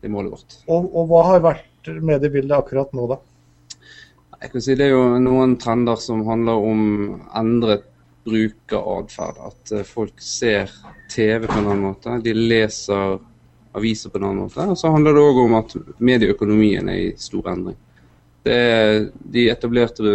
Det 0.00 0.10
er 0.10 0.14
målet 0.16 0.34
vårt. 0.34 0.56
Og, 0.66 0.88
og 0.90 1.06
hva 1.12 1.22
har 1.28 1.44
vært 1.44 1.92
mediebildet 2.02 2.56
akkurat 2.56 2.90
nå, 2.98 3.06
da? 3.14 3.20
Jeg 4.42 4.50
kan 4.50 4.64
si 4.64 4.74
Det 4.74 4.88
er 4.88 4.96
jo 4.96 5.20
noen 5.22 5.54
trender 5.62 6.00
som 6.02 6.24
handler 6.26 6.66
om 6.66 6.80
endret 7.38 7.86
brukeratferd. 8.26 9.38
At 9.52 9.74
eh, 9.76 9.86
folk 9.86 10.18
ser 10.18 10.72
TV 11.12 11.46
på 11.46 11.60
en 11.60 11.68
annen 11.68 11.84
måte. 11.92 12.18
De 12.26 12.34
leser 12.34 13.20
aviser 13.72 14.10
på 14.10 14.20
en 14.20 14.28
annen 14.28 14.44
måte. 14.46 14.66
Og 14.68 14.78
så 14.78 14.90
handler 14.92 15.16
det 15.16 15.24
òg 15.24 15.40
om 15.44 15.56
at 15.58 15.74
medieøkonomien 15.98 16.90
er 16.92 17.00
i 17.00 17.08
stor 17.20 17.48
endring. 17.52 17.78
Det 18.42 18.58
de 19.32 19.48
etablerte 19.52 20.12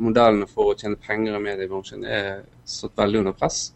modellene 0.00 0.48
for 0.48 0.70
å 0.70 0.78
tjene 0.78 1.00
penger 1.00 1.36
i 1.36 1.44
mediebransjen 1.44 2.04
er 2.04 2.42
satt 2.68 2.96
veldig 2.98 3.24
under 3.24 3.36
press. 3.36 3.70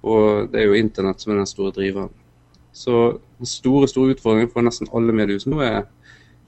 Og 0.00 0.50
det 0.52 0.62
er 0.62 0.70
jo 0.70 0.78
internett 0.78 1.20
som 1.20 1.34
er 1.34 1.42
den 1.42 1.48
store 1.48 1.74
driveren. 1.76 2.12
Så 2.72 3.18
den 3.40 3.48
store 3.48 3.88
store 3.90 4.14
utfordringen 4.14 4.52
for 4.52 4.64
nesten 4.64 4.88
alle 4.94 5.14
mediehus 5.16 5.48
nå 5.50 5.58
er 5.64 5.82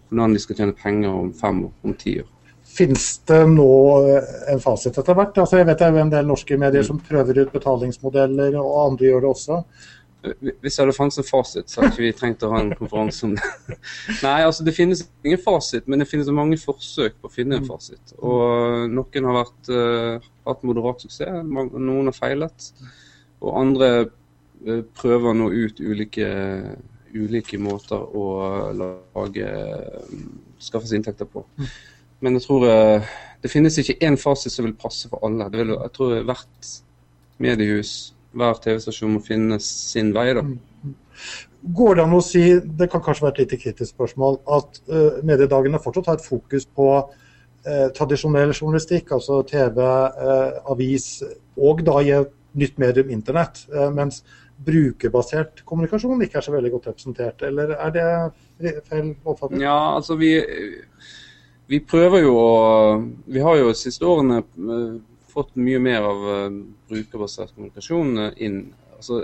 hvordan 0.08 0.36
de 0.36 0.42
skal 0.42 0.58
tjene 0.58 0.76
penger 0.76 1.10
om 1.12 1.32
fem 1.34 1.64
år, 1.66 1.72
om 1.82 1.96
ti 1.98 2.18
år. 2.20 2.28
Finnes 2.72 3.06
det 3.28 3.40
nå 3.52 3.72
eh, 4.08 4.28
en 4.52 4.60
fasit 4.62 4.96
etter 4.96 5.16
hvert? 5.16 5.40
Altså, 5.42 5.58
jeg 5.58 5.68
vet 5.68 5.80
det 5.80 5.88
er 5.88 5.98
en 6.00 6.12
del 6.12 6.28
norske 6.28 6.56
medier 6.60 6.84
som 6.86 7.00
prøver 7.04 7.42
ut 7.42 7.52
betalingsmodeller, 7.52 8.56
og 8.60 8.78
andre 8.86 9.10
gjør 9.10 9.24
det 9.24 9.32
også. 9.32 9.58
Hvis 10.22 10.76
det 10.76 10.85
hadde 10.85 10.94
fantes 10.94 11.18
en 11.18 11.27
fasit, 11.27 11.70
så 11.70 11.81
hadde 11.81 11.92
ikke 11.92 12.04
vi 12.04 12.12
trengt 12.14 12.44
å 12.46 12.52
ha 12.52 12.60
en 12.62 12.75
konferanse 12.79 13.25
om 13.27 13.33
det. 13.35 13.77
Nei, 14.27 14.38
altså 14.46 14.62
det 14.66 14.75
finnes 14.77 15.02
ingen 15.27 15.40
fasit, 15.42 15.88
men 15.90 16.02
det 16.02 16.06
finnes 16.10 16.31
mange 16.35 16.58
forsøk 16.62 17.16
på 17.18 17.31
å 17.31 17.33
finne 17.33 17.58
en 17.58 17.66
fasit. 17.66 18.14
Og 18.23 18.87
noen 18.92 19.29
har 19.29 19.38
vært, 19.40 19.73
uh, 19.75 20.31
hatt 20.46 20.62
moderat 20.68 21.02
suksess, 21.02 21.42
noen 21.42 22.10
har 22.10 22.16
feilet. 22.16 22.70
Og 23.42 23.58
andre 23.58 23.88
eh, 23.98 24.85
prøver 24.94 25.35
nå 25.35 25.48
ut 25.50 25.81
ulike, 25.83 26.29
ulike 27.10 27.58
måter 27.58 27.98
å 27.98 28.27
lage 28.79 29.48
skaffe 30.62 30.87
seg 30.87 31.00
inntekter 31.00 31.27
på. 31.27 31.42
Men 32.23 32.38
jeg 32.38 32.46
tror 32.46 32.68
uh, 32.70 33.12
det 33.42 33.50
finnes 33.50 33.75
ikke 33.83 33.98
én 34.06 34.20
fasit 34.20 34.54
som 34.54 34.68
vil 34.68 34.79
passe 34.79 35.10
for 35.10 35.27
alle. 35.27 35.50
Det 35.50 35.64
vil, 35.64 35.75
jeg 35.75 35.94
tror 35.98 36.18
hvert 36.31 36.75
mediehus, 37.42 38.12
hver 38.33 38.60
TV-stasjon 38.64 39.16
må 39.16 39.22
finne 39.24 39.58
sin 39.62 40.12
vei. 40.16 40.33
da. 40.37 40.44
Går 41.62 41.98
det 41.98 42.04
an 42.04 42.16
å 42.16 42.22
si, 42.24 42.42
det 42.80 42.88
kan 42.90 43.02
kanskje 43.04 43.28
være 43.28 43.37
et 43.37 43.42
lite 43.44 43.60
kritisk 43.62 43.94
spørsmål, 43.94 44.40
at 44.56 44.80
uh, 44.90 45.20
mediedagene 45.22 45.80
fortsatt 45.83 46.10
har 46.10 46.18
et 46.18 46.26
fokus 46.26 46.66
på 46.66 46.88
uh, 46.98 47.88
tradisjonell 47.94 48.54
journalistikk, 48.56 49.12
altså 49.14 49.42
TV, 49.46 49.78
uh, 49.78 50.62
avis, 50.72 51.10
og 51.56 51.85
da 51.87 52.00
i 52.02 52.14
et 52.16 52.33
nytt 52.58 52.80
medium 52.83 53.08
internett, 53.14 53.62
mens 53.96 54.18
brukerbasert 54.60 55.62
kommunikasjon 55.64 56.20
ikke 56.20 56.37
er 56.37 56.44
så 56.44 56.52
veldig 56.52 56.72
godt 56.74 56.90
representert, 56.90 57.44
eller 57.46 57.72
er 57.78 57.94
det 57.94 58.74
feil 58.90 59.14
oppfatning? 59.24 59.62
Ja, 59.64 59.94
altså 59.96 60.18
vi, 60.20 60.35
vi 61.72 61.80
prøver 61.80 62.26
jo 62.26 62.35
å 62.37 62.50
Vi 63.33 63.40
har 63.40 63.56
jo 63.56 63.70
de 63.70 63.78
siste 63.78 64.04
årene 64.04 64.42
fått 65.33 65.56
mye 65.56 65.80
mer 65.83 66.04
av 66.06 66.22
brukerbasert 66.90 67.54
kommunikasjon 67.56 68.28
inn. 68.37 68.62
Altså, 68.96 69.22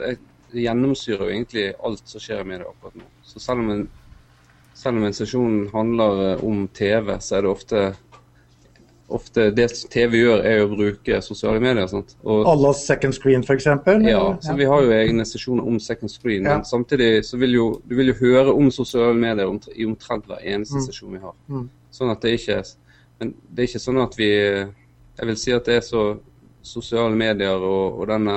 det 0.52 0.64
gjennomsyrer 0.64 1.24
jo 1.26 1.32
egentlig 1.34 1.70
alt 1.84 2.04
som 2.08 2.22
skjer 2.22 2.42
i 2.42 2.48
media 2.48 2.68
akkurat 2.68 2.98
nå. 2.98 3.06
Så 3.26 3.40
selv 3.42 3.64
om 3.64 3.72
en, 3.74 3.86
selv 4.78 5.00
om 5.00 5.08
en 5.08 5.16
sesjon 5.16 5.56
handler 5.74 6.22
eh, 6.26 6.44
om 6.44 6.66
TV, 6.74 7.14
så 7.20 7.38
er 7.38 7.44
det 7.44 7.52
ofte 7.52 7.82
ofte 9.08 9.46
det 9.56 9.68
TV 9.88 10.18
gjør, 10.20 10.42
er 10.44 10.62
å 10.62 10.68
bruke 10.68 11.20
sosiale 11.24 11.60
medier. 11.64 11.86
sant? 11.88 12.10
Og, 12.24 12.42
Alle 12.50 12.74
second 12.76 13.16
screen, 13.16 13.44
f.eks.? 13.44 13.64
Ja, 14.04 14.20
så 14.44 14.56
vi 14.58 14.66
har 14.68 14.84
jo 14.84 14.92
egne 14.92 15.24
sesjoner 15.24 15.64
om 15.64 15.78
second 15.80 16.12
screen. 16.12 16.44
Ja. 16.44 16.58
Men 16.58 16.66
samtidig 16.68 17.24
så 17.24 17.40
vil 17.40 17.56
jo 17.56 17.68
du 17.88 17.94
vil 17.96 18.12
jo 18.12 18.18
høre 18.20 18.52
om 18.52 18.68
sosiale 18.74 19.16
medier 19.16 19.48
i 19.74 19.88
omtrent 19.88 20.28
hver 20.28 20.44
eneste 20.44 20.76
mm. 20.76 20.84
sesjon 20.90 21.16
vi 21.16 21.22
har. 21.24 21.36
Mm. 21.48 21.64
Sånn 21.94 22.12
at 22.12 22.20
det 22.24 22.36
ikke 22.36 22.60
Men 23.18 23.32
det 23.48 23.62
er 23.62 23.70
ikke 23.70 23.82
sånn 23.82 24.02
at 24.02 24.12
vi 24.14 24.30
Jeg 25.18 25.30
vil 25.30 25.38
si 25.40 25.54
at 25.54 25.66
det 25.66 25.80
er 25.80 25.86
så 25.86 26.02
sosiale 26.62 27.16
medier 27.18 27.58
og, 27.58 27.98
og 27.98 28.06
denne 28.10 28.36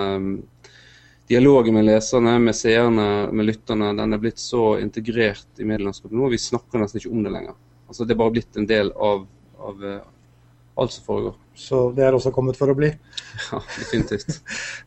dialogen 1.32 1.78
med 1.78 1.88
leserne, 1.88 2.38
med 2.44 2.58
seerne, 2.58 3.08
med 3.32 3.48
lytterne, 3.48 3.94
den 3.98 4.16
er 4.16 4.22
blitt 4.22 4.42
så 4.42 4.76
integrert 4.82 5.62
i 5.62 5.68
medielandskapet 5.68 6.18
nå. 6.18 6.32
Vi 6.34 6.42
snakker 6.42 6.82
nesten 6.82 7.02
ikke 7.02 7.14
om 7.14 7.22
det 7.26 7.36
lenger. 7.36 7.56
Altså 7.88 8.08
Det 8.08 8.16
er 8.16 8.20
bare 8.24 8.36
blitt 8.36 8.60
en 8.60 8.68
del 8.68 8.92
av, 8.96 9.24
av 9.62 9.86
uh, 9.86 10.02
alt 10.82 10.96
som 10.96 11.06
foregår. 11.08 11.38
Så 11.62 11.80
det 11.96 12.04
er 12.08 12.16
også 12.16 12.34
kommet 12.36 12.60
for 12.60 12.72
å 12.72 12.78
bli? 12.78 12.92
Ja, 13.52 13.62
definitivt. 13.78 14.42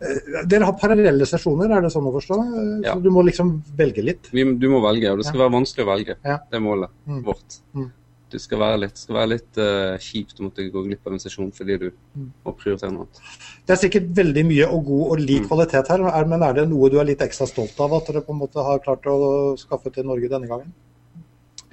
Eh, 0.04 0.44
dere 0.50 0.66
har 0.68 0.76
parallelle 0.76 1.26
sesjoner, 1.28 1.70
er 1.72 1.84
det 1.84 1.90
sånn 1.94 2.10
å 2.10 2.12
forstå? 2.12 2.36
Ja. 2.84 2.92
Så 2.92 3.00
du 3.00 3.08
må 3.12 3.22
liksom 3.24 3.54
velge 3.78 4.04
litt? 4.04 4.28
Vi, 4.36 4.44
du 4.44 4.66
må 4.72 4.82
velge, 4.84 5.14
og 5.14 5.20
det 5.20 5.28
skal 5.30 5.46
være 5.46 5.54
vanskelig 5.56 5.86
å 5.86 5.88
velge. 5.88 6.16
Ja. 6.20 6.36
Det 6.50 6.58
er 6.58 6.64
målet 6.64 6.92
mm. 7.08 7.20
vårt. 7.24 7.62
Mm 7.76 7.92
det 8.34 8.40
skal 8.42 8.58
være 8.58 8.80
litt, 8.82 8.98
skal 8.98 9.18
være 9.20 9.30
litt 9.30 9.58
uh, 9.60 9.94
kjipt 10.02 10.40
å 10.40 10.48
måtte 10.48 10.66
gå 10.72 10.82
glipp 10.88 11.06
av 11.06 11.14
en 11.14 11.22
sesjon 11.22 11.52
fordi 11.54 11.76
du 11.84 11.86
mm. 11.90 12.30
må 12.46 12.54
prioritere 12.58 12.90
noe 12.90 13.06
annet. 13.06 13.20
Det 13.66 13.74
er 13.76 13.80
sikkert 13.84 14.08
veldig 14.18 14.44
mye 14.48 14.70
og 14.74 14.88
god 14.88 15.04
og 15.06 15.22
lik 15.22 15.44
mm. 15.44 15.50
kvalitet 15.52 15.92
her, 15.92 16.06
men 16.30 16.46
er 16.46 16.56
det 16.58 16.64
noe 16.70 16.90
du 16.90 16.98
er 16.98 17.08
litt 17.08 17.22
ekstra 17.24 17.46
stolt 17.50 17.78
av 17.84 17.94
at 17.98 18.10
dere 18.10 18.24
på 18.26 18.34
en 18.34 18.40
måte 18.42 18.64
har 18.66 18.82
klart 18.84 19.06
å 19.10 19.18
skaffe 19.60 19.92
til 19.94 20.08
Norge 20.08 20.30
denne 20.32 20.50
gangen? 20.50 20.74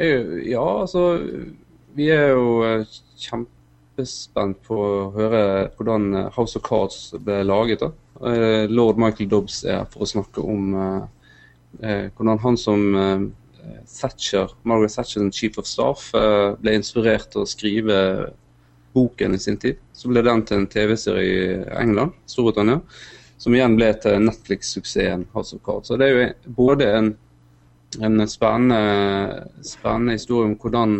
Ja, 0.02 0.64
altså 0.82 1.02
Vi 1.94 2.08
er 2.14 2.32
jo 2.32 2.62
eh, 2.64 2.94
kjempespent 3.20 4.62
på 4.66 4.78
å 4.78 5.10
høre 5.18 5.42
hvordan 5.76 6.08
eh, 6.16 6.30
House 6.38 6.58
of 6.58 6.64
Cards 6.66 7.12
ble 7.20 7.42
laget. 7.44 7.84
da. 7.84 7.92
Lord 8.70 9.02
Michael 9.02 9.30
Dobbs 9.32 9.64
er 9.66 9.88
for 9.90 10.06
å 10.06 10.10
snakke 10.10 10.44
om 10.46 10.76
hvordan 11.82 12.42
han 12.44 12.58
som 12.60 12.84
Thatcher, 13.86 14.50
Margaret 14.64 14.94
Thatcher, 14.96 15.32
Chief 15.32 15.58
of 15.58 15.68
Staff, 15.68 16.14
eh, 16.16 16.54
ble 16.62 16.76
inspirert 16.80 17.32
til 17.34 17.44
å 17.44 17.50
skrive 17.50 17.98
boken 18.94 19.36
i 19.36 19.40
sin 19.40 19.58
tid. 19.58 19.80
Så 19.94 20.12
ble 20.12 20.24
den 20.26 20.44
til 20.46 20.62
en 20.62 20.70
TV-serie 20.70 21.26
i 21.26 21.60
England, 21.82 22.16
Storbritannia, 22.30 22.82
som 23.42 23.56
igjen 23.56 23.78
ble 23.80 23.92
til 24.04 24.20
Netflix-suksessen 24.26 25.28
House 25.36 25.56
of 25.56 25.64
Cards. 25.66 25.90
Så 25.90 25.98
det 26.00 26.10
er 26.10 26.18
jo 26.18 26.56
både 26.58 26.90
en, 26.98 27.14
en 28.02 28.28
spennende, 28.30 29.48
spennende, 29.66 30.18
historie 30.20 30.52
om 30.52 30.58
hvordan 30.60 31.00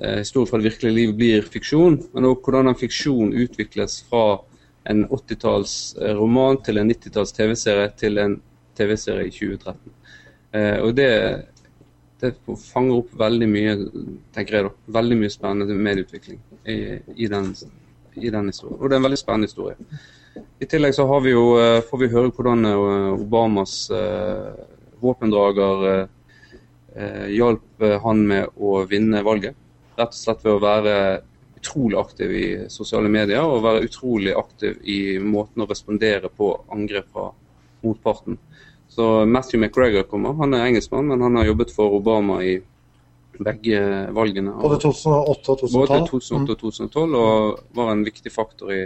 eh, 0.00 0.20
historien 0.20 0.50
fra 0.50 0.60
det 0.60 0.70
virkelige 0.70 0.98
liv 0.98 1.16
blir 1.16 1.48
fiksjon, 1.56 2.00
men 2.12 2.28
også 2.28 2.44
hvordan 2.44 2.72
en 2.72 2.80
fiksjon 2.82 3.34
utvikles 3.46 4.02
fra 4.10 4.26
en 4.90 5.06
80-talls 5.08 5.96
eh, 6.00 6.14
roman 6.14 6.60
til 6.62 6.78
en 6.78 6.90
90-talls 6.92 7.34
TV-serie 7.36 7.90
til 7.98 8.22
en 8.22 8.38
TV-serie 8.78 9.26
i 9.26 9.34
2013. 9.34 9.94
Eh, 10.56 10.78
og 10.84 10.94
det 10.96 11.10
det 12.20 12.32
fanger 12.60 13.00
opp 13.02 13.10
veldig 13.20 13.48
mye 13.50 13.74
tenker 14.34 14.58
jeg 14.58 14.66
da, 14.68 14.72
veldig 14.98 15.18
mye 15.20 15.32
spennende 15.32 15.76
medieutvikling 15.76 16.38
i, 16.64 16.76
i, 17.16 17.28
den, 17.28 17.50
i 18.16 18.32
den 18.32 18.48
historien. 18.52 18.78
Og 18.80 18.88
det 18.88 18.96
er 18.96 19.02
en 19.02 19.08
veldig 19.08 19.20
spennende 19.20 19.50
historie. 19.50 19.76
I 20.60 20.68
tillegg 20.68 20.96
så 20.96 21.06
vi 21.24 21.32
jo, 21.32 21.44
eh, 21.60 21.82
får 21.84 22.02
vi 22.02 22.10
høre 22.12 22.32
hvordan 22.32 22.68
eh, 22.68 23.12
Obamas 23.16 23.78
uh, 23.92 24.52
våpendrager 25.00 26.08
hjalp 27.28 27.82
han 28.00 28.22
med 28.24 28.54
å 28.56 28.78
vinne 28.88 29.20
valget. 29.20 29.52
Rett 29.98 30.14
og 30.14 30.16
slett 30.16 30.46
ved 30.46 30.54
å 30.54 30.62
være 30.62 30.94
utrolig 31.66 31.98
aktiv 32.00 32.32
i 32.32 32.46
sosiale 32.72 33.10
medier 33.12 33.44
og 33.44 33.64
være 33.64 33.84
utrolig 33.84 34.32
aktiv 34.32 34.78
i 34.88 35.18
måten 35.20 35.64
å 35.64 35.68
respondere 35.68 36.30
på 36.32 36.48
angrep 36.72 37.10
fra 37.12 37.26
motparten. 37.84 38.38
Så 38.96 39.26
Matthew 39.28 39.60
McGregor 39.60 40.06
kommer. 40.08 40.32
Han 40.32 40.54
er 40.56 40.70
engelskmann, 40.70 41.10
men 41.10 41.20
han 41.20 41.34
har 41.36 41.50
jobbet 41.50 41.72
for 41.76 41.92
Obama 41.98 42.38
i 42.40 42.54
begge 43.36 43.80
valgene. 44.16 44.54
Både 44.56 44.78
2008 44.80 45.50
og 45.52 45.58
2012? 45.58 45.74
Både 45.74 45.98
2008 46.06 46.54
og 46.54 46.62
2012, 46.62 47.16
og 47.20 47.58
var 47.76 47.90
en 47.92 48.04
viktig 48.06 48.32
faktor 48.32 48.72
i, 48.72 48.78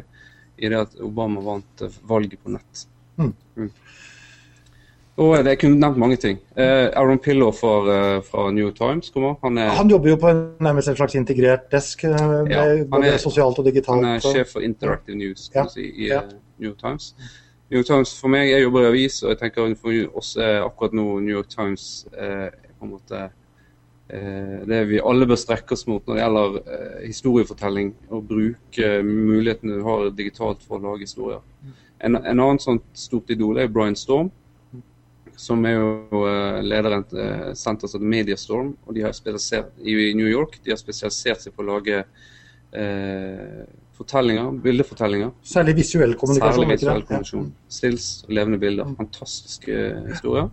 i 0.59 0.71
det 0.73 0.81
at 0.81 0.97
Obama 1.07 1.45
vant 1.47 1.85
valget 2.11 2.43
på 2.43 2.51
nett. 2.57 2.83
Mm. 3.21 3.31
Mm. 3.55 3.71
Og 5.21 5.47
Jeg 5.47 5.61
kunne 5.61 5.79
nevnt 5.79 6.01
mange 6.01 6.17
ting. 6.17 6.41
Eh, 6.57 6.89
Aaron 6.97 7.23
Pillow 7.23 7.53
fra, 7.55 7.75
uh, 7.87 8.23
fra 8.25 8.49
New 8.51 8.73
Times 8.75 9.13
kommer. 9.15 9.37
Han, 9.45 9.59
er, 9.59 9.71
han 9.79 9.91
jobber 9.91 10.11
jo 10.11 10.17
på 10.25 10.33
en, 10.33 10.41
nærmest 10.59 10.91
en 10.91 10.97
slags 10.97 11.15
integrert 11.15 11.71
desk, 11.71 12.03
med 12.03 12.51
ja, 12.51 12.65
både 12.91 13.13
er, 13.15 13.23
sosialt 13.23 13.63
og 13.63 13.71
digitalt. 13.71 14.03
Han 14.03 14.17
er 14.17 14.27
sjef 14.27 14.57
for 14.57 14.67
Interactive 14.67 15.19
News 15.23 15.51
ja, 15.55 15.69
si, 15.71 15.87
i 15.87 16.11
ja. 16.11 16.25
New 16.59 16.75
Times. 16.83 17.13
New 17.71 17.79
York 17.79 17.87
Times 17.87 18.13
for 18.19 18.33
meg, 18.33 18.49
jeg 18.51 18.65
jobber 18.65 18.83
i 18.83 18.89
avis, 18.89 19.21
og 19.23 19.31
jeg 19.31 19.39
tenker 19.45 19.75
for 19.79 20.19
oss 20.19 20.33
er 20.43 20.65
akkurat 20.65 20.95
nå 20.99 21.05
New 21.23 21.37
York 21.37 21.53
Times 21.53 21.85
eh, 22.19 22.49
på 22.51 22.87
en 22.87 22.91
måte 22.97 23.21
eh, 24.11 24.57
det 24.67 24.81
vi 24.89 24.99
alle 24.99 25.29
bør 25.31 25.39
strekke 25.39 25.77
oss 25.77 25.87
mot 25.87 26.03
når 26.03 26.17
det 26.17 26.25
gjelder 26.25 26.57
eh, 26.65 26.97
historiefortelling. 27.05 27.93
Og 28.11 28.27
bruke 28.27 28.89
mulighetene 29.07 29.79
du 29.79 29.87
har 29.87 30.11
digitalt 30.19 30.65
for 30.67 30.81
å 30.81 30.89
lage 30.89 31.07
historier. 31.07 31.45
En, 32.03 32.19
en 32.19 32.43
annen 32.43 32.59
sånt 32.59 32.83
stort 32.99 33.31
idol 33.31 33.63
er 33.63 33.71
Brian 33.71 33.95
Storm, 33.95 34.33
som 35.39 35.63
er 35.71 35.77
jo 35.77 36.25
eh, 36.27 36.59
lederen 36.67 37.07
til 37.07 37.23
eh, 37.23 37.53
Senter 37.55 37.93
som 37.93 38.03
Mediastorm. 38.03 38.75
har 38.99 39.15
spesialisert 39.15 39.79
i 39.79 40.11
New 40.19 40.27
York. 40.27 40.59
De 40.65 40.75
har 40.75 40.83
spesialisert 40.83 41.47
seg 41.47 41.55
på 41.55 41.63
å 41.63 41.71
lage 41.71 42.03
eh, 42.75 43.63
fortellinger, 44.01 44.51
bildefortellinger. 44.65 45.33
Særlig 45.45 45.77
visuell 45.83 46.17
kommunikasjon. 46.19 46.57
Særlig 46.57 46.77
visuell 46.77 47.07
kommunikasjon. 47.07 47.49
Stills 47.69 48.11
levende 48.33 48.61
bilder. 48.63 48.89
Mm. 48.89 48.99
Fantastiske 49.05 49.81
historier. 50.09 50.51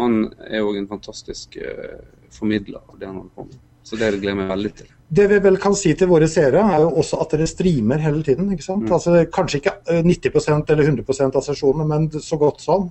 Han 0.00 0.24
er 0.48 0.64
òg 0.64 0.80
en 0.80 0.88
fantastisk 0.90 1.58
uh, 1.60 2.00
formidler 2.32 2.80
av 2.82 2.98
det 2.98 3.08
han 3.08 3.20
holder 3.20 3.36
på 3.36 3.46
med. 3.50 3.60
Så 3.82 3.98
det 3.98 4.12
gleder 4.14 4.30
jeg 4.30 4.38
meg 4.38 4.52
veldig 4.52 4.72
til. 4.78 4.90
Det 5.12 5.24
vi 5.28 5.38
vel 5.44 5.58
kan 5.60 5.74
si 5.76 5.90
til 5.98 6.08
våre 6.08 6.28
seere, 6.30 6.62
er 6.62 6.84
jo 6.84 6.92
også 7.02 7.18
at 7.20 7.34
dere 7.34 7.48
streamer 7.50 8.00
hele 8.00 8.22
tiden. 8.24 8.52
ikke 8.54 8.64
sant? 8.64 8.86
Mm. 8.86 8.94
Altså, 8.96 9.16
kanskje 9.34 9.60
ikke 9.60 9.74
90 10.06 10.38
eh, 10.38 10.62
eller 10.72 10.88
100% 10.88 11.36
av 11.36 11.44
sesjonene, 11.44 11.88
men 11.90 12.22
så 12.22 12.38
godt 12.40 12.64
som. 12.64 12.88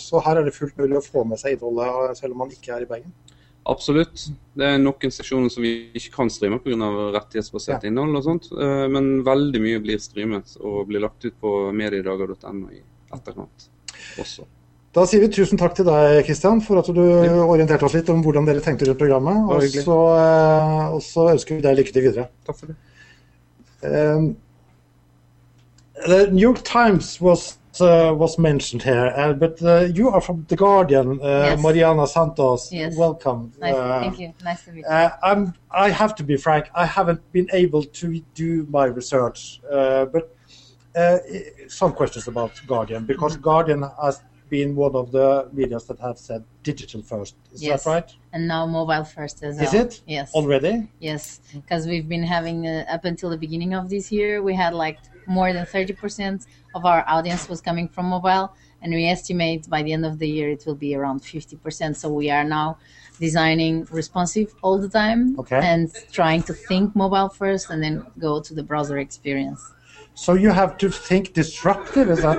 Så 0.00 0.22
her 0.24 0.40
er 0.40 0.48
det 0.48 0.56
fullt 0.56 0.78
mulig 0.80 0.96
å 1.00 1.04
få 1.04 1.26
med 1.28 1.42
seg 1.42 1.58
innholdet 1.58 2.22
selv 2.22 2.36
om 2.36 2.44
man 2.44 2.54
ikke 2.54 2.72
er 2.76 2.86
i 2.86 2.88
Bergen. 2.88 3.12
Absolutt. 3.70 4.24
Det 4.58 4.66
er 4.66 4.80
noen 4.82 5.12
sesjoner 5.14 5.52
som 5.52 5.62
vi 5.62 5.92
ikke 5.94 6.16
kan 6.16 6.30
streame 6.32 6.58
pga. 6.62 6.88
rettighetsbasert 7.14 7.84
ja. 7.84 7.90
innhold 7.90 8.18
og 8.18 8.24
sånt. 8.26 8.48
Eh, 8.56 8.86
men 8.90 9.12
veldig 9.26 9.60
mye 9.62 9.82
blir 9.84 10.02
streamet 10.02 10.56
og 10.60 10.88
blir 10.90 11.04
lagt 11.04 11.22
ut 11.24 11.36
på 11.40 11.54
mediedager.no 11.76 12.72
i 12.72 12.82
etterkant 13.12 13.70
også. 14.18 14.48
Da 14.92 15.06
sier 15.08 15.22
vi 15.24 15.30
tusen 15.32 15.56
takk 15.56 15.72
til 15.78 15.86
deg, 15.88 16.18
Kristian, 16.26 16.60
for 16.60 16.82
at 16.82 16.88
du 16.92 17.00
orienterte 17.00 17.86
oss 17.86 17.94
litt 17.96 18.10
om 18.12 18.20
hvordan 18.24 18.44
dere 18.44 18.60
tenkte 18.60 18.90
rundt 18.90 19.00
programmet. 19.00 19.38
Og 19.48 19.64
så, 19.72 19.98
eh, 20.18 20.86
og 20.98 21.00
så, 21.06 21.30
ønsker 21.32 21.56
vi 21.56 21.64
deg 21.64 21.78
lykke 21.78 21.94
til 21.94 22.08
videre. 22.10 22.28
Takk 22.44 22.58
for 22.58 22.72
det. 22.72 22.76
Um, 23.82 24.36
the 26.06 26.26
New 26.30 26.42
York 26.42 26.62
Times 26.62 27.20
was 27.20 27.56
uh, 27.80 28.14
was 28.14 28.38
mentioned 28.38 28.82
here, 28.82 29.12
uh, 29.16 29.32
but 29.32 29.62
uh, 29.62 29.88
you 29.94 30.08
are 30.10 30.20
from 30.20 30.44
The 30.48 30.56
Guardian, 30.56 31.20
uh, 31.20 31.24
yes. 31.24 31.62
Mariana 31.62 32.06
Santos. 32.06 32.70
Yes. 32.72 32.96
Welcome. 32.96 33.52
Nice. 33.58 33.74
Uh, 33.74 34.00
Thank 34.00 34.18
you. 34.20 34.34
Nice 34.44 34.64
to 34.64 34.72
meet 34.72 34.80
you. 34.80 34.86
Uh, 34.86 35.10
I'm, 35.22 35.54
I 35.70 35.90
have 35.90 36.14
to 36.16 36.22
be 36.22 36.36
frank, 36.36 36.68
I 36.74 36.86
haven't 36.86 37.20
been 37.32 37.48
able 37.52 37.84
to 37.84 38.20
do 38.34 38.66
my 38.70 38.86
research, 38.86 39.60
but 39.70 40.36
some 41.68 41.92
questions 41.92 42.28
about 42.28 42.52
Guardian, 42.66 43.06
because 43.06 43.32
mm-hmm. 43.32 43.42
Guardian 43.42 43.84
has 44.02 44.22
been 44.50 44.76
one 44.76 44.94
of 44.94 45.10
the 45.12 45.48
medias 45.52 45.84
that 45.86 45.98
have 46.00 46.18
said 46.18 46.44
digital 46.62 47.00
first. 47.00 47.34
Is 47.52 47.62
yes. 47.62 47.84
that 47.84 47.90
right? 47.90 48.16
And 48.32 48.48
now 48.48 48.64
mobile 48.66 49.04
first 49.04 49.42
as 49.42 49.56
well. 49.56 49.64
Is 49.66 49.74
it? 49.74 50.00
Yes. 50.06 50.32
Already? 50.32 50.88
Yes, 51.00 51.40
because 51.54 51.86
we've 51.86 52.08
been 52.08 52.22
having, 52.22 52.66
uh, 52.66 52.86
up 52.88 53.04
until 53.04 53.28
the 53.28 53.36
beginning 53.36 53.74
of 53.74 53.90
this 53.90 54.10
year, 54.10 54.42
we 54.42 54.54
had 54.54 54.72
like 54.72 54.98
more 55.26 55.52
than 55.52 55.66
30% 55.66 56.46
of 56.74 56.84
our 56.84 57.04
audience 57.06 57.48
was 57.48 57.60
coming 57.60 57.88
from 57.88 58.06
mobile 58.06 58.54
and 58.80 58.92
we 58.92 59.06
estimate 59.06 59.68
by 59.68 59.82
the 59.82 59.92
end 59.92 60.04
of 60.04 60.18
the 60.18 60.28
year 60.28 60.50
it 60.50 60.64
will 60.66 60.74
be 60.74 60.94
around 60.94 61.20
50%. 61.20 61.94
So 61.96 62.08
we 62.08 62.30
are 62.30 62.44
now 62.44 62.78
designing 63.20 63.86
responsive 63.90 64.54
all 64.62 64.78
the 64.78 64.88
time 64.88 65.38
Okay. 65.38 65.60
and 65.62 65.90
trying 66.10 66.42
to 66.44 66.52
think 66.52 66.96
mobile 66.96 67.28
first 67.28 67.70
and 67.70 67.82
then 67.82 68.04
go 68.18 68.40
to 68.40 68.54
the 68.54 68.62
browser 68.62 68.98
experience. 68.98 69.60
So 70.14 70.34
you 70.34 70.50
have 70.50 70.76
to 70.78 70.90
think 70.90 71.32
disruptive. 71.32 72.10
Is 72.10 72.22
that 72.22 72.38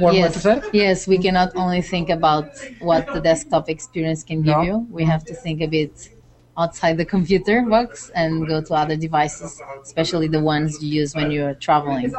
one 0.00 0.14
way 0.14 0.28
to 0.28 0.38
yes, 0.38 0.42
say? 0.42 0.62
yes, 0.72 1.06
we 1.06 1.18
cannot 1.18 1.54
only 1.56 1.82
think 1.82 2.08
about 2.08 2.50
what 2.80 3.06
the 3.12 3.20
desktop 3.20 3.68
experience 3.68 4.22
can 4.22 4.42
give 4.42 4.56
No. 4.56 4.62
you. 4.62 4.86
We 4.90 5.04
have 5.04 5.24
to 5.24 5.34
think 5.34 5.60
a 5.60 5.66
bit 5.66 6.08
outside 6.56 6.96
the 6.96 7.04
computer 7.04 7.62
box 7.62 8.10
and 8.14 8.46
go 8.46 8.62
to 8.62 8.74
other 8.74 8.96
devices, 8.96 9.60
especially 9.82 10.28
the 10.28 10.40
ones 10.40 10.80
you 10.82 10.88
use 11.00 11.14
when 11.14 11.30
you're 11.32 11.54
traveling. 11.54 12.10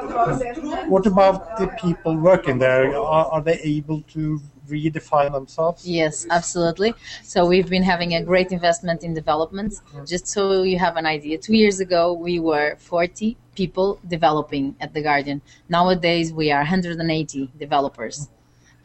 What 0.89 1.05
about 1.05 1.57
the 1.57 1.67
people 1.80 2.17
working 2.17 2.57
there? 2.59 2.93
Are, 2.97 3.26
are 3.28 3.41
they 3.41 3.59
able 3.63 4.01
to 4.13 4.41
redefine 4.68 5.32
themselves? 5.32 5.88
Yes, 5.88 6.26
absolutely. 6.30 6.93
So 7.24 7.45
we've 7.45 7.70
been 7.70 7.84
having 7.84 8.16
a 8.16 8.24
great 8.24 8.51
investment 8.51 9.03
in 9.03 9.13
development. 9.13 9.76
Just 10.05 10.28
so 10.28 10.63
you 10.63 10.78
have 10.80 10.97
an 10.97 11.05
idea, 11.05 11.38
two 11.38 11.55
years 11.55 11.80
ago 11.80 12.13
we 12.13 12.39
were 12.39 12.76
40 12.78 13.38
people 13.55 13.99
developing 14.07 14.76
at 14.80 14.93
the 14.93 15.01
Guardian. 15.01 15.41
Nowadays 15.70 16.34
we 16.34 16.51
are 16.51 16.59
180 16.59 17.51
developers. 17.57 18.30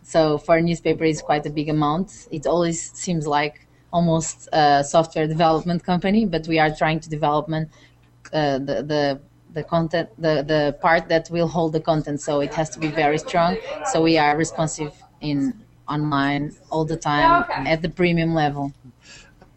So 0.03 0.39
for 0.39 0.57
a 0.57 0.63
newspaper, 0.63 1.05
it's 1.05 1.23
quite 1.23 1.47
a 1.47 1.51
big 1.51 1.69
amount. 1.69 2.29
It 2.31 2.47
always 2.47 2.93
seems 2.93 3.27
like 3.27 3.67
almost 3.93 4.49
a 4.53 4.83
software 4.85 5.27
development 5.27 5.85
company, 5.85 6.25
but 6.25 6.47
we 6.47 6.59
are 6.59 6.75
trying 6.75 7.01
to 7.01 7.09
development 7.09 7.69
uh, 8.33 8.59
the 8.59 8.83
the 8.83 9.21
the 9.53 9.63
content 9.65 10.09
the 10.19 10.43
the 10.43 10.77
part 10.81 11.09
that 11.09 11.29
will 11.31 11.49
hold 11.49 11.73
the 11.73 11.81
content. 11.81 12.21
So 12.21 12.41
it 12.41 12.55
has 12.55 12.71
to 12.71 12.79
be 12.79 12.89
very 12.89 13.19
strong. 13.19 13.57
So 13.93 14.03
we 14.03 14.17
are 14.19 14.37
responsive 14.37 14.93
in 15.21 15.55
online 15.91 16.53
all 16.71 16.85
the 16.85 16.97
time 16.97 17.45
at 17.67 17.83
the 17.83 17.89
premium 17.89 18.35
level. 18.35 18.73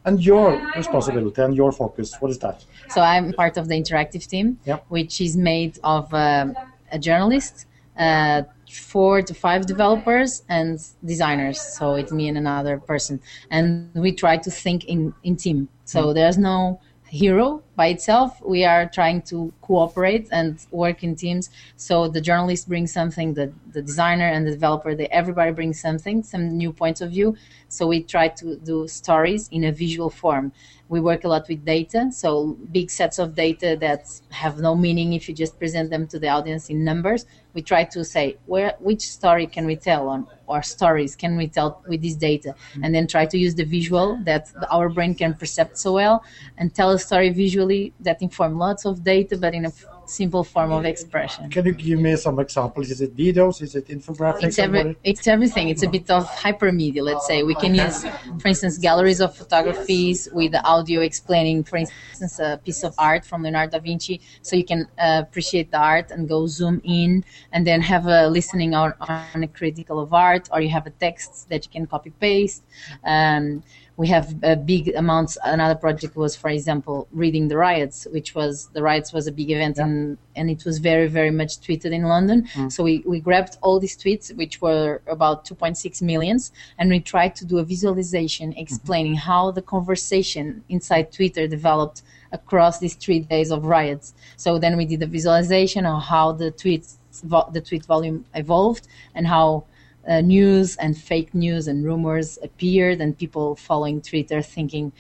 And 0.06 0.24
your 0.24 0.48
responsibility 0.76 1.42
and 1.42 1.56
your 1.56 1.72
focus, 1.72 2.16
what 2.20 2.32
is 2.32 2.40
that? 2.40 2.66
So 2.90 3.02
I'm 3.02 3.34
part 3.34 3.58
of 3.58 3.68
the 3.70 3.76
interactive 3.76 4.26
team, 4.28 4.58
Yep. 4.66 4.86
which 4.90 5.22
is 5.22 5.36
made 5.38 5.74
of 5.84 6.14
um 6.14 6.56
a 6.92 7.00
journalist, 7.00 7.66
uh, 7.98 8.44
four 8.92 9.22
to 9.22 9.34
five 9.34 9.66
developers, 9.66 10.44
and 10.50 10.80
designers. 11.06 11.60
So 11.78 11.96
it's 11.96 12.12
me 12.12 12.28
and 12.28 12.38
another 12.38 12.78
person, 12.92 13.20
and 13.52 13.72
we 13.78 14.12
try 14.12 14.38
to 14.38 14.52
think 14.52 14.86
in 14.94 15.14
in 15.24 15.36
team. 15.36 15.68
So 15.86 16.14
there's 16.14 16.38
no 16.38 16.80
hero 17.22 17.62
by 17.76 17.88
itself. 17.88 18.40
We 18.46 18.66
are 18.66 18.88
trying 18.88 19.24
to 19.24 19.52
cooperate 19.62 20.28
and 20.32 20.64
work 20.72 21.04
in 21.04 21.16
teams. 21.16 21.50
So 21.76 22.08
the 22.08 22.22
journalist 22.22 22.68
brings 22.68 22.92
something, 22.92 23.34
the 23.34 23.52
the 23.72 23.82
designer 23.82 24.28
and 24.28 24.46
the 24.46 24.52
developer, 24.52 24.94
they 24.96 25.08
everybody 25.08 25.52
brings 25.52 25.80
something, 25.80 26.22
some 26.24 26.58
new 26.58 26.72
points 26.72 27.02
of 27.02 27.10
view. 27.10 27.36
So 27.70 27.88
we 27.88 28.04
try 28.04 28.28
to 28.28 28.56
do 28.58 28.88
stories 28.88 29.50
in 29.52 29.64
a 29.64 29.72
visual 29.72 30.12
form. 30.12 30.52
We 30.90 31.00
work 31.00 31.24
a 31.24 31.28
lot 31.28 31.48
with 31.50 31.66
data, 31.66 32.12
so 32.12 32.56
big 32.72 32.92
sets 32.92 33.18
of 33.18 33.34
data 33.34 33.76
that 33.80 34.02
have 34.30 34.60
no 34.60 34.76
meaning 34.76 35.14
if 35.14 35.28
you 35.28 35.34
just 35.34 35.58
present 35.58 35.90
them 35.90 36.06
to 36.08 36.20
the 36.20 36.28
audience 36.28 36.70
in 36.70 36.84
numbers. 36.84 37.26
We 37.56 37.64
try 37.64 37.84
to 37.86 38.04
say 38.04 38.38
where 38.46 38.76
which 38.80 39.02
story 39.02 39.48
can 39.48 39.66
we 39.66 39.76
tell 39.76 40.08
on 40.08 40.28
or 40.46 40.62
stories 40.62 41.16
can 41.16 41.36
we 41.36 41.48
tell 41.48 41.82
with 41.88 42.02
this 42.02 42.16
data, 42.16 42.54
and 42.84 42.94
then 42.94 43.08
try 43.08 43.26
to 43.26 43.38
use 43.38 43.56
the 43.56 43.64
visual 43.64 44.20
that 44.26 44.52
our 44.70 44.90
brain 44.90 45.16
can 45.16 45.34
perceive 45.34 45.70
so 45.74 45.94
well, 45.94 46.24
and 46.60 46.76
tell 46.76 46.92
a 46.92 47.00
story 47.00 47.30
visually 47.30 47.63
that 48.00 48.22
inform 48.22 48.58
lots 48.58 48.86
of 48.86 49.04
data, 49.04 49.38
but 49.38 49.54
in 49.54 49.66
a 49.66 49.72
simple 50.06 50.44
form 50.44 50.72
of 50.72 50.86
expression. 50.86 51.50
Can 51.50 51.66
you 51.66 51.74
give 51.74 52.00
me 52.00 52.16
some 52.16 52.40
examples? 52.40 52.92
Is 52.92 53.02
it 53.02 53.16
videos? 53.16 53.62
Is 53.62 53.76
it 53.76 53.88
infographics? 53.88 54.44
It's 54.44 54.60
every, 54.60 54.98
it's 55.04 55.28
everything. 55.28 55.70
It's 55.70 55.84
a 55.84 55.90
bit 55.90 56.10
of 56.10 56.26
hypermedia, 56.30 57.02
let's 57.02 57.26
say. 57.26 57.44
We 57.44 57.56
can 57.56 57.74
use, 57.76 58.04
for 58.40 58.48
instance, 58.48 58.78
galleries 58.78 59.22
of 59.22 59.36
photographies 59.36 60.28
with 60.34 60.52
the 60.52 60.64
audio 60.64 61.02
explaining, 61.02 61.64
for 61.64 61.78
instance, 61.78 62.40
a 62.40 62.60
piece 62.64 62.84
of 62.84 62.94
art 62.98 63.26
from 63.26 63.44
Leonardo 63.44 63.78
da 63.78 63.84
Vinci, 63.84 64.22
so 64.42 64.56
you 64.56 64.66
can 64.66 64.88
uh, 64.98 65.22
appreciate 65.26 65.72
the 65.72 65.78
art 65.78 66.12
and 66.12 66.28
go 66.28 66.48
zoom 66.48 66.82
in, 66.84 67.24
and 67.52 67.66
then 67.66 67.82
have 67.82 68.08
a 68.08 68.28
listening 68.28 68.74
on, 68.74 68.94
on 69.00 69.44
a 69.44 69.48
critical 69.48 70.00
of 70.00 70.14
art, 70.14 70.50
or 70.52 70.62
you 70.62 70.70
have 70.70 70.86
a 70.86 70.92
text 70.92 71.50
that 71.50 71.66
you 71.66 71.72
can 71.72 71.88
copy 71.88 72.12
paste. 72.20 72.64
Um, 73.04 73.64
we 73.96 74.08
have 74.08 74.44
uh, 74.44 74.56
big 74.56 74.90
amounts. 74.96 75.38
Another 75.44 75.76
project 75.76 76.16
was, 76.16 76.36
for 76.36 76.50
example, 76.50 77.08
reading 77.12 77.48
the 77.48 77.58
riots, 77.58 78.08
which 78.12 78.34
was 78.34 78.70
the 78.74 78.82
riots 78.82 79.14
was 79.14 79.28
a 79.28 79.32
big 79.32 79.52
event, 79.52 79.78
and 79.78 80.18
and 80.36 80.50
it 80.50 80.66
was 80.66 80.80
very 80.80 81.08
very 81.08 81.30
much 81.30 81.60
tweeted 81.60 81.92
in 81.92 82.04
London. 82.04 82.48
So 82.70 82.84
we, 82.84 83.04
we 83.06 83.20
grabbed 83.20 83.58
all 83.62 83.80
these 83.80 83.96
tweets, 83.96 84.36
which 84.36 84.62
were 84.62 85.02
about 85.08 85.46
2.6 85.46 86.02
millions, 86.02 86.52
and 86.80 86.90
we 86.90 87.00
tried 87.00 87.36
to 87.36 87.46
do 87.46 87.60
a 87.60 87.64
visualization 87.64 88.54
explaining 88.54 89.16
how 89.16 89.52
the 89.52 89.62
conversation 89.62 90.64
inside 90.70 91.12
Twitter 91.12 91.48
developed 91.48 92.02
across 92.32 92.80
these 92.80 92.96
three 92.96 93.20
days 93.20 93.52
of 93.52 93.66
riots. 93.66 94.16
So 94.38 94.58
then 94.58 94.76
we 94.76 94.86
did 94.86 95.04
a 95.04 95.08
visualization 95.08 95.86
of 95.86 96.02
how 96.02 96.32
the 96.32 96.52
tweets 96.52 96.98
vo- 97.24 97.50
the 97.52 97.62
tweet 97.62 97.86
volume 97.86 98.26
evolved 98.34 98.88
and 99.14 99.28
how 99.28 99.66
uh, 100.08 100.22
news 100.22 100.76
and 100.78 100.98
fake 100.98 101.34
news 101.34 101.68
and 101.68 101.86
rumors 101.86 102.38
appeared 102.44 103.00
and 103.00 103.18
people 103.18 103.56
following 103.56 104.02
Twitter 104.02 104.42
thinking 104.42 104.92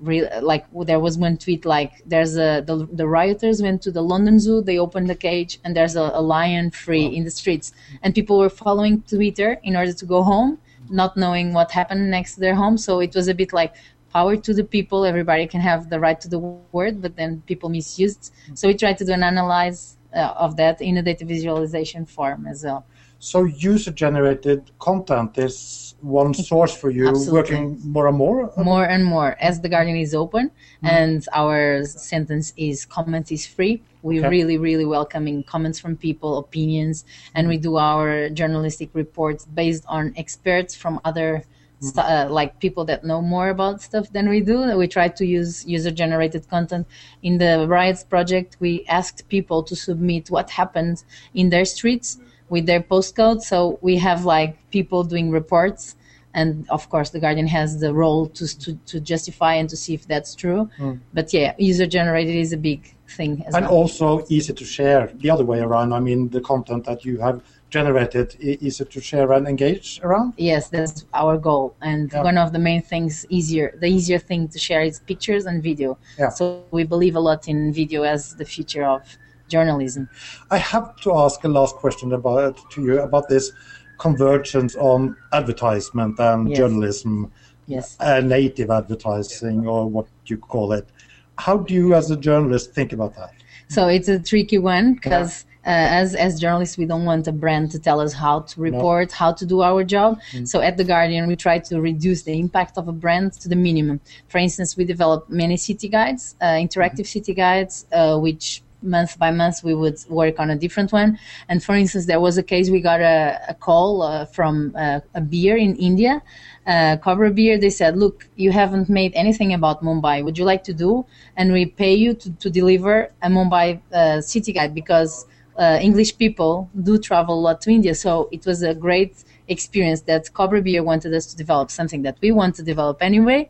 real 0.00 0.28
like 0.42 0.64
there 0.86 0.98
was 0.98 1.18
one 1.18 1.36
tweet 1.36 1.64
like 1.64 2.02
there's 2.06 2.36
a 2.36 2.62
the, 2.66 2.88
the 2.92 3.06
rioters 3.06 3.62
went 3.62 3.82
to 3.82 3.90
the 3.90 4.02
London 4.02 4.38
Zoo 4.38 4.62
they 4.62 4.78
opened 4.78 5.08
the 5.08 5.14
cage 5.14 5.58
and 5.64 5.76
there's 5.76 5.96
a, 5.96 6.10
a 6.14 6.22
lion 6.22 6.70
free 6.70 7.04
in 7.04 7.24
the 7.24 7.30
streets. 7.30 7.72
And 8.02 8.14
people 8.14 8.38
were 8.38 8.50
following 8.50 9.02
Twitter 9.02 9.58
in 9.62 9.76
order 9.76 9.92
to 9.92 10.06
go 10.06 10.22
home 10.22 10.58
not 10.88 11.16
knowing 11.16 11.52
what 11.52 11.70
happened 11.70 12.10
next 12.10 12.34
to 12.34 12.40
their 12.40 12.54
home. 12.54 12.76
So 12.76 13.00
it 13.00 13.14
was 13.14 13.28
a 13.28 13.34
bit 13.34 13.52
like 13.52 13.74
power 14.12 14.36
to 14.36 14.52
the 14.52 14.64
people 14.64 15.04
everybody 15.04 15.46
can 15.46 15.60
have 15.60 15.88
the 15.88 16.00
right 16.00 16.20
to 16.20 16.28
the 16.28 16.38
word 16.38 17.00
but 17.00 17.16
then 17.16 17.42
people 17.46 17.68
misused. 17.68 18.32
So 18.54 18.68
we 18.68 18.74
tried 18.74 18.98
to 18.98 19.04
do 19.04 19.12
an 19.12 19.22
analyze 19.22 19.96
uh, 20.14 20.34
of 20.36 20.56
that 20.56 20.80
in 20.80 20.96
a 20.96 21.02
data 21.02 21.24
visualization 21.24 22.04
form 22.04 22.46
as 22.46 22.64
well 22.64 22.84
So 23.22 23.44
user-generated 23.44 24.70
content 24.78 25.36
is 25.36 25.94
one 26.00 26.32
source 26.32 26.74
for 26.74 26.88
you, 26.88 27.08
Absolutely. 27.08 27.32
working 27.38 27.80
more 27.84 28.08
and 28.08 28.16
more. 28.16 28.50
more 28.56 28.84
and 28.86 29.04
more 29.04 29.36
as 29.38 29.60
the 29.60 29.68
garden 29.68 29.94
is 29.94 30.14
open 30.14 30.50
and 30.82 31.26
our 31.34 31.84
sentence 31.84 32.54
is 32.56 32.86
comment 32.86 33.30
is 33.30 33.44
free 33.46 33.82
we 34.02 34.18
Okay. 34.20 34.28
really 34.36 34.56
really 34.56 34.86
welcoming 34.86 35.42
comments 35.42 35.78
from 35.78 35.94
people 35.96 36.38
opinions 36.38 37.04
and 37.34 37.46
we 37.52 37.58
do 37.58 37.76
our 37.76 38.30
journalistic 38.30 38.88
reports 38.94 39.44
based 39.44 39.84
on 39.96 40.14
experts 40.16 40.74
from 40.74 40.98
other 41.04 41.44
st- 41.80 41.98
uh, 42.06 42.26
like 42.30 42.58
people 42.60 42.84
that 42.86 43.04
know 43.04 43.20
more 43.20 43.50
about 43.50 43.82
stuff 43.82 44.06
than 44.14 44.26
we 44.34 44.40
do 44.40 44.56
we 44.82 44.88
try 44.88 45.08
to 45.20 45.24
use 45.26 45.66
user 45.76 45.90
generated 46.02 46.48
content 46.48 46.86
in 47.28 47.36
the 47.36 47.52
riots 47.68 48.02
project 48.14 48.56
we 48.60 48.72
asked 48.98 49.28
people 49.28 49.62
to 49.62 49.74
submit 49.76 50.30
what 50.30 50.48
happened 50.60 51.04
in 51.34 51.50
their 51.50 51.66
streets 51.66 52.08
with 52.50 52.64
their 52.66 52.82
postcode 52.92 53.40
so 53.40 53.78
we 53.80 53.96
have 53.96 54.20
like 54.24 54.52
people 54.70 55.00
doing 55.04 55.30
reports 55.30 55.96
and 56.34 56.48
of 56.70 56.82
course 56.92 57.10
the 57.10 57.18
guardian 57.24 57.46
has 57.46 57.80
the 57.80 57.92
role 58.02 58.22
to, 58.38 58.44
to, 58.62 58.70
to 58.90 59.00
justify 59.00 59.54
and 59.54 59.68
to 59.68 59.76
see 59.82 59.94
if 59.94 60.06
that's 60.12 60.34
true 60.42 60.62
hmm. 60.76 60.94
but 61.16 61.32
yeah 61.32 61.54
user 61.58 61.86
generated 61.86 62.36
is 62.36 62.52
a 62.52 62.56
big 62.70 62.94
thing 63.18 63.42
as 63.46 63.54
And 63.54 63.66
well 63.66 63.74
also 63.78 64.06
easy 64.28 64.52
to 64.52 64.64
share 64.64 65.10
the 65.22 65.28
other 65.34 65.44
way 65.44 65.58
around. 65.58 65.92
I 65.92 65.98
mean, 65.98 66.28
the 66.28 66.40
content 66.40 66.84
that 66.84 67.04
you 67.04 67.18
have 67.18 67.42
generated 67.68 68.36
i- 68.40 68.58
easy 68.60 68.84
to 68.84 69.00
share 69.00 69.28
and 69.32 69.44
engage 69.48 69.88
around. 70.06 70.34
yes 70.36 70.68
that's 70.68 71.04
our 71.22 71.36
goal 71.48 71.66
and 71.90 72.04
Yeah. 72.12 72.22
one 72.30 72.38
of 72.44 72.48
the 72.54 72.58
main 72.68 72.82
things 72.92 73.12
easier 73.38 73.66
the 73.84 73.88
easier 73.98 74.20
thing 74.30 74.42
to 74.54 74.58
share 74.66 74.82
is 74.90 75.00
pictures 75.10 75.44
and 75.50 75.56
video 75.70 75.90
Yeah. 76.18 76.30
so 76.38 76.44
we 76.78 76.82
believe 76.94 77.14
a 77.16 77.24
lot 77.30 77.42
in 77.52 77.58
video 77.72 78.00
as 78.14 78.20
the 78.40 78.44
future 78.54 78.84
of 78.96 79.02
journalism 79.50 80.08
I 80.50 80.58
have 80.58 80.96
to 81.04 81.14
ask 81.14 81.44
a 81.44 81.48
last 81.48 81.76
question 81.76 82.12
about 82.12 82.58
to 82.72 82.82
you 82.82 83.00
about 83.00 83.28
this 83.28 83.52
convergence 83.98 84.74
on 84.76 85.16
advertisement 85.32 86.18
and 86.18 86.48
Yes. 86.48 86.58
journalism, 86.58 87.32
yes 87.66 87.96
uh, 88.00 88.20
native 88.20 88.70
advertising, 88.70 89.66
or 89.66 89.86
what 89.88 90.06
you 90.26 90.38
call 90.38 90.72
it. 90.72 90.88
How 91.36 91.56
do 91.58 91.74
you, 91.74 91.94
as 91.94 92.10
a 92.10 92.16
journalist, 92.16 92.72
think 92.72 92.92
about 92.92 93.14
that? 93.16 93.32
So 93.68 93.88
it's 93.88 94.08
a 94.08 94.18
tricky 94.18 94.58
one 94.58 94.94
because 94.94 95.44
uh, 95.66 96.00
as 96.02 96.14
as 96.14 96.40
journalists, 96.40 96.76
we 96.78 96.86
don't 96.86 97.04
want 97.04 97.28
a 97.28 97.32
brand 97.32 97.70
to 97.72 97.78
tell 97.78 98.00
us 98.00 98.12
how 98.14 98.40
to 98.40 98.60
report, 98.60 99.12
how 99.12 99.32
to 99.32 99.44
do 99.46 99.60
our 99.62 99.84
job. 99.84 100.18
So 100.44 100.60
at 100.60 100.76
the 100.76 100.84
Guardian, 100.84 101.28
we 101.28 101.36
try 101.36 101.58
to 101.70 101.80
reduce 101.80 102.22
the 102.22 102.38
impact 102.38 102.78
of 102.78 102.88
a 102.88 102.92
brand 102.92 103.34
to 103.42 103.48
the 103.48 103.56
minimum. 103.56 104.00
For 104.28 104.38
instance, 104.38 104.76
we 104.76 104.84
develop 104.84 105.28
many 105.28 105.56
city 105.56 105.88
guides, 105.88 106.34
uh, 106.40 106.56
interactive 106.66 107.06
city 107.06 107.34
guides, 107.34 107.86
uh, 107.92 108.18
which 108.18 108.62
month 108.82 109.18
by 109.18 109.30
month 109.30 109.62
we 109.62 109.74
would 109.74 109.98
work 110.08 110.38
on 110.38 110.50
a 110.50 110.56
different 110.56 110.92
one. 110.92 111.18
And 111.48 111.62
for 111.62 111.74
instance, 111.74 112.06
there 112.06 112.20
was 112.20 112.38
a 112.38 112.42
case 112.42 112.70
we 112.70 112.80
got 112.80 113.00
a, 113.00 113.40
a 113.48 113.54
call 113.54 114.02
uh, 114.02 114.24
from 114.26 114.74
uh, 114.76 115.00
a 115.14 115.20
beer 115.20 115.56
in 115.56 115.76
India, 115.76 116.22
uh, 116.66 116.96
Cobra 116.96 117.30
Beer. 117.30 117.58
They 117.58 117.70
said, 117.70 117.96
"Look, 117.96 118.28
you 118.36 118.52
haven't 118.52 118.88
made 118.88 119.12
anything 119.14 119.52
about 119.52 119.82
Mumbai. 119.82 120.24
Would 120.24 120.38
you 120.38 120.44
like 120.44 120.64
to 120.64 120.72
do?" 120.72 121.04
And 121.36 121.52
we 121.52 121.66
pay 121.66 121.94
you 121.94 122.14
to, 122.14 122.30
to 122.32 122.50
deliver 122.50 123.12
a 123.22 123.28
Mumbai 123.28 123.80
uh, 123.92 124.20
city 124.20 124.52
guide 124.52 124.74
because 124.74 125.26
uh, 125.56 125.78
English 125.80 126.16
people 126.16 126.70
do 126.82 126.98
travel 126.98 127.34
a 127.38 127.42
lot 127.48 127.60
to 127.62 127.70
India. 127.70 127.94
So 127.94 128.28
it 128.32 128.46
was 128.46 128.62
a 128.62 128.74
great 128.74 129.24
experience 129.48 130.02
that 130.02 130.32
Cobra 130.32 130.62
Beer 130.62 130.82
wanted 130.82 131.12
us 131.12 131.26
to 131.26 131.36
develop 131.36 131.70
something 131.70 132.02
that 132.02 132.16
we 132.20 132.30
want 132.30 132.54
to 132.56 132.62
develop 132.62 132.98
anyway 133.02 133.48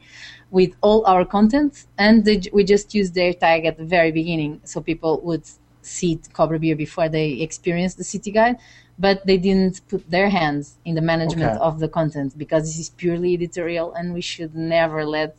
with 0.51 0.75
all 0.81 1.05
our 1.07 1.25
content. 1.25 1.87
And 1.99 2.25
they, 2.25 2.43
we 2.53 2.65
just 2.65 2.95
used 2.95 3.15
their 3.15 3.33
tag 3.33 3.65
at 3.65 3.77
the 3.79 3.85
very 3.85 4.13
beginning 4.13 4.61
so 4.65 4.81
people 4.81 5.21
would 5.23 5.45
see 5.83 6.21
Cobra 6.33 6.59
Beer 6.59 6.77
before 6.77 7.09
they 7.09 7.33
experience 7.41 7.95
the 7.95 8.05
city 8.05 8.31
guide. 8.31 8.57
But 8.99 9.27
they 9.27 9.39
didn't 9.39 9.81
put 9.89 10.11
their 10.11 10.29
hands 10.29 10.79
in 10.85 10.95
the 10.95 11.01
management 11.01 11.53
Okay. 11.53 11.65
of 11.65 11.79
the 11.79 11.89
content 11.89 12.37
because 12.37 12.65
this 12.65 12.79
is 12.79 12.91
purely 12.91 13.33
editorial 13.35 13.95
and 13.95 14.13
we 14.13 14.21
should 14.21 14.55
never 14.55 15.07
let 15.07 15.39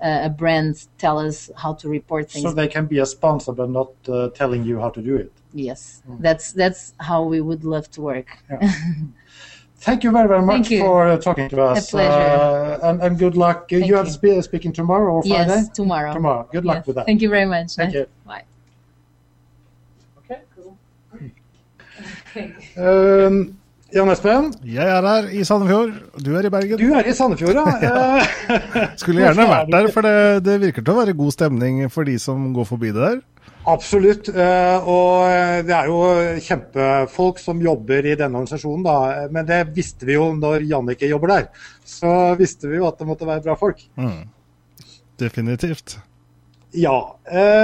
uh, 0.00 0.20
a 0.24 0.30
brand 0.30 0.86
tell 0.98 1.18
us 1.18 1.50
how 1.56 1.74
to 1.74 1.88
report 1.88 2.30
things. 2.30 2.44
So 2.44 2.52
they 2.52 2.68
can 2.68 2.86
be 2.86 2.98
a 2.98 3.06
sponsor, 3.06 3.52
but 3.52 3.68
not 3.68 3.90
uh, 4.08 4.28
telling 4.30 4.64
you 4.64 4.80
how 4.80 4.90
to 4.90 5.02
do 5.02 5.16
it. 5.16 5.32
yes, 5.52 6.02
that's 6.20 6.52
that's 6.52 6.94
how 7.00 7.24
we 7.24 7.40
would 7.40 7.64
love 7.64 7.90
to 7.92 8.00
work. 8.00 8.28
Thank 9.80 10.04
you 10.04 10.10
very, 10.12 10.28
very 10.28 10.42
much 10.42 10.68
Thank 10.68 10.82
for 10.82 11.08
uh, 11.08 11.16
talking 11.16 11.48
to 11.48 11.62
us. 11.62 11.88
A 11.88 11.90
pleasure. 11.90 12.10
Uh, 12.10 12.88
and, 12.90 13.02
and 13.02 13.18
good 13.18 13.34
luck. 13.34 13.68
Thank 13.70 13.86
you 13.86 13.96
have 13.96 14.06
you. 14.08 14.12
spe- 14.12 14.44
speaking 14.44 14.72
tomorrow 14.72 15.10
or 15.14 15.22
Friday? 15.22 15.48
Yes, 15.48 15.68
tomorrow. 15.70 16.12
Tomorrow. 16.12 16.48
Good 16.52 16.64
luck 16.66 16.76
Yes. 16.78 16.86
with 16.86 16.96
that. 16.96 17.06
Thank 17.06 17.22
you 17.22 17.30
very 17.30 17.46
much. 17.46 17.74
Thank 17.76 17.94
you. 17.94 18.06
Bye. 18.26 18.44
Um, 22.76 23.56
Jan 23.90 24.08
Espen, 24.12 24.52
Jeg 24.64 24.86
er 24.86 25.02
her 25.02 25.24
i 25.34 25.40
Sandefjord, 25.44 25.90
du 26.24 26.30
er 26.38 26.46
i 26.46 26.50
Bergen. 26.52 26.78
du 26.78 26.92
er 26.94 27.08
i 27.10 27.12
Sandefjord, 27.12 27.56
ja. 27.82 28.20
Skulle 29.00 29.24
gjerne 29.24 29.46
vært 29.50 29.72
der, 29.72 29.88
for 29.90 30.06
det, 30.06 30.44
det 30.46 30.54
virker 30.62 30.84
til 30.86 30.94
å 30.94 31.00
være 31.00 31.16
god 31.18 31.34
stemning 31.34 31.80
for 31.90 32.06
de 32.06 32.14
som 32.22 32.52
går 32.54 32.68
forbi 32.68 32.92
det 32.94 33.02
der. 33.02 33.18
Absolutt. 33.68 34.28
eh, 34.32 34.88
Og 34.88 35.26
eh, 35.28 35.60
det 35.66 35.74
er 35.76 35.88
jo 35.90 36.00
kjempefolk 36.40 37.38
som 37.42 37.60
jobber 37.62 38.06
i 38.06 38.16
denne 38.16 38.40
organisasjonen, 38.40 38.84
da. 38.86 39.28
Men 39.30 39.48
det 39.48 39.62
visste 39.76 40.08
vi 40.08 40.16
jo 40.16 40.30
når 40.36 40.64
Jannicke 40.70 41.10
jobber 41.10 41.34
der. 41.34 41.48
Så 41.84 42.34
visste 42.40 42.70
vi 42.70 42.80
jo 42.80 42.88
at 42.88 42.98
det 42.98 43.08
måtte 43.08 43.28
være 43.28 43.44
bra 43.44 43.56
folk. 43.60 43.82
Mm. 44.00 44.22
Definitivt. 45.20 45.98
Ja. 46.72 47.18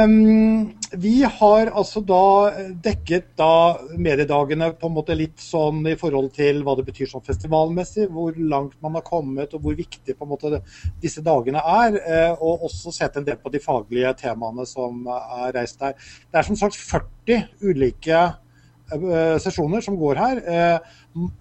Um, 0.05 0.73
vi 0.93 1.23
har 1.23 1.69
altså 1.71 2.01
da 2.07 2.51
dekket 2.83 3.29
da 3.39 3.77
mediedagene 3.99 4.73
på 4.79 4.89
en 4.89 4.97
måte 4.97 5.15
litt 5.19 5.39
sånn 5.43 5.85
i 5.87 5.95
forhold 5.99 6.33
til 6.35 6.63
hva 6.67 6.75
det 6.79 6.87
betyr 6.89 7.11
sånn 7.11 7.25
festivalmessig, 7.27 8.09
hvor 8.11 8.35
langt 8.39 8.75
man 8.83 8.99
har 8.99 9.05
kommet 9.07 9.55
og 9.55 9.63
hvor 9.63 9.79
viktig 9.79 10.17
på 10.17 10.27
en 10.27 10.33
måte 10.33 10.61
disse 11.03 11.23
dagene 11.27 11.63
er. 11.63 12.01
eh, 12.03 12.33
og 12.35 12.67
også 12.67 12.95
sett 12.95 13.17
en 13.17 13.29
del 13.29 13.39
på 13.39 13.53
de 13.55 13.63
faglige 13.63 14.15
temaene 14.25 14.67
som 14.67 15.07
er 15.07 15.55
reist 15.55 15.79
der. 15.81 15.95
Det 16.27 16.43
er 16.43 16.51
som 16.51 16.59
sagt 16.59 16.75
40 16.75 17.47
ulike 17.63 18.21
eh, 18.27 19.39
sesjoner 19.43 19.87
som 19.87 19.99
går 20.03 20.23
her. 20.23 20.43
eh, 20.51 20.79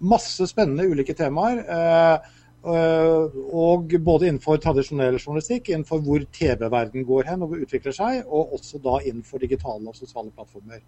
masse 0.02 0.46
spennende 0.54 0.86
ulike 0.86 1.18
temaer. 1.18 1.66
eh, 1.66 2.42
og 2.66 3.94
både 4.02 4.30
innenfor 4.30 4.58
tradisjonell 4.62 5.20
journalistikk, 5.20 5.70
innenfor 5.70 6.02
hvor 6.06 6.24
TV-verden 6.34 7.06
går 7.06 7.30
hen 7.30 7.46
og 7.46 7.54
utvikler 7.60 7.94
seg, 7.96 8.24
og 8.26 8.56
også 8.58 8.82
da 8.84 8.98
innenfor 9.04 9.44
digitale 9.44 9.92
og 9.92 9.98
sosiale 9.98 10.32
plattformer. 10.34 10.82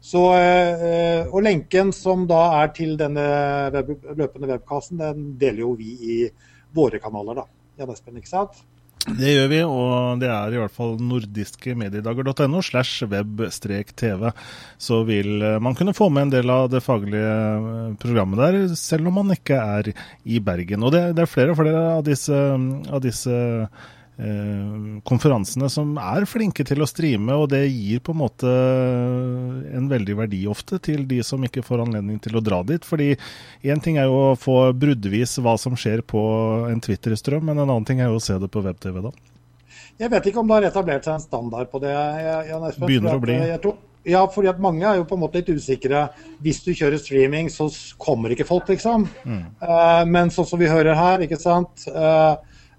Så, 0.00 0.24
uh, 0.32 1.30
og 1.30 1.44
lenken 1.46 1.94
som 1.94 2.26
da 2.30 2.40
er 2.62 2.74
til 2.76 2.96
denne 3.00 3.26
web, 3.74 3.94
løpende 4.18 4.50
webkassen, 4.54 5.00
den 5.00 5.32
deler 5.40 5.64
jo 5.66 5.74
vi 5.78 5.94
i 6.00 6.18
våre 6.74 7.00
kanaler, 7.02 7.42
da. 7.42 7.46
Jan 7.80 7.94
Espen, 7.94 8.18
ikke 8.20 8.32
sant? 8.32 8.62
Det 9.00 9.30
gjør 9.32 9.46
vi, 9.48 9.58
og 9.64 10.20
det 10.20 10.28
er 10.28 10.52
i 10.52 10.58
hvert 10.60 10.74
fall 10.76 10.98
nordiskemediedager.no 11.00 12.60
slash 12.60 13.06
web-tv. 13.08 14.26
Så 14.76 14.98
vil 15.08 15.40
eh, 15.40 15.56
man 15.62 15.76
kunne 15.78 15.94
få 15.96 16.10
med 16.12 16.28
en 16.28 16.34
del 16.34 16.52
av 16.52 16.68
det 16.72 16.82
faglige 16.84 17.30
eh, 17.30 17.94
programmet 18.02 18.42
der, 18.42 18.74
selv 18.76 19.08
om 19.08 19.16
man 19.22 19.32
ikke 19.32 19.56
er 19.56 19.88
i 20.28 20.42
Bergen. 20.44 20.84
Og 20.84 20.92
det, 20.92 21.04
det 21.16 21.24
er 21.24 21.32
flere 21.32 21.54
og 21.54 21.62
flere 21.62 21.86
av 21.94 22.04
disse, 22.04 22.36
av 22.36 23.00
disse 23.06 23.32
eh, 23.32 23.88
konferansene 25.06 25.68
som 25.72 25.94
er 26.00 26.26
flinke 26.28 26.64
til 26.68 26.82
å 26.84 26.88
streame, 26.88 27.32
og 27.40 27.48
det 27.52 27.62
gir 27.72 28.02
på 28.04 28.12
en 28.12 28.20
måte 28.20 28.50
en 29.76 29.88
veldig 29.90 30.16
verdi 30.18 30.42
ofte 30.50 30.78
til 30.82 31.06
de 31.08 31.22
som 31.26 31.42
ikke 31.46 31.64
får 31.64 31.84
anledning 31.86 32.20
til 32.22 32.36
å 32.36 32.42
dra 32.44 32.60
dit. 32.66 32.84
Fordi 32.86 33.14
én 33.64 33.82
ting 33.82 33.98
er 34.00 34.08
jo 34.10 34.18
å 34.30 34.38
få 34.38 34.58
bruddvis 34.76 35.38
hva 35.44 35.56
som 35.60 35.76
skjer 35.78 36.02
på 36.06 36.20
en 36.70 36.80
Twitter-strøm, 36.84 37.44
men 37.50 37.58
en 37.58 37.68
annen 37.68 37.86
ting 37.88 38.00
er 38.02 38.10
jo 38.12 38.18
å 38.20 38.24
se 38.24 38.36
det 38.40 38.50
på 38.52 38.62
web-TV 38.64 39.00
da. 39.08 39.12
Jeg 40.00 40.10
vet 40.12 40.26
ikke 40.30 40.40
om 40.40 40.48
det 40.48 40.58
har 40.58 40.68
etablert 40.70 41.04
seg 41.04 41.18
en 41.18 41.24
standard 41.24 41.70
på 41.72 41.80
det, 41.82 41.92
Jan 42.48 42.62
Espen. 42.68 42.86
Begynner 42.88 43.12
at, 43.14 43.20
å 43.20 43.24
bli. 43.24 43.34
eh, 43.36 43.50
Jeg 43.54 43.60
tror, 43.64 43.74
ja, 44.08 44.22
fordi 44.32 44.48
at 44.48 44.60
mange 44.64 44.86
er 44.88 44.96
jo 44.96 45.04
på 45.08 45.16
en 45.18 45.20
måte 45.26 45.42
litt 45.42 45.50
usikre. 45.52 46.06
Hvis 46.40 46.62
du 46.64 46.70
kjører 46.72 47.00
streaming, 47.02 47.50
så 47.52 47.66
kommer 48.00 48.32
ikke 48.32 48.46
folk, 48.48 48.70
liksom. 48.72 49.04
Eh, 49.28 50.04
men 50.08 50.32
sånn 50.32 50.48
som 50.48 50.60
vi 50.60 50.70
hører 50.72 50.96
her, 50.96 51.26
ikke 51.26 51.36
sant. 51.40 51.84
Eh, 51.90 52.32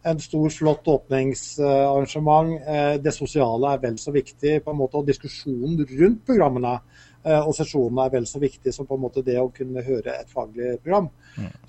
en 0.04 0.20
stor, 0.20 0.50
flott 0.50 0.88
åpningsarrangement. 0.88 2.62
Eh, 2.68 2.94
det 3.04 3.14
sosiale 3.14 3.74
er 3.74 3.82
vel 3.86 3.98
så 4.02 4.14
viktig, 4.14 4.60
på 4.64 4.74
en 4.74 4.80
måte, 4.80 5.00
og 5.00 5.08
diskusjonen 5.08 5.80
rundt 5.86 6.24
programmene 6.28 6.76
eh, 7.24 7.40
og 7.40 7.54
sesjonene 7.58 8.08
er 8.08 8.14
vel 8.16 8.28
så 8.30 8.42
viktig 8.42 8.74
som 8.74 8.88
på 8.90 8.98
en 8.98 9.04
måte 9.06 9.24
det 9.26 9.38
å 9.42 9.52
kunne 9.54 9.84
høre 9.86 10.18
et 10.18 10.32
faglig 10.32 10.78
program. 10.84 11.12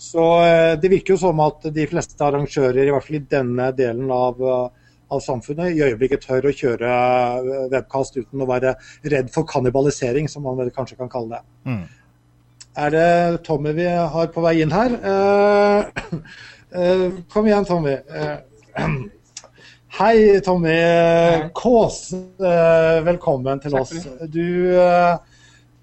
Så 0.01 0.27
eh, 0.47 0.75
det 0.81 0.93
virker 0.93 1.17
jo 1.17 1.23
som 1.27 1.43
at 1.45 1.69
de 1.75 1.89
fleste 1.91 2.25
arrangører, 2.25 2.85
i 2.87 2.95
hvert 2.95 3.09
fall 3.09 3.21
i 3.21 3.27
denne 3.37 3.71
delen 3.77 4.13
av, 4.15 4.41
av 4.43 5.25
samfunnet, 5.25 5.75
i 5.75 5.85
øyeblikket 5.85 6.25
tør 6.25 6.49
å 6.49 6.57
kjøre 6.57 6.93
webkast 7.73 8.17
uten 8.21 8.45
å 8.45 8.49
være 8.49 8.77
redd 9.13 9.33
for 9.35 9.49
kannibalisering, 9.49 10.31
som 10.31 10.49
man 10.49 10.57
vel 10.61 10.73
kanskje 10.75 11.01
kan 11.01 11.13
kalle 11.13 11.37
det. 11.37 11.45
Mm. 11.69 11.83
Er 12.73 12.89
det 12.89 13.43
Tommy 13.45 13.75
vi 13.77 13.85
har 13.85 14.33
på 14.33 14.41
vei 14.41 14.63
inn 14.65 14.73
her? 14.73 14.95
Eh, 14.97 16.21
kom 17.33 17.47
igjen, 17.47 17.65
Tommy. 17.69 17.93
Eh, 17.93 18.37
hei, 19.99 20.41
Tommy 20.45 20.77
Kaas. 21.55 22.13
Eh, 22.13 22.99
velkommen 23.05 23.61
til 23.61 23.77
oss. 23.77 23.93
Du, 24.33 24.45
eh, 24.81 25.17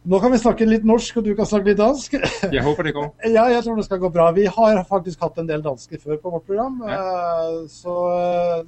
nå 0.10 0.20
kan 0.24 0.34
vi 0.34 0.40
snakke 0.42 0.66
litt 0.66 0.88
norsk, 0.88 1.20
og 1.22 1.28
du 1.28 1.34
kan 1.38 1.46
snakke 1.50 1.72
litt 1.72 1.82
dansk. 1.82 2.16
Jeg 2.56 2.64
håper 2.66 2.90
det 2.90 2.96
går. 2.98 3.12
Ja, 3.38 3.46
jeg 3.54 3.62
tror 3.66 3.78
det 3.78 3.86
skal 3.86 4.02
gå 4.02 4.10
bra. 4.14 4.32
Vi 4.34 4.48
har 4.50 4.82
faktisk 4.90 5.22
hatt 5.28 5.38
en 5.44 5.50
del 5.50 5.62
dansker 5.66 6.02
før 6.02 6.18
på 6.24 6.34
vårt 6.38 6.48
program. 6.50 6.82
eh, 6.88 7.60
Så, 7.70 7.94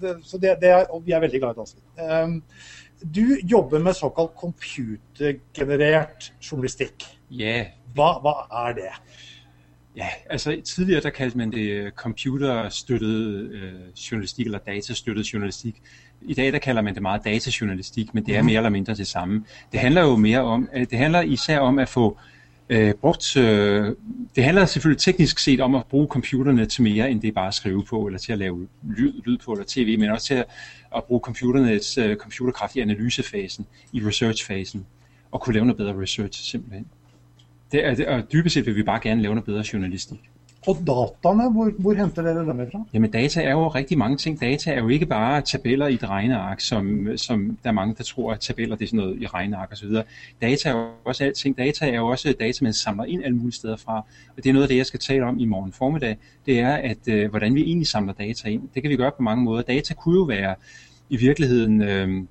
det, 0.01 0.17
så 0.27 0.37
det, 0.41 0.59
det 0.61 0.69
er, 0.75 0.85
og 0.91 1.01
vi 1.07 1.17
er 1.17 1.23
veldig 1.25 1.41
glad 1.41 1.57
i 1.57 1.63
dansker. 1.63 1.81
Du 3.01 3.25
jobber 3.49 3.81
med 3.81 3.97
såkalt 3.97 4.35
computergenerert 4.37 6.27
journalistikk. 6.37 7.07
Yeah. 7.33 7.71
Hva, 7.97 8.19
hva 8.21 8.33
er 8.67 8.75
det? 8.77 8.91
Ja, 9.95 10.07
altså 10.29 10.61
tidligere 10.65 11.01
der 11.01 11.09
kaldte 11.09 11.37
man 11.37 11.51
det 11.51 11.69
øh, 11.71 11.91
computerstøttet 11.91 13.51
øh, 13.51 13.73
journalistik 14.11 14.45
eller 14.45 14.59
datastøttet 14.59 15.33
journalistik. 15.33 15.81
I 16.21 16.33
dag 16.33 16.53
der 16.53 16.59
kalder 16.59 16.81
man 16.81 16.93
det 16.93 17.01
meget 17.01 17.25
datajournalistik, 17.25 18.13
men 18.13 18.25
det 18.25 18.37
er 18.37 18.41
mere 18.41 18.57
eller 18.57 18.69
mindre 18.69 18.93
det 18.93 19.07
samme. 19.07 19.45
Det 19.71 19.79
handler 19.79 20.01
jo 20.01 20.15
mere 20.15 20.39
om, 20.39 20.69
øh, 20.73 20.85
det 20.89 20.97
handler 20.97 21.21
især 21.21 21.59
om 21.59 21.79
at 21.79 21.89
få 21.89 22.17
øh, 22.69 22.93
brugt, 22.93 23.37
øh, 23.37 23.95
det 24.35 24.43
handler 24.43 24.65
selvfølgelig 24.65 25.01
teknisk 25.01 25.39
set 25.39 25.59
om 25.59 25.75
at 25.75 25.85
bruge 25.85 26.07
computerne 26.07 26.65
til 26.65 26.83
mere 26.83 27.11
end 27.11 27.21
det 27.21 27.33
bare 27.33 27.47
at 27.47 27.53
skrive 27.53 27.85
på, 27.85 28.05
eller 28.05 28.19
til 28.19 28.31
at 28.31 28.37
lave 28.37 28.67
lyd, 28.83 29.21
lyd 29.25 29.37
på, 29.37 29.51
eller 29.51 29.65
tv, 29.67 29.99
men 29.99 30.09
også 30.09 30.27
til 30.27 30.33
at, 30.33 30.45
at 30.95 31.03
bruge 31.03 31.19
computernes 31.19 31.97
øh, 31.97 32.15
computerkraft 32.15 32.75
i 32.75 32.79
analysefasen, 32.79 33.65
i 33.93 34.01
researchfasen, 34.05 34.85
og 35.31 35.41
kunne 35.41 35.53
lave 35.53 35.65
noget 35.65 35.77
bedre 35.77 36.01
research 36.01 36.43
simpelthen. 36.43 36.85
Det 37.71 37.85
er, 37.85 37.95
det, 37.95 38.05
og 38.07 38.31
dybest 38.33 38.53
set 38.53 38.65
vil 38.65 38.75
vi 38.75 38.83
bare 38.83 38.99
gerne 39.03 39.21
lave 39.21 39.35
noget 39.35 39.45
bedre 39.45 39.63
journalistik. 39.73 40.19
Og 40.67 40.75
dataene, 40.75 41.51
hvor, 41.51 41.71
hvor 41.79 41.93
henter 41.93 42.21
dere 42.21 42.39
dem 42.39 42.71
fra? 42.71 42.85
Jamen 42.93 43.11
data 43.11 43.41
er 43.41 43.51
jo 43.51 43.67
rigtig 43.67 43.97
mange 43.97 44.17
ting. 44.17 44.41
Data 44.41 44.71
er 44.71 44.79
jo 44.79 44.87
ikke 44.87 45.05
bare 45.05 45.41
tabeller 45.41 45.87
i 45.87 45.93
et 45.93 46.09
regneark, 46.09 46.59
som, 46.59 47.07
som 47.17 47.57
der 47.63 47.69
er 47.69 47.73
mange, 47.73 47.95
der 47.97 48.03
tror, 48.03 48.31
at 48.31 48.39
tabeller 48.39 48.75
det 48.75 48.85
er 48.85 48.87
sådan 48.87 48.97
noget 48.97 49.21
i 49.21 49.27
regneark 49.27 49.71
osv. 49.71 49.89
Data 50.41 50.69
er 50.69 50.73
jo 50.73 50.87
også 51.05 51.23
alting. 51.23 51.57
Data 51.57 51.89
er 51.89 51.95
jo 51.95 52.07
også 52.07 52.35
data, 52.39 52.63
man 52.63 52.73
samler 52.73 53.05
ind 53.05 53.23
alle 53.23 53.37
mulige 53.37 53.53
steder 53.53 53.77
fra. 53.77 53.97
Og 54.37 54.43
det 54.43 54.45
er 54.45 54.53
noget 54.53 54.63
af 54.63 54.69
det, 54.69 54.77
jeg 54.77 54.85
skal 54.85 54.99
tale 54.99 55.25
om 55.25 55.39
i 55.39 55.45
morgen 55.45 55.71
formiddag. 55.71 56.17
Det 56.45 56.59
er, 56.59 56.73
at 56.73 57.07
øh, 57.07 57.29
hvordan 57.29 57.55
vi 57.55 57.61
egentlig 57.61 57.87
samler 57.87 58.13
data 58.13 58.49
ind. 58.49 58.61
Det 58.73 58.81
kan 58.81 58.91
vi 58.91 58.95
gøre 58.95 59.11
på 59.17 59.23
mange 59.23 59.43
måder. 59.43 59.61
Data 59.61 59.93
kunne 59.93 60.15
jo 60.15 60.23
være 60.23 60.55
i 61.09 61.17
virkeligheden... 61.17 61.81
Øh, 61.81 62.23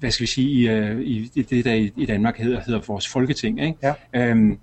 hvad 0.00 0.10
skal 0.10 0.22
vi 0.22 0.26
sige, 0.26 0.50
i, 0.50 0.68
øh, 0.68 1.00
i 1.00 1.30
i 1.34 1.42
det, 1.42 1.64
der 1.64 1.74
i, 1.74 1.92
i 1.96 2.06
Danmark 2.06 2.38
hedder, 2.38 2.60
hedder 2.66 2.80
vores 2.86 3.08
folketing. 3.08 3.62
Ikke? 3.62 3.78
Ja. 3.82 3.94
Øhm, 4.14 4.58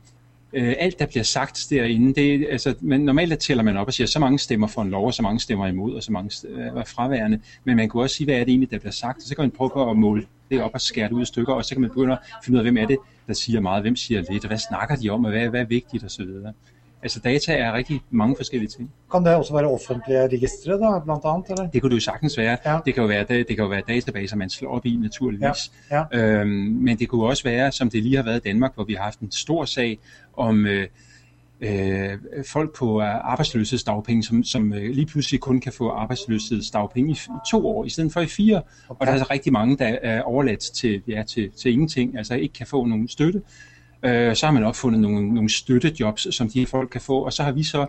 øh, 0.54 0.76
alt, 0.80 1.00
der 1.00 1.06
bliver 1.06 1.24
sagt 1.24 1.68
derinde, 1.70 2.22
det, 2.22 2.48
altså, 2.52 2.76
man, 2.82 3.00
normalt 3.00 3.30
der 3.30 3.36
tæller 3.36 3.64
man 3.64 3.78
op 3.78 3.88
og 3.88 3.94
siger, 3.94 4.08
så 4.08 4.20
mange 4.20 4.40
stemmer 4.40 4.68
for 4.68 4.82
en 4.82 4.90
lov, 4.90 5.06
og 5.06 5.14
så 5.14 5.24
mange 5.24 5.40
stemmer 5.40 5.68
imod, 5.68 5.94
og 5.96 6.04
så 6.04 6.12
mange 6.12 6.48
øh, 6.50 6.66
er 6.66 6.84
fraværende. 6.84 7.40
Men 7.64 7.76
man 7.76 7.90
kunne 7.90 8.04
også 8.04 8.16
sige, 8.16 8.26
hvad 8.26 8.36
er 8.36 8.40
det 8.40 8.50
egentlig, 8.50 8.72
der 8.72 8.80
bliver 8.80 8.92
sagt, 8.92 9.18
og 9.18 9.24
så 9.24 9.36
kan 9.36 9.44
man 9.44 9.52
prøve 9.52 9.70
på 9.74 9.92
at 9.92 9.98
måle 9.98 10.26
det 10.52 10.62
op 10.62 10.72
og 10.74 10.82
skære 10.82 11.08
det 11.08 11.14
ud 11.14 11.22
i 11.22 11.26
stykker, 11.26 11.54
og 11.54 11.66
så 11.66 11.76
kan 11.76 11.82
man 11.82 11.90
begynde 11.90 12.14
at 12.14 12.20
finde 12.44 12.56
ud 12.56 12.60
af, 12.60 12.64
hvem 12.64 12.78
er 12.78 12.86
det, 12.86 12.98
der 13.28 13.34
siger 13.34 13.60
meget, 13.60 13.84
hvem 13.84 13.96
siger 13.96 14.24
lidt, 14.32 14.44
og 14.44 14.48
hvad 14.48 14.58
snakker 14.58 14.96
de 14.96 15.10
om, 15.10 15.26
og 15.26 15.32
hvad, 15.32 15.50
hvad 15.50 15.62
er 15.62 15.66
vigtigt 15.66 16.04
osv. 16.04 16.26
Altså 17.02 17.20
data 17.20 17.54
er 17.54 17.74
rigtig 17.74 18.02
mange 18.10 18.36
forskellige 18.38 18.70
ting. 18.70 18.92
Kan 19.12 19.26
det 19.26 19.36
også 19.36 19.54
være 19.54 19.66
offentlige 19.66 20.28
registre, 20.28 20.72
da, 20.72 21.00
blant 21.06 21.26
annet? 21.26 21.46
Eller? 21.50 21.70
Det 21.70 21.82
kunne 21.82 21.90
det 21.90 21.96
jo 21.96 22.02
sagtens 22.02 22.38
være. 22.38 22.58
Ja. 22.66 22.80
Det, 22.86 22.94
kan 22.94 23.02
jo 23.02 23.08
være 23.08 23.24
det 23.24 23.48
kan 23.48 23.58
jo 23.58 23.68
være 23.68 23.82
databaser, 23.88 24.36
man 24.36 24.50
slår 24.50 24.72
op 24.72 24.86
i 24.86 24.96
naturligvis. 24.96 25.72
Ja, 25.92 26.04
Øhm, 26.14 26.50
men 26.50 27.00
det 27.00 27.10
kunne 27.10 27.26
også 27.26 27.44
være, 27.44 27.72
som 27.72 27.90
det 27.90 28.04
lige 28.04 28.16
har 28.16 28.24
været 28.24 28.38
i 28.46 28.50
Danmark, 28.50 28.76
hvor 28.76 28.84
vi 28.84 28.94
har 28.94 29.04
haft 29.04 29.20
en 29.20 29.32
stor 29.32 29.66
sag 29.66 30.00
om 30.38 30.66
øh, 30.66 30.88
øh, 31.62 32.18
folk 32.48 32.76
på 32.78 33.02
øh, 33.02 33.08
arbejdsløshedsdagpenge, 33.08 34.24
som, 34.24 34.44
som 34.44 34.74
øh, 34.74 34.90
lige 34.92 35.06
pludselig 35.06 35.40
kun 35.40 35.60
kan 35.60 35.74
få 35.74 35.90
arbejdsløshedsdagpenge 35.90 37.12
i, 37.12 37.18
to 37.52 37.68
år, 37.68 37.86
i 37.86 37.90
stedet 37.90 38.14
for 38.14 38.22
i 38.22 38.26
fire. 38.26 38.58
Okay. 38.58 39.00
Og 39.00 39.06
der 39.06 39.08
er 39.08 39.12
altså 39.12 39.28
rigtig 39.32 39.54
mange, 39.54 39.78
der 39.78 39.98
er 40.02 40.22
overladt 40.22 40.60
til, 40.60 41.02
ja, 41.08 41.24
til, 41.24 41.52
til 41.52 41.72
ingenting, 41.72 42.18
altså 42.18 42.36
ikke 42.36 42.54
kan 42.54 42.68
få 42.68 42.86
nogen 42.86 43.08
støtte. 43.08 43.42
Øh, 44.04 44.36
så 44.36 44.46
har 44.46 44.54
man 44.54 44.64
opfundet 44.64 45.02
nogle, 45.02 45.34
nogle 45.34 45.50
støttejobs, 45.50 46.36
som 46.36 46.50
de 46.50 46.66
folk 46.66 46.90
kan 46.90 47.02
få, 47.02 47.20
og 47.20 47.34
så 47.34 47.44
har 47.44 47.52
vi 47.52 47.64
så, 47.64 47.86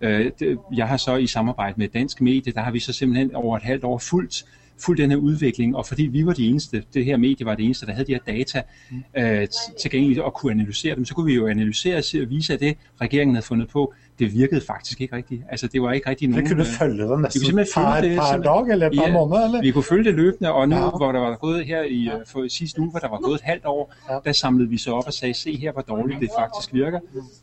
øh, 0.00 0.30
det, 0.38 0.58
jeg 0.74 0.88
har 0.88 0.96
så 0.96 1.16
i 1.16 1.26
samarbejde 1.26 1.74
med 1.76 1.88
Dansk 1.88 2.20
Medie, 2.20 2.52
der 2.52 2.60
har 2.60 2.70
vi 2.70 2.80
så 2.80 2.92
simpelthen 2.92 3.34
over 3.34 3.56
et 3.56 3.62
halvt 3.62 3.84
år 3.84 3.98
fulgt, 3.98 4.44
fulgt 4.84 5.00
den 5.00 5.10
her 5.10 5.16
udvikling, 5.16 5.76
og 5.76 5.86
fordi 5.86 6.02
vi 6.02 6.26
var 6.26 6.32
de 6.32 6.46
eneste, 6.46 6.84
det 6.94 7.04
her 7.04 7.16
medie 7.16 7.46
var 7.46 7.54
det 7.54 7.64
eneste, 7.64 7.86
der 7.86 7.92
havde 7.92 8.06
de 8.06 8.12
her 8.12 8.20
data 8.26 8.62
øh, 9.16 9.48
tilgængeligt 9.80 10.20
og 10.20 10.34
kunne 10.34 10.52
analysere 10.52 10.96
dem, 10.96 11.04
så 11.04 11.14
kunne 11.14 11.26
vi 11.26 11.34
jo 11.34 11.46
analysere 11.46 11.96
og 11.96 12.04
og 12.22 12.30
vise, 12.30 12.54
at 12.54 12.60
det 12.60 12.76
regeringen 13.00 13.34
havde 13.34 13.46
fundet 13.46 13.68
på, 13.68 13.94
det 14.20 14.32
virkede 14.34 14.60
faktisk 14.66 15.00
ikke 15.00 15.16
rigtigt. 15.16 15.42
Altså 15.48 15.66
det 15.66 15.82
var 15.82 15.92
ikke 15.92 16.10
rigtig 16.10 16.28
nogen... 16.28 16.44
Det 16.44 16.52
kunne 16.52 16.64
du 16.64 16.68
følge 16.78 16.92
det 16.98 17.02
vi 17.02 17.06
kunne 17.08 17.22
nesten 17.22 17.42
simpelthen 17.44 17.84
per, 17.84 17.94
følge 17.94 18.08
det, 18.10 18.18
per 18.18 18.24
simpelthen. 18.32 18.64
dag 18.66 18.72
eller 18.72 18.88
per 18.88 19.06
Ja, 19.06 19.12
måneder? 19.12 19.44
Eller? 19.44 19.60
Vi 19.62 19.70
kunne 19.70 19.84
følge 19.84 20.04
det 20.04 20.14
løbende, 20.14 20.52
og 20.52 20.68
nu, 20.68 20.76
Ja. 20.76 20.82
ja. 20.82 20.90
hvor 20.90 21.12
der 21.12 21.20
var 21.20 21.36
gået 21.36 21.64
her 21.66 21.82
i 21.82 22.04
øh, 22.06 22.12
for 22.26 22.46
sidste 22.48 22.80
uge, 22.80 22.90
hvor 22.90 22.98
der 23.00 23.08
var 23.08 23.18
gået 23.18 23.34
et 23.34 23.40
halvt 23.42 23.66
år, 23.66 23.94
Ja. 24.10 24.18
der 24.24 24.32
samlede 24.32 24.68
vi 24.68 24.78
så 24.78 24.92
op 24.92 25.06
og 25.06 25.12
sagde, 25.12 25.34
se 25.34 25.56
her, 25.56 25.72
hvor 25.72 25.82
dårligt 25.82 26.20
det 26.20 26.30
faktisk 26.38 26.74
virker. 26.74 27.00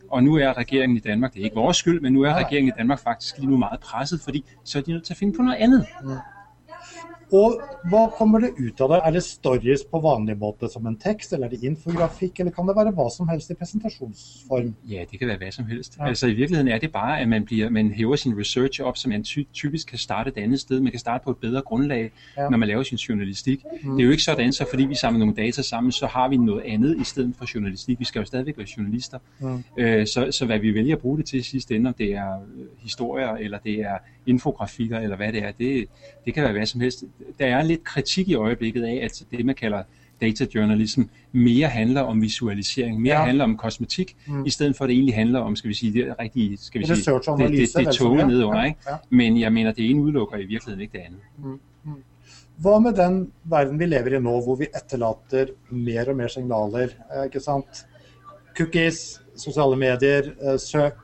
Og 0.10 0.24
nu 0.24 0.36
er 0.36 0.58
regeringen 0.58 0.98
i 0.98 1.00
Danmark, 1.00 1.34
det 1.34 1.40
er 1.40 1.44
ikke 1.44 1.56
vores 1.56 1.78
skyld, 1.78 2.02
men 2.02 2.14
nu 2.14 2.22
er 2.24 2.30
Nej. 2.30 2.44
regeringen 2.44 2.74
i 2.76 2.78
Danmark 2.78 3.00
faktisk 3.00 3.38
lige 3.38 3.50
nu 3.50 3.58
meget 3.58 3.80
presset, 3.80 4.22
fordi 4.22 4.46
så 4.64 4.78
er 4.78 4.82
de 4.82 4.92
nødt 4.92 5.04
til 5.04 5.14
at 5.14 5.18
finde 5.18 5.38
på 5.38 5.42
noget 5.44 5.58
andet. 5.58 5.86
Og 7.32 7.60
hva 7.92 8.06
kommer 8.16 8.40
det 8.40 8.54
ut 8.56 8.82
av 8.82 8.90
det? 8.90 9.00
Er 9.06 9.12
det 9.12 9.24
stories 9.24 9.84
på 9.92 10.00
vanlig 10.00 10.38
måte 10.40 10.70
som 10.72 10.86
en 10.88 10.96
tekst, 10.96 11.34
eller 11.34 11.48
er 11.48 11.50
det 11.50 11.64
infografikk, 11.68 12.40
eller 12.40 12.52
kan 12.56 12.68
det 12.68 12.76
være 12.76 12.94
hva 12.96 13.10
som 13.12 13.28
helst 13.28 13.52
i 13.52 13.54
presentasjonsform? 13.54 14.74
Ja, 14.88 15.04
det 15.12 15.20
kan 15.20 15.28
være 15.28 15.38
hva 15.42 15.52
som 15.52 15.66
helst. 15.66 15.98
Ja. 16.00 16.08
Altså 16.08 16.28
i 16.28 16.34
virkeligheten 16.34 16.68
er 16.68 16.80
det 16.80 16.92
bare, 16.92 17.20
at 17.20 17.28
man, 17.28 17.46
bliver, 17.46 17.70
man 17.70 17.92
hever 17.92 18.16
sin 18.16 18.38
research 18.40 18.82
opp, 18.82 18.98
så 18.98 19.10
man 19.10 19.24
ty- 19.24 19.44
typisk 19.54 19.88
kan 19.88 19.98
starte 19.98 20.30
et 20.30 20.38
annet 20.44 20.60
sted. 20.60 20.80
Man 20.80 20.92
kan 20.92 21.00
starte 21.00 21.24
på 21.24 21.32
et 21.32 21.38
bedre 21.38 21.62
grunnlag 21.62 22.12
Ja. 22.38 22.50
når 22.50 22.58
man 22.58 22.68
laver 22.68 22.84
sin 22.84 22.98
journalistikk. 22.98 23.64
Mm. 23.84 23.96
Det 23.96 24.04
er 24.04 24.06
jo 24.06 24.12
ikke 24.12 24.24
sånn 24.24 24.54
så 24.54 24.66
fordi 24.70 24.86
vi 24.86 24.96
samler 24.96 25.20
noen 25.20 25.36
data 25.36 25.62
sammen, 25.62 25.92
så 25.92 26.08
har 26.08 26.30
vi 26.30 26.38
noe 26.38 26.62
annet 26.64 27.02
i 27.02 27.04
stedet 27.04 27.36
for 27.36 27.46
journalistik. 27.56 28.00
Vi 28.00 28.06
skal 28.06 28.20
jo 28.22 28.26
stadig 28.26 28.58
være 28.58 28.68
journalister. 28.78 29.20
Mm. 29.40 29.64
Uh, 29.80 30.06
så, 30.06 30.32
så 30.32 30.46
hva 30.46 30.58
vi 30.58 30.72
velger 30.72 30.96
å 30.96 31.00
bruke 31.00 31.18
det 31.18 31.26
til 31.26 31.40
i 31.40 31.44
siste 31.44 31.76
ende, 31.76 31.90
om 31.90 31.94
det 31.98 32.14
er 32.14 32.40
øh, 32.40 32.68
historier, 32.84 33.36
eller 33.36 33.60
det 33.64 33.80
er 33.82 33.98
infografikker, 34.28 35.00
eller 35.00 35.16
hvad 35.16 35.34
det 35.34 35.44
er, 35.44 35.52
det, 35.52 35.86
det 36.26 36.34
kan 36.34 36.44
være 36.44 36.52
hvad 36.52 36.66
som 36.66 36.82
helst. 36.82 37.04
Der 37.40 37.46
er 37.46 37.64
lidt 37.64 37.84
kritik 37.84 38.28
i 38.30 38.34
øjeblikket 38.36 38.84
af, 38.84 39.00
at 39.04 39.24
det 39.32 39.46
man 39.46 39.56
kalder 39.56 39.84
data 40.22 40.46
journalism 40.56 41.02
mere 41.32 41.68
handler 41.68 42.02
om 42.02 42.22
visualisering, 42.22 43.02
mere 43.02 43.14
Ja. 43.20 43.26
handler 43.26 43.44
om 43.44 43.58
kosmetik, 43.58 44.16
Mm. 44.28 44.34
mm. 44.36 44.46
i 44.46 44.50
stedet 44.50 44.76
for 44.76 44.84
at 44.86 44.90
det 44.90 44.94
egentlig 44.96 45.16
handler 45.16 45.40
om, 45.40 45.56
skal 45.56 45.70
vi 45.70 45.74
sige, 45.74 45.94
det 45.94 46.16
rigtige, 46.20 46.58
skal 46.58 46.82
vi 46.82 46.86
sige, 46.86 46.96
det, 46.96 47.28
det, 47.38 47.50
det, 47.52 47.76
det 47.76 47.86
tunge 47.86 47.92
toge 47.94 48.20
ja. 48.20 48.28
nedenunder, 48.28 48.64
ikke? 48.64 48.80
ja. 48.90 48.96
Men 49.10 49.40
jeg 49.40 49.54
mener, 49.54 49.72
det 49.72 49.90
ene 49.90 50.02
udelukker 50.02 50.38
i 50.38 50.46
virkeligheden 50.46 50.82
ikke 50.82 50.98
det 50.98 51.04
andet. 51.06 51.60
Hva 52.58 52.80
med 52.80 52.94
den 52.98 53.32
verden 53.46 53.80
vi 53.80 53.86
lever 53.86 54.18
i 54.18 54.20
nå, 54.20 54.42
hvor 54.44 54.56
vi 54.56 54.66
etterlater 54.76 55.46
mer 55.70 56.10
og 56.10 56.16
mer 56.18 56.28
signaler? 56.28 56.88
eh, 57.14 57.26
ikke 57.26 57.40
sant? 57.40 57.84
Cookies, 58.58 59.22
sosiale 59.38 59.76
medier, 59.78 60.32
eh, 60.42 60.60
søk. 60.60 60.98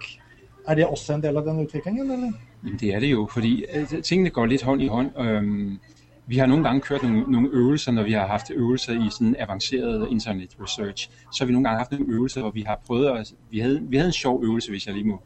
Er 0.68 0.76
det 0.76 0.86
også 0.88 1.14
en 1.14 1.24
del 1.24 1.38
av 1.38 1.46
den 1.46 1.60
utviklingen, 1.66 2.12
eller? 2.12 2.32
Jamen, 2.66 2.80
det 2.80 2.94
er 2.96 3.00
det 3.00 3.12
jo, 3.12 3.28
fordi 3.32 3.66
øh, 3.76 4.02
tingene 4.04 4.30
går 4.30 4.46
litt 4.46 4.62
hånd 4.62 4.82
i 4.82 4.88
hånd. 4.88 5.20
Øhm, 5.20 5.80
vi 6.28 6.38
har 6.38 6.46
noen 6.46 6.64
ganger 6.64 6.82
kørt 6.82 7.04
nogle, 7.04 7.32
nogle 7.32 7.50
øvelser, 7.52 7.92
når 7.92 8.04
vi 8.04 8.12
har 8.12 8.28
haft 8.28 8.52
øvelser 8.52 8.94
i 9.08 9.10
sådan 9.12 9.36
avanceret 9.40 10.08
internet 10.12 10.50
research. 10.62 11.10
Så 11.32 11.44
har 11.44 11.46
vi 11.46 11.52
nogle 11.52 11.68
gange 11.68 11.78
haft 11.78 11.92
nogle 11.92 12.14
øvelser, 12.14 12.42
hvor 12.42 12.52
vi 12.52 12.62
har 12.62 12.82
prøvet 12.88 13.08
at... 13.08 13.34
Vi 13.50 13.60
havde, 13.60 13.82
vi 13.90 13.98
havde 13.98 14.08
en 14.08 14.14
sjov 14.14 14.44
øvelse, 14.44 14.72
hvis 14.72 14.88
jeg 14.88 14.96
lige 14.96 15.08
må 15.08 15.22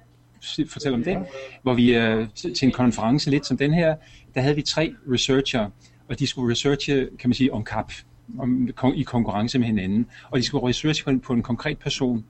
fortelle 0.69 0.95
om 0.95 1.03
det, 1.03 1.17
hvor 1.63 1.73
vi 1.73 1.95
øh, 1.95 2.27
til 2.33 2.65
en 2.65 2.71
konference 2.71 3.29
lidt 3.29 3.45
som 3.45 3.57
den 3.57 3.73
her, 3.73 3.95
der 4.35 4.41
havde 4.41 4.55
vi 4.55 4.61
tre 4.61 4.93
researcher, 5.11 5.69
og 6.09 6.19
de 6.19 6.27
skulle 6.27 6.51
researche, 6.51 6.95
kan 7.19 7.29
man 7.29 7.33
sige, 7.33 7.53
om 7.53 7.63
kap, 7.63 7.91
i 8.95 9.03
konkurrence 9.03 9.59
med 9.59 9.67
hinanden. 9.67 10.05
Og 10.29 10.39
de 10.39 10.43
skulle 10.43 10.67
researche 10.67 11.03
på 11.03 11.09
en, 11.09 11.19
på 11.19 11.33
en 11.33 11.43
konkret 11.43 11.77
person. 11.77 12.25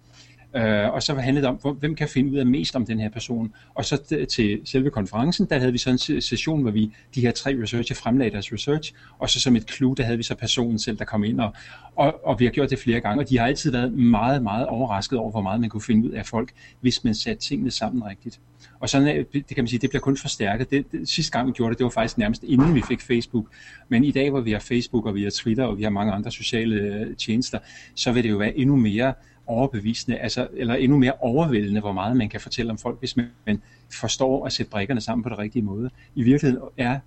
Øh, 0.57 0.93
og 0.93 1.03
så 1.03 1.15
handlede 1.15 1.47
det 1.47 1.59
om, 1.63 1.75
hvem 1.79 1.95
kan 1.95 2.07
finde 2.07 2.31
ud 2.31 2.37
af 2.37 2.45
mest 2.45 2.75
om 2.75 2.85
den 2.85 2.99
her 2.99 3.09
person. 3.09 3.53
Og 3.75 3.85
så 3.85 4.25
til 4.29 4.61
selve 4.65 4.89
konferencen, 4.89 5.45
der 5.49 5.59
havde 5.59 5.71
vi 5.71 5.77
så 5.77 5.89
en 5.89 6.21
session, 6.21 6.61
hvor 6.61 6.71
vi, 6.71 6.91
de 7.15 7.21
her 7.21 7.31
tre 7.31 7.61
researcher 7.61 7.95
fremlagde 7.95 8.31
deres 8.31 8.53
research, 8.53 8.93
og 9.19 9.29
så 9.29 9.39
som 9.39 9.55
et 9.55 9.71
clue, 9.71 9.95
der 9.95 10.03
havde 10.03 10.17
vi 10.17 10.23
så 10.23 10.35
personen 10.35 10.79
selv, 10.79 10.97
der 10.97 11.05
kom 11.05 11.23
ind, 11.23 11.41
og, 11.41 11.53
og, 11.95 12.25
og 12.25 12.39
vi 12.39 12.45
har 12.45 12.51
gjort 12.51 12.69
det 12.69 12.79
flere 12.79 12.99
gange, 12.99 13.23
og 13.23 13.29
de 13.29 13.37
har 13.37 13.45
altid 13.47 13.71
været 13.71 13.93
meget, 13.93 14.43
meget 14.43 14.65
overrasket 14.67 15.19
over, 15.19 15.31
hvor 15.31 15.41
meget 15.41 15.61
man 15.61 15.69
kunne 15.69 15.81
finde 15.81 16.07
ud 16.07 16.11
af 16.13 16.25
folk, 16.25 16.49
hvis 16.81 17.03
man 17.03 17.15
satte 17.15 17.43
tingene 17.43 17.71
sammen 17.71 18.03
rigtigt. 18.03 18.39
Og 18.79 18.89
sådan, 18.89 19.07
er- 19.07 19.23
det 19.33 19.47
kan 19.47 19.57
man 19.57 19.67
sige, 19.67 19.79
det 19.79 19.89
bliver 19.89 20.01
kun 20.01 20.17
forstærket. 20.17 20.69
Det, 20.71 20.91
det, 20.91 21.09
sidste 21.09 21.31
gang 21.31 21.47
vi 21.47 21.51
gjorde 21.51 21.69
det, 21.71 21.77
det 21.79 21.83
var 21.83 21.89
faktisk 21.89 22.17
nærmest 22.17 22.43
inden 22.43 22.75
vi 22.75 22.81
fik 22.87 23.01
Facebook. 23.01 23.45
Men 23.89 24.03
i 24.03 24.11
dag, 24.11 24.29
hvor 24.29 24.41
vi 24.41 24.51
har 24.51 24.59
Facebook, 24.59 25.05
og 25.05 25.15
vi 25.15 25.23
har 25.23 25.29
Twitter, 25.29 25.63
og 25.63 25.77
vi 25.77 25.83
har 25.83 25.89
mange 25.89 26.13
andre 26.13 26.31
sociale 26.31 26.75
øh, 26.75 27.15
tjenester, 27.15 27.59
så 27.95 28.11
vil 28.11 28.23
det 28.23 28.29
jo 28.29 28.37
være 28.37 28.57
endnu 28.57 28.75
mere 28.75 29.13
overbevisende, 29.47 30.17
altså, 30.17 30.47
eller 30.53 30.75
endnu 30.75 30.97
mere 30.97 31.13
overvældende, 31.19 31.81
hvor 31.81 31.91
meget 31.91 32.17
man 32.17 32.29
kan 32.29 32.41
fortælle 32.41 32.71
om 32.71 32.77
folk, 32.77 32.99
hvis 32.99 33.17
man, 33.17 33.61
forstår 33.91 34.45
at 34.45 34.53
sætte 34.53 34.69
brikkerne 34.69 35.01
sammen 35.01 35.23
på 35.23 35.29
den 35.29 35.37
rigtige 35.37 35.63
måde. 35.63 35.89
I 36.15 36.23
virkeligheden 36.23 36.69
er 36.77 36.99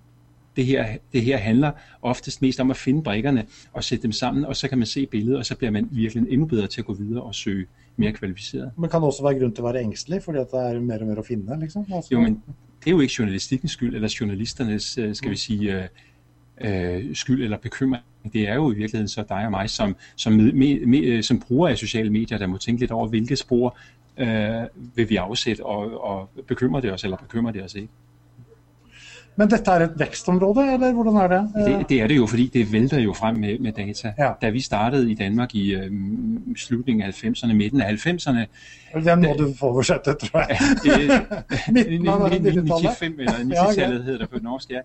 det 0.55 0.65
her, 0.65 0.97
det 1.13 1.21
her 1.21 1.37
handler 1.37 1.71
oftest 2.01 2.41
mest 2.41 2.59
om 2.59 2.71
at 2.71 2.77
finde 2.77 3.03
brikkerne 3.03 3.45
og 3.73 3.83
sætte 3.83 4.03
dem 4.03 4.11
sammen, 4.11 4.45
og 4.45 4.55
så 4.55 4.67
kan 4.67 4.77
man 4.77 4.87
se 4.87 5.05
billedet, 5.05 5.37
og 5.37 5.45
så 5.45 5.55
bliver 5.55 5.71
man 5.71 5.87
virkelig 5.91 6.25
endnu 6.29 6.45
bedre 6.45 6.67
til 6.67 6.81
at 6.81 6.85
gå 6.85 6.93
videre 6.93 7.23
og 7.23 7.35
søge 7.35 7.65
mere 7.95 8.11
kvalificeret. 8.11 8.71
Men 8.77 8.89
kan 8.89 8.99
det 8.99 9.07
også 9.07 9.23
være 9.23 9.39
grund 9.39 9.55
til 9.55 9.63
å 9.63 9.71
være 9.71 9.83
engstelig, 9.83 10.23
fordi 10.23 10.37
at 10.37 10.47
det 10.51 10.59
er 10.59 10.79
mer 10.79 10.99
og 10.99 11.07
mer 11.07 11.21
å 11.21 11.25
finne, 11.27 11.59
liksom? 11.59 11.85
Altså, 11.93 12.09
Jo, 12.11 12.21
men 12.21 12.43
det 12.83 12.87
er 12.87 12.91
jo 12.91 12.99
ikke 12.99 13.15
journalistikkens 13.19 13.71
skyld, 13.71 13.95
eller 13.95 14.15
journalisternes, 14.19 14.97
øh, 14.97 15.15
skal 15.15 15.31
vi 15.31 15.35
sige, 15.35 15.87
øh, 16.63 16.95
øh, 16.95 17.15
skyld 17.15 17.43
eller 17.43 17.57
bekymring. 17.57 18.03
Det 18.33 18.49
er 18.49 18.55
jo 18.55 18.71
i 18.71 18.75
virkeligheden 18.75 19.07
så 19.07 19.23
dig 19.29 19.45
og 19.45 19.51
mig, 19.51 19.69
som, 19.69 19.95
som, 20.15 20.33
med, 20.33 20.51
med, 20.53 20.85
med, 20.85 21.23
som 21.23 21.39
bruger 21.39 21.69
af 21.69 21.77
sociale 21.77 22.09
medier, 22.09 22.37
der 22.37 22.47
må 22.47 22.57
tænke 22.57 22.79
lidt 22.79 22.91
over, 22.91 23.07
hvilke 23.07 23.35
spor 23.35 23.77
øh, 24.17 24.61
vil 24.95 25.09
vi 25.09 25.15
afsætte, 25.15 25.65
og, 25.65 26.03
og 26.03 26.29
bekymrer 26.47 26.81
det 26.81 26.91
os, 26.93 27.03
eller 27.03 27.17
bekymrer 27.17 27.51
det 27.51 27.63
os 27.63 27.75
ikke. 27.75 27.89
Men 29.35 29.49
dette 29.49 29.71
er 29.71 29.79
et 29.79 29.93
vekstområde, 29.99 30.73
eller 30.73 30.91
hvordan 30.93 31.15
er 31.15 31.27
det? 31.27 31.67
Det, 31.79 31.89
det 31.89 32.01
er 32.01 32.07
det 32.07 32.17
jo, 32.17 32.25
fordi 32.25 32.47
det 32.47 32.71
vælter 32.71 32.99
jo 32.99 33.13
frem 33.13 33.35
med, 33.35 33.59
med 33.59 33.71
data. 33.71 34.13
Ja. 34.19 34.31
Da 34.41 34.49
vi 34.49 34.61
startede 34.61 35.11
i 35.11 35.13
Danmark 35.13 35.55
i 35.55 35.73
øh, 35.73 35.91
slutningen 36.55 37.03
af 37.03 37.23
90'erne, 37.23 37.53
midten 37.53 37.81
af 37.81 37.93
90'erne, 37.93 38.39
Den 38.93 39.21
må 39.21 39.33
du 39.33 39.53
få 39.59 39.65
oversette, 39.65 40.13
tror 40.13 40.39
jeg. 40.39 40.57
det, 40.83 41.73
Midten 41.73 42.07
av 42.07 42.27
90-tallet. 42.27 42.97
95 42.99 43.19
eller 43.19 43.55
Ja, 43.55 43.63
90-tallet 43.63 44.03
hedder 44.03 44.19
det 44.19 44.29
på 44.29 44.39
norsk, 44.41 44.69
ja. 44.69 44.79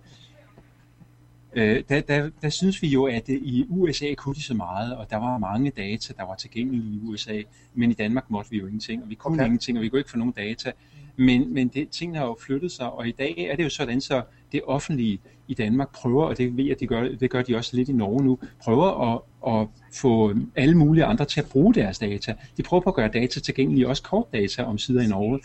Øh, 1.57 1.83
der, 1.89 2.01
der, 2.01 2.31
der 2.43 2.49
synes 2.49 2.83
vi 2.83 2.89
jo, 2.89 3.05
at 3.07 3.29
i 3.29 3.67
USA 3.69 4.15
kunne 4.15 4.35
de 4.35 4.43
så 4.43 4.55
meget, 4.55 4.97
og 4.97 5.11
der 5.11 5.17
var 5.17 5.39
mange 5.39 5.71
data, 5.71 6.13
der 6.17 6.27
var 6.27 6.35
tilgængelige 6.35 6.83
i 6.83 7.01
USA, 7.03 7.43
men 7.75 7.91
i 7.91 7.95
Danmark 7.95 8.31
måtte 8.31 8.51
vi 8.51 8.59
jo 8.59 8.67
ingenting, 8.67 9.03
og 9.03 9.11
vi 9.11 9.15
kunne 9.15 9.35
okay. 9.35 9.45
ingenting, 9.45 9.79
og 9.79 9.83
vi 9.85 9.89
kunne 9.89 9.99
ikke 9.99 10.11
få 10.11 10.19
nogen 10.19 10.33
data. 10.33 10.73
Men, 11.17 11.55
men 11.55 11.69
det, 11.69 11.89
tingene 11.89 12.19
har 12.19 12.27
jo 12.27 12.37
flyttet 12.41 12.73
sig, 12.73 12.91
og 12.91 13.09
i 13.09 13.13
dag 13.13 13.49
er 13.51 13.57
det 13.57 13.65
jo 13.65 13.69
sådan, 13.69 14.01
så 14.01 14.23
det 14.53 14.61
offentlige 14.67 15.19
i 15.49 15.55
Danmark 15.55 15.93
prøver, 15.95 16.25
og 16.25 16.39
det 16.39 16.57
ved 16.57 16.65
jeg, 16.65 16.81
de 16.81 16.87
gør, 16.87 17.09
det 17.09 17.31
gør 17.31 17.43
de 17.43 17.57
også 17.57 17.77
lidt 17.77 17.89
i 17.89 17.93
Norge 17.93 18.25
nu, 18.25 18.39
prøver 18.63 19.15
at, 19.15 19.21
at 19.61 19.69
få 19.93 20.35
alle 20.57 20.75
mulige 20.75 21.05
andre 21.05 21.25
til 21.25 21.41
at 21.41 21.47
bruge 21.47 21.75
deres 21.75 21.99
data. 21.99 22.35
De 22.57 22.63
prøver 22.63 22.81
på 22.81 22.91
at 22.91 22.97
gøre 22.97 23.09
data 23.09 23.41
tilgængelige, 23.41 23.89
også 23.89 24.03
kortdata 24.03 24.63
om 24.63 24.79
sider 24.79 25.03
i 25.03 25.07
Norge, 25.07 25.41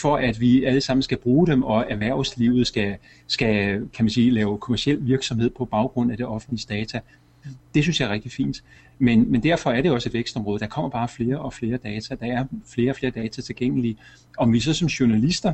for 0.00 0.16
at 0.16 0.40
vi 0.40 0.64
alle 0.64 0.80
sammen 0.80 1.02
skal 1.02 1.18
bruge 1.18 1.46
dem, 1.46 1.62
og 1.62 1.86
erhvervslivet 1.88 2.66
skal, 2.66 2.96
skal 3.26 3.56
kan 3.92 4.04
man 4.04 4.10
sige, 4.10 4.30
lave 4.30 4.58
kommersiel 4.58 5.06
virksomhed 5.06 5.50
på 5.50 5.64
baggrund 5.64 6.10
af 6.10 6.16
det 6.16 6.26
offentlige 6.26 6.66
data. 6.68 7.00
Det 7.74 7.82
synes 7.82 8.00
jeg 8.00 8.08
er 8.08 8.12
rigtig 8.12 8.32
fint. 8.32 8.64
Men, 8.98 9.32
men 9.32 9.42
derfor 9.42 9.70
er 9.70 9.82
det 9.82 9.90
også 9.90 10.08
et 10.08 10.14
vækstområde. 10.14 10.58
Der 10.58 10.66
kommer 10.66 10.90
bare 10.90 11.08
flere 11.08 11.38
og 11.38 11.52
flere 11.52 11.76
data. 11.76 12.14
Der 12.14 12.26
er 12.26 12.44
flere 12.74 12.90
og 12.90 12.96
flere 12.96 13.12
data 13.12 13.42
tilgængelige. 13.42 13.96
Om 14.38 14.52
vi 14.52 14.60
så 14.60 14.74
som 14.74 14.88
journalister 14.88 15.52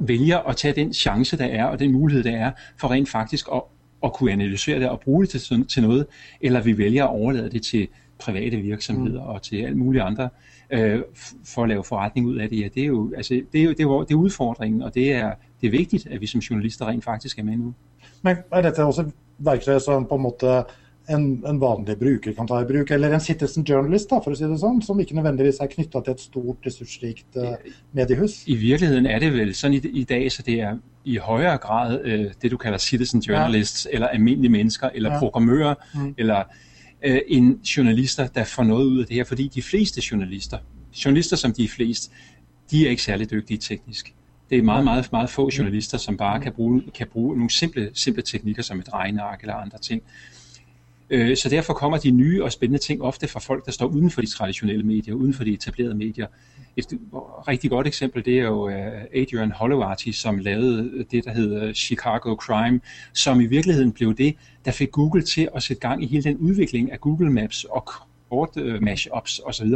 vælger 0.00 0.38
at 0.38 0.56
tage 0.56 0.74
den 0.74 0.94
chance, 0.94 1.38
der 1.38 1.44
er, 1.44 1.64
og 1.64 1.78
den 1.78 1.92
mulighed, 1.92 2.24
der 2.24 2.36
er, 2.36 2.52
for 2.76 2.90
rent 2.90 3.08
faktisk 3.08 3.46
at, 3.54 3.62
at 4.04 4.12
kunne 4.12 4.32
analysere 4.32 4.80
det 4.80 4.88
og 4.88 5.00
bruge 5.00 5.26
det 5.26 5.30
til, 5.30 5.66
til 5.66 5.82
noget, 5.82 6.06
eller 6.40 6.60
vi 6.60 6.78
vælger 6.78 7.04
at 7.04 7.10
overlade 7.10 7.50
det 7.50 7.62
til 7.62 7.88
private 8.18 8.56
virksomheder 8.56 9.20
og 9.20 9.42
til 9.42 9.56
alt 9.56 9.76
muligt 9.76 10.04
andre, 10.04 10.24
øh, 10.24 10.30
f- 10.72 11.34
for 11.44 11.62
at 11.62 11.68
lave 11.68 11.84
forretning 11.84 12.26
ud 12.26 12.36
af 12.36 12.48
det, 12.48 12.60
ja, 12.60 12.68
det 12.74 12.82
er 12.82 12.86
jo, 12.86 13.12
altså, 13.16 13.42
det 13.52 13.60
er 13.60 13.64
jo 13.64 13.70
det 13.70 13.80
er, 13.80 14.04
det 14.04 14.14
er 14.14 14.18
udfordringen, 14.18 14.82
og 14.82 14.94
det 14.94 15.12
er, 15.12 15.32
det 15.60 15.66
er 15.66 15.70
vigtigt, 15.70 16.06
at 16.06 16.20
vi 16.20 16.26
som 16.26 16.40
journalister 16.40 16.88
rent 16.88 17.04
faktisk 17.04 17.38
er 17.38 17.42
med 17.42 17.56
nu. 17.56 17.74
Men 18.22 18.36
er 18.52 18.62
dette 18.62 18.84
også 18.84 19.10
verktøy 19.38 19.78
som 19.78 20.06
på 20.06 20.14
en 20.14 20.22
måte 20.22 20.62
en, 21.08 21.24
en, 21.46 21.60
vanlig 21.60 21.96
bruker 21.98 22.34
kan 22.36 22.48
ta 22.48 22.60
i 22.60 22.66
bruk. 22.68 22.90
Eller 22.90 23.14
en 23.14 23.20
citizen 23.20 23.64
journalist, 23.64 24.10
da, 24.10 24.20
for 24.24 24.34
å 24.34 24.38
si 24.38 24.44
det 24.48 24.58
sånn, 24.60 24.82
som 24.84 25.00
ikke 25.00 25.16
nødvendigvis 25.16 25.60
er 25.64 25.70
knytta 25.72 26.02
til 26.04 26.16
et 26.16 26.22
stort, 26.22 26.66
ressursrikt 26.66 27.38
uh, 27.40 27.54
mediehus. 27.96 28.42
I 28.46 28.58
virkeligheten 28.60 29.08
er 29.08 29.22
det 29.24 29.32
vel 29.36 29.54
sånn 29.56 29.78
i, 29.78 29.82
i 30.02 30.04
dag 30.08 30.26
så 30.32 30.44
det 30.46 30.58
er 30.68 30.78
i 31.08 31.16
høyere 31.24 31.56
grad 31.62 31.96
uh, 32.04 32.26
det 32.42 32.52
du 32.52 32.58
kaller 32.60 32.82
citizen 32.82 33.24
journalists, 33.24 33.86
ja. 33.86 33.96
eller 33.96 34.12
alminnelige 34.12 34.52
mennesker, 34.58 34.92
eller 34.94 35.16
ja. 35.16 35.22
programmører, 35.22 35.78
mm. 35.94 36.14
eller 36.18 36.64
uh, 37.06 37.16
end 37.26 37.64
journalister 37.64 38.26
der 38.26 38.44
får 38.44 38.62
noe 38.62 38.86
ut 38.86 39.00
av 39.00 39.06
det 39.06 39.16
her. 39.16 39.24
Fordi 39.24 39.48
de 39.54 39.62
fleste 39.62 40.02
journalister, 40.10 40.58
journalister 41.04 41.36
som 41.36 41.52
de 41.52 41.64
er 41.64 41.68
flest, 41.68 42.12
de 42.70 42.86
er 42.86 42.90
ikke 42.90 43.02
særlig 43.02 43.30
dyktige 43.30 43.58
teknisk. 43.58 44.14
Det 44.50 44.58
er 44.58 44.62
meget, 44.62 44.84
meget, 44.84 45.12
meget 45.12 45.30
få 45.30 45.50
journalister 45.58 45.98
som 45.98 46.16
bare 46.16 46.40
kan 46.40 46.52
bruke, 46.52 46.90
kan 46.94 47.06
bruge 47.06 47.36
nogle 47.36 47.50
simple, 47.50 47.90
simple 47.94 48.22
teknikker 48.22 48.62
som 48.62 48.78
et 48.78 48.92
regneark 48.92 49.40
eller 49.40 49.54
andre 49.54 49.78
ting. 49.78 50.02
Øh, 51.10 51.36
så 51.36 51.48
derfor 51.48 51.72
kommer 51.72 51.98
de 51.98 52.10
nye 52.10 52.44
og 52.44 52.52
spændende 52.52 52.82
ting 52.82 53.02
ofte 53.02 53.28
fra 53.28 53.40
folk, 53.40 53.66
der 53.66 53.72
står 53.72 53.86
uden 53.86 54.10
for 54.10 54.20
de 54.20 54.26
traditionelle 54.26 54.82
medier, 54.82 55.14
uden 55.14 55.34
for 55.34 55.44
de 55.44 55.52
etablerede 55.52 55.94
medier. 55.94 56.26
Et 56.78 56.86
rigtig 57.48 57.70
godt 57.70 57.86
eksempel, 57.86 58.24
det 58.24 58.38
er 58.38 58.42
jo 58.42 58.68
øh, 58.68 59.02
Adrian 59.14 59.52
Holowarty, 59.52 60.10
som 60.10 60.38
lavede 60.38 61.04
det, 61.10 61.24
der 61.24 61.32
hedder 61.32 61.72
Chicago 61.72 62.34
Crime, 62.34 62.80
som 63.12 63.40
i 63.40 63.46
virkeligheden 63.46 63.92
blev 63.92 64.16
det, 64.16 64.36
der 64.64 64.70
fik 64.70 64.90
Google 64.92 65.22
til 65.22 65.48
at 65.56 65.62
sætte 65.62 65.80
gang 65.80 66.02
i 66.02 66.06
hele 66.06 66.22
den 66.22 66.36
udvikling 66.36 66.92
af 66.92 67.00
Google 67.00 67.32
Maps 67.32 67.64
og 67.64 67.84
kort 67.84 68.56
uh, 68.56 68.82
mashups 68.82 69.40
osv. 69.44 69.66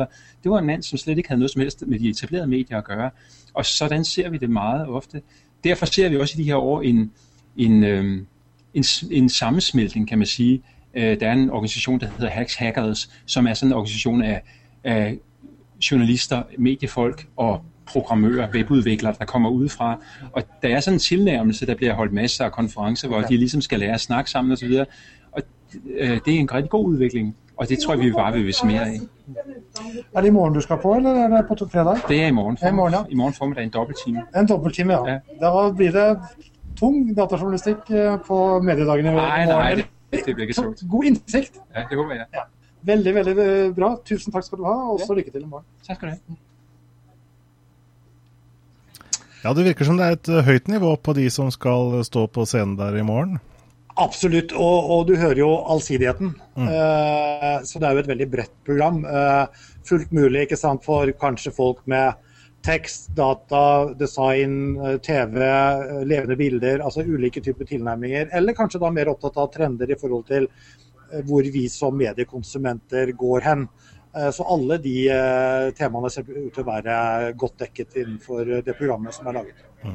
Det 0.43 0.51
var 0.51 0.59
en 0.59 0.67
mand, 0.67 0.83
som 0.83 0.99
slet 0.99 1.17
ikke 1.17 1.29
havde 1.29 1.39
noget 1.39 1.51
som 1.51 1.61
helst 1.61 1.87
med 1.87 1.99
de 1.99 2.09
etablerede 2.09 2.47
medier 2.47 2.79
at 2.79 2.85
gøre. 2.85 3.11
Og 3.55 3.67
sådan 3.67 4.05
ser 4.05 4.31
vi 4.31 4.39
det 4.39 4.51
meget 4.51 4.89
ofte. 4.89 5.23
Derfor 5.65 5.87
ser 5.87 6.09
vi 6.09 6.17
også 6.17 6.35
i 6.39 6.43
de 6.43 6.47
her 6.47 6.57
år 6.57 6.83
en, 6.83 7.13
en, 7.57 7.85
en, 8.75 8.85
en 9.11 9.29
sammensmeltning, 9.29 10.09
kan 10.09 10.19
man 10.19 10.27
sige, 10.27 10.63
Øh, 10.95 11.21
der 11.21 11.29
er 11.29 11.33
en 11.33 11.51
organisation, 11.51 12.01
der 12.01 12.07
hedder 12.07 12.31
Hacks 12.31 12.55
Hackers, 12.55 13.11
som 13.27 13.47
er 13.47 13.55
sådan 13.55 13.69
en 13.69 13.73
organisation 13.73 14.23
af, 14.23 14.43
af 14.85 15.19
journalister, 15.91 16.43
mediefolk 16.59 17.27
og 17.37 17.63
programmører, 17.87 18.49
webudviklere, 18.55 19.15
der 19.19 19.25
kommer 19.25 19.51
udefra. 19.51 19.99
Og 20.33 20.43
der 20.63 20.69
er 20.69 20.81
sådan 20.81 20.95
en 20.95 21.01
tilnærmelse, 21.01 21.67
der 21.67 21.75
bliver 21.75 21.95
holdt 21.95 22.13
masser 22.13 22.45
af 22.45 22.53
konferencer, 22.53 23.09
hvor 23.09 23.21
de 23.21 23.37
ligesom 23.37 23.61
skal 23.61 23.79
lære 23.79 23.95
at 23.95 24.01
snakke 24.01 24.31
sammen 24.31 24.53
osv. 24.53 24.85
Og 25.33 25.43
øh, 25.99 26.21
det 26.25 26.35
er 26.35 26.39
en 26.39 26.53
rigtig 26.55 26.71
god 26.71 26.87
udvikling, 26.87 27.37
og 27.57 27.69
det 27.69 27.79
tror 27.79 27.95
jeg, 27.95 28.05
vi 28.05 28.13
bare 28.13 28.33
vil 28.33 28.47
vise 28.47 28.67
mere 28.67 28.81
af. 28.81 29.01
Er 30.15 30.21
det 30.21 30.29
i 30.29 30.31
morgen 30.31 30.55
du 30.55 30.61
skal 30.61 30.77
på, 30.83 30.95
eller 30.97 31.11
er 31.11 31.29
det 31.29 31.47
på 31.49 31.69
fredag? 31.73 31.99
Det 32.09 32.23
er 32.23 32.27
i 32.27 32.31
morgen. 32.31 32.57
Form, 32.57 32.75
i 32.75 32.77
morgen, 32.77 32.95
ja. 32.95 33.01
I 33.09 33.15
morgen 33.15 33.35
formiddag 33.35 33.65
en 33.65 33.71
dobbelttime. 33.71 34.23
En 34.37 34.49
dobbelttime, 34.49 34.93
ja. 34.93 35.13
ja. 35.13 35.19
Da 35.41 35.73
blir 35.73 35.91
det 35.91 36.19
tung 36.81 37.17
datajournalistikk 37.17 37.79
øh, 37.91 38.19
på 38.27 38.63
mediedagene 38.63 39.09
i 39.09 39.13
morgen. 39.13 39.49
Nei, 39.49 39.75
nei, 39.75 39.85
det 40.27 40.35
blir 40.35 40.43
ikke 40.43 40.55
så 40.55 40.87
God 40.91 41.05
innsikt. 41.05 41.53
Ja, 41.77 41.81
det 41.91 41.97
håper 41.97 42.15
jeg. 42.15 42.25
Ja. 42.35 42.41
Veldig, 42.87 43.13
veldig 43.15 43.35
bra. 43.77 43.93
Tusen 44.07 44.35
takk 44.35 44.47
skal 44.47 44.63
du 44.63 44.67
ha, 44.67 44.75
og 44.95 45.03
så 45.03 45.15
lykke 45.15 45.31
til 45.35 45.45
i 45.45 45.51
morgen. 45.51 45.69
Takk 45.87 46.01
skal 46.01 46.11
du 46.11 46.17
ha. 46.17 46.41
Ja, 49.43 49.53
Det 49.55 49.65
virker 49.67 49.87
som 49.87 49.97
det 49.99 50.07
er 50.07 50.17
et 50.17 50.29
eh, 50.31 50.45
høyt 50.47 50.69
nivå 50.71 50.93
på 51.03 51.15
de 51.19 51.27
som 51.35 51.49
skal 51.51 52.05
stå 52.07 52.29
på 52.31 52.45
scenen 52.47 52.77
der 52.79 52.95
i 52.99 53.07
morgen. 53.07 53.41
Absolutt, 53.99 54.55
og, 54.55 54.91
og 54.95 55.09
du 55.11 55.17
hører 55.21 55.43
jo 55.43 55.51
allsidigheten. 55.69 56.31
Mm. 56.57 56.69
Uh, 56.69 57.59
så 57.67 57.83
det 57.83 57.89
er 57.89 57.97
jo 57.97 58.03
et 58.05 58.09
veldig 58.09 58.29
bredt 58.33 58.55
program. 58.65 59.03
Uh, 59.05 59.67
fullt 59.85 60.15
mulig 60.15 60.47
ikke 60.47 60.57
sant, 60.57 60.85
for 60.87 61.11
kanskje 61.21 61.53
folk 61.53 61.83
med 61.91 62.15
tekst, 62.63 63.11
data, 63.15 63.95
design, 63.99 64.77
eh, 64.77 64.99
TV, 64.99 65.43
eh, 65.43 66.05
levende 66.05 66.37
bilder, 66.37 66.79
altså 66.79 67.03
ulike 67.03 67.41
typer 67.41 67.65
tilnærminger. 67.65 68.29
Eller 68.33 68.55
kanskje 68.55 68.81
da 68.81 68.91
mer 68.91 69.11
opptatt 69.11 69.37
av 69.37 69.51
trender 69.53 69.91
i 69.91 69.99
forhold 69.99 70.27
til 70.27 70.47
eh, 70.47 70.82
hvor 71.29 71.49
vi 71.55 71.67
som 71.73 71.97
mediekonsumenter 71.99 73.13
går 73.19 73.49
hen. 73.49 73.67
Så 74.13 74.45
alle 74.45 74.77
de 74.77 74.97
temaene 75.77 76.11
ser 76.13 76.27
ut 76.29 76.51
til 76.53 76.61
å 76.61 76.69
være 76.69 76.97
godt 77.41 77.63
dekket 77.63 77.97
innenfor 78.03 78.59
det 78.65 78.75
programmet 78.77 79.17
som 79.17 79.31
er 79.31 79.39
laget. 79.39 79.63
Mm. 79.81 79.95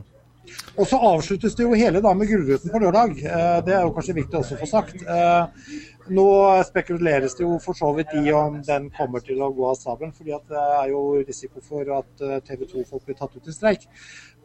Og 0.80 0.88
så 0.90 0.98
avsluttes 1.12 1.54
det 1.58 1.68
jo 1.68 1.78
hele 1.78 2.02
da 2.02 2.14
med 2.18 2.32
Gullruten 2.32 2.74
på 2.74 2.82
lørdag. 2.82 3.14
Det 3.68 3.76
er 3.76 3.86
jo 3.86 3.94
kanskje 3.94 4.18
viktig 4.18 4.40
også 4.40 4.58
å 4.58 4.62
få 4.64 4.70
sagt. 4.72 5.06
Nå 6.14 6.28
spekuleres 6.68 7.36
det 7.36 7.44
jo 7.44 7.58
for 7.64 7.78
så 7.78 7.90
vidt 7.98 8.14
i 8.16 8.32
om 8.36 8.60
den 8.64 8.90
kommer 8.96 9.24
til 9.24 9.42
å 9.44 9.50
gå 9.56 9.66
av 9.70 9.76
stabelen, 9.80 10.14
fordi 10.16 10.38
det 10.50 10.62
er 10.62 10.92
jo 10.94 11.02
risiko 11.20 11.64
for 11.64 11.90
at 11.98 12.24
eh, 12.24 12.38
TV 12.48 12.64
2-folk 12.70 13.04
blir 13.08 13.18
tatt 13.20 13.36
ut 13.36 13.50
i 13.50 13.56
streik. 13.56 13.88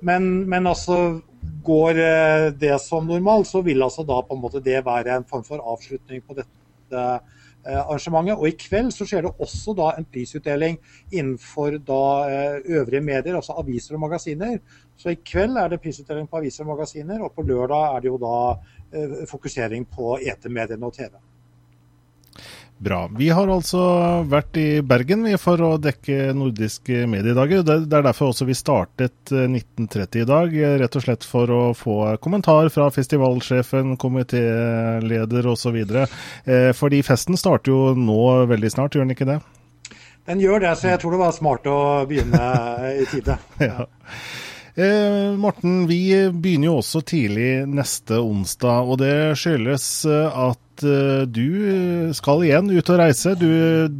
Men, 0.02 0.48
men, 0.50 0.66
altså 0.66 1.20
går 1.62 2.00
eh, 2.02 2.48
det 2.58 2.74
som 2.82 3.06
normalt, 3.06 3.50
så 3.50 3.62
vil 3.62 3.82
altså 3.84 4.06
da 4.06 4.18
på 4.26 4.34
en 4.34 4.42
måte 4.42 4.64
det 4.64 4.80
være 4.86 5.20
en 5.20 5.28
form 5.28 5.46
for 5.46 5.62
avslutning 5.74 6.24
på 6.26 6.38
dette 6.40 6.61
eh, 6.92 7.80
arrangementet. 7.80 8.38
Og 8.38 8.48
i 8.48 8.56
kveld 8.58 8.92
så 8.94 9.06
skjer 9.08 9.26
det 9.26 9.34
også 9.42 9.74
da 9.78 9.90
en 9.96 10.08
prisutdeling 10.12 10.78
innenfor 11.10 11.78
da 11.86 12.04
øvrige 12.62 13.04
medier, 13.04 13.36
altså 13.38 13.56
aviser 13.62 13.98
og 13.98 14.04
magasiner. 14.06 14.58
Så 14.96 15.14
i 15.14 15.20
kveld 15.24 15.56
er 15.58 15.72
det 15.72 15.82
prisutdeling 15.82 16.28
på 16.30 16.42
aviser 16.42 16.66
og 16.66 16.74
magasiner, 16.74 17.22
og 17.22 17.34
på 17.36 17.46
lørdag 17.46 17.96
er 17.96 18.00
det 18.04 18.12
jo 18.12 18.18
da 18.22 19.26
fokusering 19.30 19.86
på 19.88 20.18
etermediene 20.20 20.86
og 20.86 20.98
TV. 20.98 21.14
Bra. 22.82 23.04
Vi 23.14 23.28
har 23.30 23.46
altså 23.46 23.80
vært 24.26 24.56
i 24.58 24.66
Bergen 24.82 25.22
for 25.38 25.60
å 25.62 25.76
dekke 25.78 26.32
nordiske 26.34 27.04
mediedager. 27.06 27.60
Det 27.62 27.76
er 27.94 28.02
derfor 28.08 28.32
også 28.32 28.48
vi 28.48 28.56
startet 28.58 29.30
1930 29.30 30.02
eh, 30.02 30.24
i 30.24 30.26
dag, 30.26 30.56
eh, 30.58 30.74
rett 30.82 30.98
og 30.98 31.04
slett 31.04 31.22
for 31.22 31.52
å 31.54 31.60
få 31.78 32.16
kommentar 32.24 32.72
fra 32.74 32.88
festivalsjefen, 32.90 33.94
komitéleder 34.02 35.46
osv. 35.52 35.78
Eh, 35.78 36.72
fordi 36.74 37.04
festen 37.06 37.38
starter 37.38 37.70
jo 37.70 37.92
nå 37.94 38.24
veldig 38.50 38.72
snart, 38.74 38.98
gjør 38.98 39.06
den 39.06 39.14
ikke 39.14 39.30
det? 39.30 39.38
Den 40.26 40.42
gjør 40.42 40.66
det, 40.66 40.74
så 40.80 40.90
jeg 40.90 41.04
tror 41.04 41.14
det 41.14 41.22
var 41.22 41.38
smart 41.38 41.70
å 41.70 41.78
begynne 42.10 42.42
i 42.98 43.06
tide. 43.14 43.38
ja. 43.70 43.86
Eh, 44.74 45.38
Morten, 45.38 45.84
vi 45.86 46.02
begynner 46.34 46.72
jo 46.72 46.76
også 46.80 47.06
tidlig 47.06 47.62
neste 47.70 48.18
onsdag, 48.18 48.90
og 48.90 48.98
det 49.06 49.14
skyldes 49.38 49.86
at 50.10 50.66
Eh, 50.80 51.22
du 51.28 52.12
skal 52.16 52.44
igjen 52.46 52.70
ut 52.72 52.90
og 52.92 52.98
reise. 53.00 53.34
Du 53.38 53.48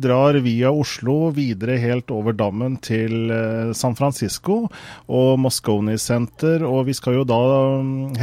drar 0.02 0.38
via 0.44 0.72
Oslo 0.72 1.30
videre 1.34 1.76
helt 1.82 2.10
over 2.14 2.34
dammen 2.36 2.78
til 2.82 3.30
eh, 3.32 3.72
San 3.76 3.96
Francisco 3.98 4.64
og 5.12 5.30
Moscone 5.42 5.98
Center. 6.00 6.64
Og 6.66 6.86
vi 6.88 6.96
skal 6.96 7.20
jo 7.20 7.26
da, 7.28 7.40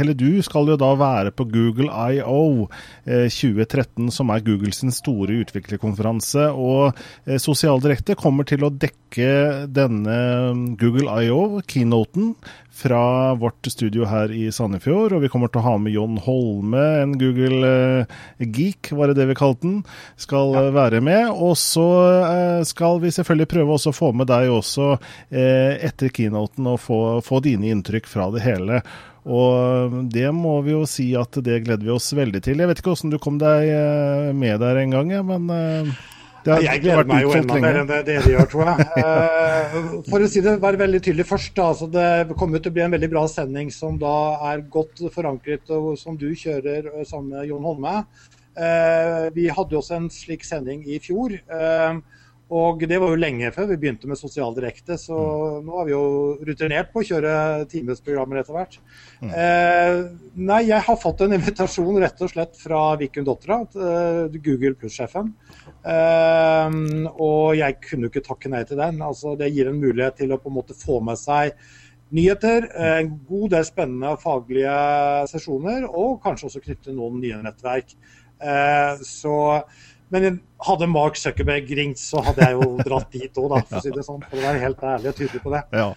eller 0.00 0.18
du 0.18 0.42
skal 0.46 0.72
jo 0.72 0.78
da 0.80 0.92
være 0.98 1.34
på 1.36 1.46
Google 1.50 1.90
IO 2.16 2.68
2013, 3.06 4.08
eh, 4.08 4.14
som 4.14 4.34
er 4.34 4.44
Googles 4.46 4.82
store 4.96 5.40
utviklerkonferanse. 5.44 6.50
Og 6.50 6.96
Sosialdirekte 7.40 8.18
kommer 8.18 8.48
til 8.48 8.66
å 8.66 8.72
dekke 8.72 9.68
denne 9.70 10.18
Google 10.80 11.22
IO, 11.24 11.60
keynoten, 11.68 12.34
fra 12.72 13.34
vårt 13.34 13.66
studio 13.66 14.06
her 14.08 14.32
i 14.32 14.46
Sandefjord. 14.52 15.14
Og 15.16 15.24
vi 15.24 15.30
kommer 15.32 15.50
til 15.50 15.60
å 15.60 15.66
ha 15.66 15.74
med 15.82 15.94
John 15.94 16.16
Holme, 16.24 16.84
en 17.02 17.16
Google-geek, 17.20 18.92
var 18.96 19.10
det 19.10 19.18
det 19.20 19.28
vi 19.32 19.38
kalte 19.38 19.66
den, 19.66 19.76
skal 20.20 20.54
ja. 20.56 20.64
være 20.74 21.02
med. 21.04 21.28
Og 21.34 21.56
så 21.60 21.88
eh, 22.22 22.62
skal 22.68 23.02
vi 23.02 23.12
selvfølgelig 23.14 23.50
prøve 23.52 23.76
også 23.76 23.92
å 23.92 23.98
få 24.00 24.12
med 24.16 24.30
deg 24.30 24.52
også 24.54 24.94
eh, 24.94 25.76
etter 25.90 26.12
keynoten 26.14 26.70
og 26.70 26.80
få, 26.82 27.00
få 27.26 27.42
dine 27.44 27.72
inntrykk 27.74 28.08
fra 28.10 28.30
det 28.34 28.44
hele. 28.46 28.80
Og 29.30 29.98
det 30.12 30.30
må 30.32 30.54
vi 30.64 30.72
jo 30.72 30.86
si 30.88 31.10
at 31.18 31.36
det 31.44 31.60
gleder 31.66 31.84
vi 31.84 31.92
oss 31.92 32.08
veldig 32.16 32.40
til. 32.44 32.62
Jeg 32.62 32.70
vet 32.70 32.80
ikke 32.80 32.94
åssen 32.94 33.12
du 33.12 33.18
kom 33.20 33.36
deg 33.42 33.68
eh, 33.74 34.30
med 34.36 34.62
der 34.62 34.80
en 34.80 34.96
gang, 34.96 35.12
men 36.44 36.52
har, 36.54 36.64
jeg 36.64 36.82
gleder 36.84 37.08
meg 37.10 37.24
jo 37.24 37.32
enda 37.36 37.58
mer 37.62 37.78
enn 37.80 37.88
det 37.90 38.00
dere 38.08 38.34
gjør, 38.34 38.50
tror 38.54 38.70
jeg. 38.70 38.86
Eh, 39.60 39.74
for 40.08 40.24
å 40.24 40.28
si 40.30 40.40
det, 40.42 40.54
være 40.62 40.80
veldig 40.80 41.00
tydelig 41.04 41.26
først. 41.28 41.52
Da, 41.56 41.68
så 41.76 41.86
det 41.90 42.36
kommer 42.40 42.62
til 42.62 42.72
å 42.72 42.76
bli 42.76 42.82
en 42.84 42.94
veldig 42.94 43.10
bra 43.12 43.24
sending 43.30 43.70
som 43.74 43.98
da 44.00 44.14
er 44.50 44.64
godt 44.72 45.02
forankret, 45.14 45.68
og 45.76 45.92
som 46.00 46.16
du 46.18 46.30
kjører 46.32 46.88
eh, 46.90 47.04
sammen 47.08 47.36
med 47.36 47.50
Jon 47.50 47.66
Holme. 47.68 47.94
Eh, 48.56 49.28
vi 49.36 49.46
hadde 49.52 49.78
også 49.78 49.98
en 49.98 50.08
slik 50.12 50.46
sending 50.48 50.82
i 50.88 50.98
fjor. 51.02 51.36
Og 52.50 52.82
det 52.90 52.98
var 52.98 53.12
jo 53.12 53.18
lenge 53.20 53.52
før 53.54 53.68
vi 53.70 53.76
begynte 53.78 54.08
med 54.10 54.18
Sosial 54.18 54.54
Direkte, 54.56 54.96
så 54.98 55.14
mm. 55.16 55.66
nå 55.66 55.76
har 55.78 55.86
vi 55.86 55.92
jo 55.94 56.04
rutinert 56.48 56.90
på 56.90 57.02
å 57.02 57.06
kjøre 57.06 57.34
timesprogrammer 57.70 58.40
etter 58.40 58.56
hvert. 58.56 58.78
Mm. 59.20 59.30
Eh, 59.30 59.98
nei, 60.48 60.62
jeg 60.66 60.82
har 60.88 60.98
fått 60.98 61.22
en 61.22 61.36
invitasjon 61.36 62.00
rett 62.02 62.24
og 62.26 62.32
slett 62.32 62.58
fra 62.58 62.80
Vikun 62.98 63.28
Dotra, 63.28 63.60
Google 64.34 64.74
Pluss-sjefen. 64.80 65.30
Eh, 65.86 66.80
og 67.12 67.54
jeg 67.60 67.78
kunne 67.86 68.10
ikke 68.10 68.24
takke 68.26 68.50
nei 68.50 68.64
til 68.66 68.82
den. 68.82 68.98
Altså, 69.06 69.36
det 69.38 69.52
gir 69.54 69.70
en 69.70 69.78
mulighet 69.78 70.18
til 70.24 70.34
å 70.34 70.40
på 70.42 70.50
en 70.50 70.58
måte 70.58 70.78
få 70.78 70.98
med 71.06 71.22
seg 71.22 71.54
nyheter, 72.10 72.66
en 72.74 73.12
god 73.28 73.52
del 73.54 73.66
spennende 73.66 74.16
faglige 74.18 74.74
sesjoner, 75.30 75.86
og 75.86 76.18
kanskje 76.24 76.48
også 76.48 76.62
knytte 76.64 76.94
noen 76.96 77.20
nye 77.22 77.38
nettverk. 77.46 77.94
Eh, 78.42 79.02
så, 79.06 79.36
men 80.10 80.40
hadde 80.66 80.88
Mark 80.90 81.16
Zuckerberg 81.20 81.70
ringt, 81.78 82.00
så 82.00 82.22
hadde 82.24 82.46
jeg 82.46 82.58
jo 82.58 82.76
dratt 82.84 83.10
dit 83.14 83.40
òg, 83.40 83.54
for 83.68 83.78
å 83.78 83.82
si 83.84 83.94
det 83.94 84.04
sånn. 84.06 84.22
For 84.28 84.40
å 84.40 84.44
være 84.44 84.62
helt 84.64 84.84
ærlig 84.94 85.12
og 85.12 85.18
tydelig 85.20 85.42
på 85.44 85.54
det. 85.54 85.64
Ja. 85.76 85.88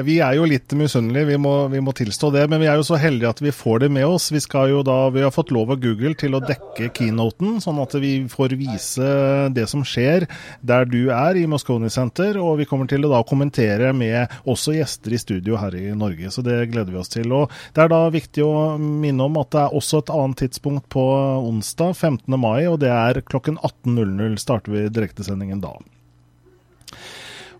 Vi 0.00 0.14
er 0.24 0.38
jo 0.38 0.46
litt 0.48 0.72
misunnelige, 0.78 1.26
vi, 1.28 1.36
vi, 1.74 1.80
må 1.84 1.92
tilstå 1.92 2.30
det. 2.32 2.46
Men 2.48 2.62
vi 2.62 2.68
er 2.70 2.78
jo 2.80 2.86
så 2.86 2.96
heldige 3.00 3.32
at 3.34 3.42
vi 3.44 3.52
får 3.52 3.84
det 3.84 3.90
med 3.92 4.06
oss. 4.08 4.30
Vi, 4.32 4.40
da, 4.86 4.96
vi 5.12 5.24
har 5.24 5.34
fått 5.34 5.52
lov 5.52 5.74
av 5.74 5.82
Google 5.82 6.14
til 6.18 6.36
å 6.36 6.40
dekke 6.40 6.88
keynoten, 6.96 7.58
sånn 7.60 7.80
at 7.82 7.96
vi 8.00 8.14
får 8.32 8.56
vise 8.60 9.10
det 9.52 9.66
som 9.68 9.84
skjer 9.84 10.26
der 10.60 10.88
du 10.88 11.12
er, 11.12 11.36
i 11.36 11.46
Moscone 11.50 11.90
Center. 11.92 12.40
Og 12.40 12.62
vi 12.62 12.68
kommer 12.70 12.88
til 12.88 13.04
å 13.04 13.12
da 13.12 13.22
kommentere 13.28 13.92
med 13.96 14.32
også 14.48 14.78
gjester 14.78 15.12
i 15.12 15.20
studio 15.20 15.60
her 15.60 15.76
i 15.76 15.90
Norge, 15.96 16.32
så 16.32 16.44
det 16.46 16.62
gleder 16.72 16.94
vi 16.94 17.02
oss 17.02 17.12
til. 17.12 17.28
Og 17.32 17.52
Det 17.74 17.84
er 17.84 17.92
da 17.92 18.02
viktig 18.12 18.46
å 18.46 18.78
minne 18.80 19.28
om 19.28 19.40
at 19.42 19.52
det 19.52 19.66
er 19.66 19.76
også 19.76 20.02
et 20.02 20.12
annet 20.14 20.44
tidspunkt 20.46 20.88
på 20.92 21.04
onsdag, 21.42 21.92
15. 21.98 22.40
mai, 22.40 22.64
og 22.70 22.80
det 22.80 22.92
er 22.92 23.20
klokken 23.28 23.60
18.00 23.60 24.40
starter 24.40 24.72
vi 24.72 24.88
direktesendingen 24.88 25.60
da. 25.62 25.76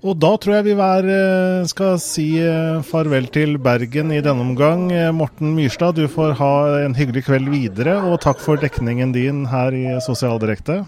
Og 0.03 0.17
da 0.19 0.33
tror 0.35 0.57
jeg 0.57 0.67
vi 0.67 0.75
hver 0.75 1.07
eh, 1.07 1.69
skal 1.71 1.95
si 2.03 2.27
eh, 2.43 2.83
farvel 2.83 3.29
til 3.31 3.55
Bergen 3.63 4.11
i 4.11 4.19
denne 4.25 4.43
omgang. 4.43 4.89
Eh, 4.91 5.13
Morten 5.15 5.53
Myrstad, 5.55 5.95
du 5.95 6.09
får 6.11 6.35
ha 6.41 6.55
en 6.83 6.97
hyggelig 6.99 7.23
kveld 7.29 7.53
videre, 7.53 8.01
og 8.03 8.19
takk 8.25 8.43
for 8.43 8.59
dekningen 8.59 9.15
din 9.15 9.45
her 9.47 9.71
i 9.71 9.85
Sosialdirekte. 10.03 10.81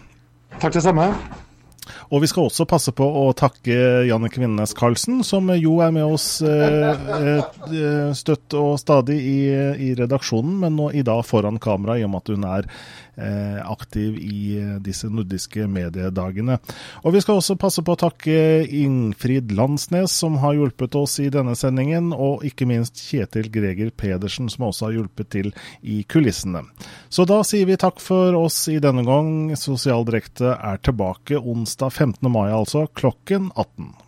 Takk 0.58 0.74
det 0.74 0.82
samme. 0.82 1.12
Og 2.10 2.24
vi 2.24 2.30
skal 2.30 2.48
også 2.48 2.66
passe 2.68 2.92
på 2.96 3.04
å 3.04 3.24
takke 3.36 4.04
Janne 4.08 4.30
Kvinnes 4.32 4.74
Karlsen, 4.76 5.22
som 5.26 5.48
jo 5.56 5.78
er 5.84 5.94
med 5.94 6.04
oss 6.04 6.40
støtt 8.18 8.58
og 8.58 8.76
stadig 8.82 9.18
i, 9.20 9.38
i 9.88 9.94
redaksjonen, 9.98 10.58
men 10.64 10.76
nå 10.78 10.90
i 10.94 11.04
dag 11.06 11.24
foran 11.26 11.60
kamera, 11.62 11.98
i 11.98 12.04
og 12.06 12.12
med 12.12 12.24
at 12.24 12.34
hun 12.34 12.46
er 12.50 12.70
Eh, 13.16 13.70
aktiv 13.70 14.16
i 14.18 14.58
eh, 14.58 14.70
disse 14.82 15.06
nordiske 15.06 15.68
mediedagene. 15.70 16.56
Og 17.06 17.12
Vi 17.14 17.20
skal 17.22 17.38
også 17.38 17.54
passe 17.54 17.82
på 17.86 17.94
å 17.94 18.00
takke 18.00 18.64
Ingfrid 18.66 19.52
Landsnes, 19.54 20.10
som 20.10 20.40
har 20.42 20.56
hjulpet 20.56 20.96
oss 20.98 21.20
i 21.22 21.28
denne 21.30 21.54
sendingen, 21.54 22.10
og 22.10 22.42
ikke 22.42 22.66
minst 22.66 22.98
Kjetil 22.98 23.46
Greger 23.54 23.92
Pedersen, 23.94 24.48
som 24.50 24.66
også 24.66 24.88
har 24.88 24.96
hjulpet 24.96 25.30
til 25.30 25.52
i 25.86 26.00
kulissene. 26.10 26.64
Så 27.06 27.22
da 27.30 27.38
sier 27.46 27.70
vi 27.70 27.78
takk 27.78 28.02
for 28.02 28.34
oss 28.34 28.56
i 28.72 28.80
denne 28.82 29.06
gang. 29.06 29.54
Sosial 29.54 30.02
Direkte 30.08 30.56
er 30.58 30.82
tilbake 30.82 31.38
onsdag 31.38 31.93
15. 31.94 32.30
mai, 32.32 32.50
altså 32.52 32.86
klokken 32.98 33.50
18. 33.54 34.03